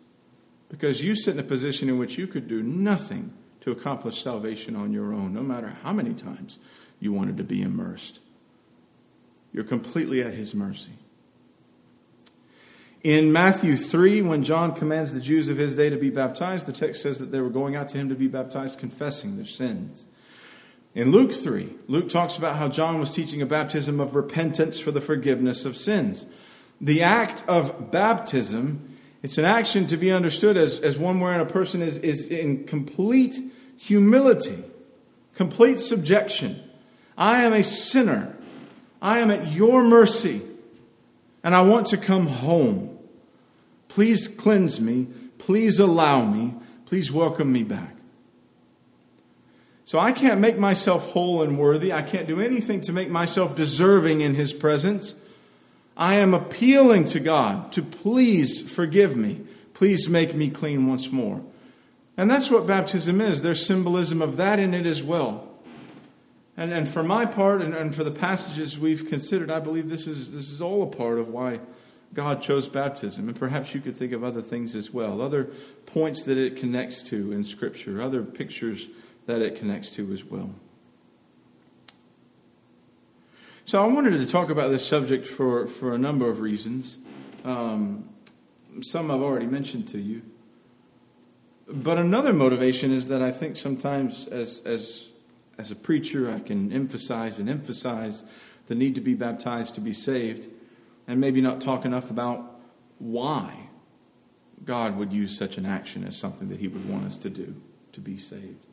Because 0.68 1.02
you 1.02 1.16
sit 1.16 1.34
in 1.34 1.40
a 1.40 1.42
position 1.42 1.88
in 1.88 1.98
which 1.98 2.16
you 2.16 2.28
could 2.28 2.46
do 2.46 2.62
nothing 2.62 3.32
to 3.68 3.78
accomplish 3.78 4.22
salvation 4.22 4.74
on 4.74 4.92
your 4.92 5.12
own, 5.12 5.34
no 5.34 5.42
matter 5.42 5.76
how 5.82 5.92
many 5.92 6.14
times 6.14 6.58
you 7.00 7.12
wanted 7.12 7.36
to 7.36 7.44
be 7.44 7.60
immersed. 7.60 8.18
You're 9.52 9.64
completely 9.64 10.22
at 10.22 10.32
his 10.32 10.54
mercy. 10.54 10.92
In 13.04 13.30
Matthew 13.32 13.76
3, 13.76 14.22
when 14.22 14.42
John 14.42 14.74
commands 14.74 15.12
the 15.12 15.20
Jews 15.20 15.48
of 15.48 15.58
his 15.58 15.76
day 15.76 15.90
to 15.90 15.96
be 15.96 16.10
baptized, 16.10 16.66
the 16.66 16.72
text 16.72 17.02
says 17.02 17.18
that 17.18 17.30
they 17.30 17.40
were 17.40 17.50
going 17.50 17.76
out 17.76 17.88
to 17.88 17.98
him 17.98 18.08
to 18.08 18.14
be 18.14 18.26
baptized, 18.26 18.78
confessing 18.78 19.36
their 19.36 19.46
sins. 19.46 20.06
In 20.94 21.12
Luke 21.12 21.32
3, 21.32 21.70
Luke 21.86 22.08
talks 22.08 22.36
about 22.36 22.56
how 22.56 22.68
John 22.68 22.98
was 22.98 23.14
teaching 23.14 23.42
a 23.42 23.46
baptism 23.46 24.00
of 24.00 24.14
repentance 24.14 24.80
for 24.80 24.90
the 24.90 25.00
forgiveness 25.00 25.64
of 25.64 25.76
sins. 25.76 26.26
The 26.80 27.02
act 27.02 27.44
of 27.46 27.90
baptism, 27.90 28.96
it's 29.22 29.38
an 29.38 29.44
action 29.44 29.86
to 29.88 29.96
be 29.96 30.10
understood 30.10 30.56
as, 30.56 30.80
as 30.80 30.98
one 30.98 31.20
wherein 31.20 31.40
a 31.40 31.46
person 31.46 31.82
is, 31.82 31.98
is 31.98 32.28
in 32.28 32.64
complete 32.64 33.38
humility, 33.78 34.62
complete 35.34 35.80
subjection. 35.80 36.62
I 37.16 37.44
am 37.44 37.52
a 37.52 37.64
sinner. 37.64 38.36
I 39.00 39.20
am 39.20 39.30
at 39.30 39.52
your 39.52 39.82
mercy, 39.82 40.42
and 41.42 41.54
I 41.54 41.62
want 41.62 41.86
to 41.88 41.96
come 41.96 42.26
home. 42.26 42.98
Please 43.86 44.28
cleanse 44.28 44.80
me. 44.80 45.06
Please 45.38 45.78
allow 45.78 46.24
me. 46.24 46.54
Please 46.84 47.12
welcome 47.12 47.50
me 47.52 47.62
back. 47.62 47.94
So 49.84 49.98
I 49.98 50.12
can't 50.12 50.40
make 50.40 50.58
myself 50.58 51.10
whole 51.10 51.42
and 51.42 51.58
worthy. 51.58 51.92
I 51.92 52.02
can't 52.02 52.26
do 52.26 52.40
anything 52.40 52.82
to 52.82 52.92
make 52.92 53.08
myself 53.08 53.56
deserving 53.56 54.20
in 54.20 54.34
His 54.34 54.52
presence. 54.52 55.14
I 55.96 56.16
am 56.16 56.34
appealing 56.34 57.06
to 57.06 57.20
God 57.20 57.72
to 57.72 57.82
please 57.82 58.60
forgive 58.60 59.16
me. 59.16 59.40
Please 59.72 60.08
make 60.08 60.34
me 60.34 60.50
clean 60.50 60.86
once 60.86 61.10
more. 61.10 61.40
And 62.18 62.28
that's 62.28 62.50
what 62.50 62.66
baptism 62.66 63.20
is. 63.20 63.42
There's 63.42 63.64
symbolism 63.64 64.20
of 64.20 64.36
that 64.38 64.58
in 64.58 64.74
it 64.74 64.86
as 64.86 65.04
well. 65.04 65.48
And, 66.56 66.72
and 66.72 66.88
for 66.88 67.04
my 67.04 67.24
part, 67.24 67.62
and, 67.62 67.72
and 67.72 67.94
for 67.94 68.02
the 68.02 68.10
passages 68.10 68.76
we've 68.76 69.06
considered, 69.06 69.52
I 69.52 69.60
believe 69.60 69.88
this 69.88 70.08
is, 70.08 70.32
this 70.32 70.50
is 70.50 70.60
all 70.60 70.82
a 70.82 70.86
part 70.86 71.20
of 71.20 71.28
why 71.28 71.60
God 72.12 72.42
chose 72.42 72.68
baptism. 72.68 73.28
And 73.28 73.38
perhaps 73.38 73.72
you 73.72 73.80
could 73.80 73.94
think 73.94 74.12
of 74.12 74.24
other 74.24 74.42
things 74.42 74.74
as 74.74 74.92
well, 74.92 75.22
other 75.22 75.44
points 75.86 76.24
that 76.24 76.36
it 76.36 76.56
connects 76.56 77.04
to 77.04 77.30
in 77.30 77.44
Scripture, 77.44 78.02
other 78.02 78.24
pictures 78.24 78.88
that 79.26 79.40
it 79.40 79.54
connects 79.54 79.90
to 79.92 80.12
as 80.12 80.24
well. 80.24 80.50
So 83.64 83.80
I 83.80 83.86
wanted 83.86 84.18
to 84.18 84.26
talk 84.26 84.50
about 84.50 84.70
this 84.70 84.84
subject 84.84 85.24
for, 85.24 85.68
for 85.68 85.94
a 85.94 85.98
number 85.98 86.28
of 86.28 86.40
reasons. 86.40 86.98
Um, 87.44 88.08
some 88.80 89.08
I've 89.08 89.22
already 89.22 89.46
mentioned 89.46 89.86
to 89.88 90.00
you. 90.00 90.22
But 91.70 91.98
another 91.98 92.32
motivation 92.32 92.92
is 92.92 93.08
that 93.08 93.20
I 93.20 93.30
think 93.30 93.56
sometimes 93.56 94.26
as, 94.28 94.60
as, 94.64 95.06
as 95.58 95.70
a 95.70 95.76
preacher, 95.76 96.30
I 96.30 96.40
can 96.40 96.72
emphasize 96.72 97.38
and 97.38 97.48
emphasize 97.48 98.24
the 98.68 98.74
need 98.74 98.94
to 98.94 99.00
be 99.02 99.14
baptized 99.14 99.74
to 99.74 99.80
be 99.80 99.92
saved, 99.92 100.48
and 101.06 101.20
maybe 101.20 101.40
not 101.40 101.60
talk 101.60 101.84
enough 101.84 102.10
about 102.10 102.58
why 102.98 103.68
God 104.64 104.96
would 104.96 105.12
use 105.12 105.38
such 105.38 105.58
an 105.58 105.66
action 105.66 106.04
as 106.04 106.18
something 106.18 106.48
that 106.48 106.60
He 106.60 106.68
would 106.68 106.88
want 106.88 107.06
us 107.06 107.18
to 107.18 107.30
do 107.30 107.54
to 107.92 108.00
be 108.00 108.18
saved. 108.18 108.64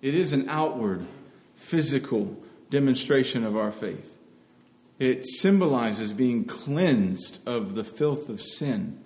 It 0.00 0.14
is 0.14 0.32
an 0.32 0.48
outward, 0.48 1.06
physical 1.54 2.36
demonstration 2.70 3.44
of 3.44 3.56
our 3.56 3.72
faith. 3.72 4.16
It 4.98 5.26
symbolizes 5.26 6.12
being 6.12 6.44
cleansed 6.44 7.38
of 7.46 7.74
the 7.74 7.84
filth 7.84 8.28
of 8.28 8.40
sin 8.40 9.02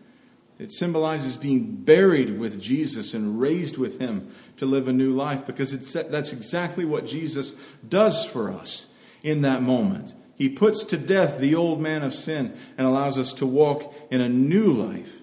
it 0.59 0.71
symbolizes 0.71 1.37
being 1.37 1.77
buried 1.77 2.39
with 2.39 2.61
Jesus 2.61 3.13
and 3.13 3.41
raised 3.41 3.77
with 3.77 3.99
him 3.99 4.33
to 4.57 4.67
live 4.67 4.87
a 4.87 4.93
new 4.93 5.13
life 5.13 5.47
because 5.47 5.93
that's 5.93 6.33
exactly 6.33 6.85
what 6.85 7.07
Jesus 7.07 7.55
does 7.89 8.25
for 8.25 8.53
us 8.53 8.87
in 9.23 9.43
that 9.43 9.63
moment. 9.63 10.15
He 10.37 10.49
puts 10.49 10.85
to 10.85 10.97
death 10.97 11.39
the 11.39 11.55
old 11.55 11.81
man 11.81 12.03
of 12.03 12.15
sin 12.15 12.57
and 12.79 12.87
allows 12.87 13.19
us 13.19 13.33
to 13.35 13.47
walk 13.47 13.93
in 14.11 14.21
a 14.21 14.29
new 14.29 14.73
life. 14.73 15.23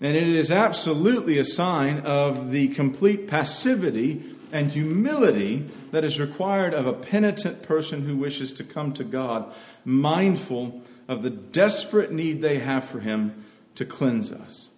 And 0.00 0.16
it 0.16 0.28
is 0.28 0.50
absolutely 0.50 1.38
a 1.38 1.44
sign 1.44 2.00
of 2.00 2.50
the 2.50 2.68
complete 2.68 3.26
passivity 3.26 4.22
and 4.52 4.70
humility 4.70 5.68
that 5.90 6.04
is 6.04 6.20
required 6.20 6.74
of 6.74 6.86
a 6.86 6.92
penitent 6.92 7.62
person 7.62 8.02
who 8.02 8.16
wishes 8.16 8.52
to 8.54 8.64
come 8.64 8.92
to 8.92 9.04
God, 9.04 9.52
mindful 9.84 10.82
of 11.08 11.22
the 11.22 11.30
desperate 11.30 12.12
need 12.12 12.42
they 12.42 12.58
have 12.58 12.84
for 12.84 13.00
Him 13.00 13.45
to 13.76 13.84
cleanse 13.84 14.32
us. 14.32 14.68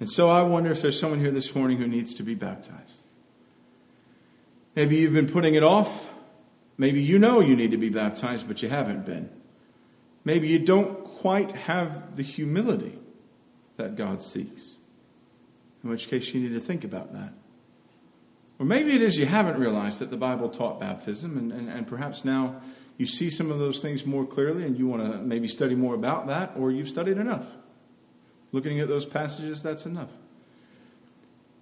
And 0.00 0.10
so 0.10 0.30
I 0.30 0.42
wonder 0.42 0.70
if 0.70 0.82
there's 0.82 0.98
someone 0.98 1.20
here 1.20 1.30
this 1.30 1.54
morning 1.54 1.78
who 1.78 1.86
needs 1.86 2.14
to 2.14 2.22
be 2.22 2.34
baptized. 2.34 3.00
Maybe 4.76 4.96
you've 4.96 5.14
been 5.14 5.28
putting 5.28 5.54
it 5.54 5.62
off. 5.62 6.10
Maybe 6.76 7.00
you 7.00 7.18
know 7.18 7.40
you 7.40 7.54
need 7.56 7.70
to 7.70 7.76
be 7.76 7.88
baptized, 7.88 8.48
but 8.48 8.60
you 8.60 8.68
haven't 8.68 9.06
been. 9.06 9.30
Maybe 10.24 10.48
you 10.48 10.58
don't 10.58 11.04
quite 11.04 11.52
have 11.52 12.16
the 12.16 12.22
humility 12.22 12.98
that 13.76 13.94
God 13.94 14.22
seeks, 14.22 14.74
in 15.82 15.90
which 15.90 16.08
case 16.08 16.34
you 16.34 16.40
need 16.40 16.54
to 16.54 16.60
think 16.60 16.82
about 16.82 17.12
that. 17.12 17.32
Or 18.58 18.66
maybe 18.66 18.94
it 18.94 19.02
is 19.02 19.16
you 19.16 19.26
haven't 19.26 19.58
realized 19.58 20.00
that 20.00 20.10
the 20.10 20.16
Bible 20.16 20.48
taught 20.48 20.80
baptism, 20.80 21.36
and, 21.38 21.52
and, 21.52 21.68
and 21.68 21.86
perhaps 21.86 22.24
now 22.24 22.60
you 22.96 23.06
see 23.06 23.30
some 23.30 23.50
of 23.50 23.58
those 23.58 23.80
things 23.80 24.06
more 24.06 24.24
clearly 24.24 24.64
and 24.64 24.78
you 24.78 24.86
want 24.86 25.02
to 25.02 25.18
maybe 25.18 25.48
study 25.48 25.74
more 25.74 25.94
about 25.94 26.26
that, 26.28 26.52
or 26.56 26.70
you've 26.70 26.88
studied 26.88 27.18
enough. 27.18 27.46
Looking 28.52 28.78
at 28.78 28.88
those 28.88 29.04
passages, 29.04 29.62
that's 29.62 29.84
enough. 29.84 30.10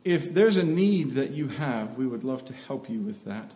If 0.05 0.35
there's 0.35 0.57
a 0.57 0.65
need 0.65 1.13
that 1.13 1.31
you 1.31 1.49
have, 1.49 1.97
we 1.97 2.07
would 2.07 2.25
love 2.25 2.45
to 2.47 2.53
help 2.53 2.91
you 2.91 3.01
with 3.01 3.25
that. 3.25 3.53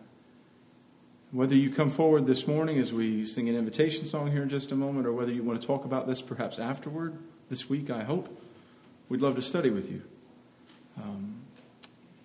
Whether 1.31 1.55
you 1.55 1.69
come 1.69 1.91
forward 1.91 2.25
this 2.25 2.47
morning 2.47 2.79
as 2.79 2.93
we 2.93 3.25
sing 3.25 3.49
an 3.49 3.55
invitation 3.55 4.07
song 4.07 4.31
here 4.31 4.43
in 4.43 4.49
just 4.49 4.71
a 4.71 4.75
moment, 4.75 5.05
or 5.05 5.11
whether 5.11 5.31
you 5.31 5.43
want 5.43 5.61
to 5.61 5.67
talk 5.67 5.83
about 5.83 6.07
this 6.07 6.21
perhaps 6.21 6.57
afterward, 6.57 7.17
this 7.49 7.69
week, 7.69 7.89
I 7.89 8.03
hope, 8.03 8.41
we'd 9.09 9.21
love 9.21 9.35
to 9.35 9.41
study 9.41 9.69
with 9.69 9.91
you. 9.91 10.01
Um, 10.97 11.41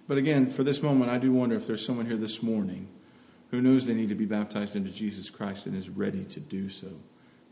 but 0.07 0.19
again, 0.19 0.47
for 0.47 0.63
this 0.63 0.83
moment, 0.83 1.11
I 1.11 1.19
do 1.19 1.33
wonder 1.33 1.57
if 1.57 1.67
there's 1.67 1.85
someone 1.85 2.07
here 2.07 2.17
this 2.17 2.43
morning 2.43 2.89
who 3.53 3.61
knows 3.61 3.87
they 3.87 3.95
need 3.95 4.09
to 4.09 4.15
be 4.15 4.25
baptized 4.25 4.75
into 4.75 4.91
Jesus 4.91 5.31
Christ 5.31 5.67
and 5.67 5.77
is 5.77 5.91
ready 5.91 6.25
to 6.25 6.41
do 6.41 6.71
so. 6.71 6.89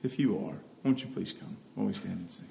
If 0.02 0.18
you 0.18 0.34
are, 0.46 0.56
won't 0.82 1.04
you 1.04 1.10
please 1.10 1.32
come 1.32 1.58
while 1.74 1.86
we 1.86 1.92
stand 1.92 2.18
and 2.18 2.30
sing? 2.30 2.48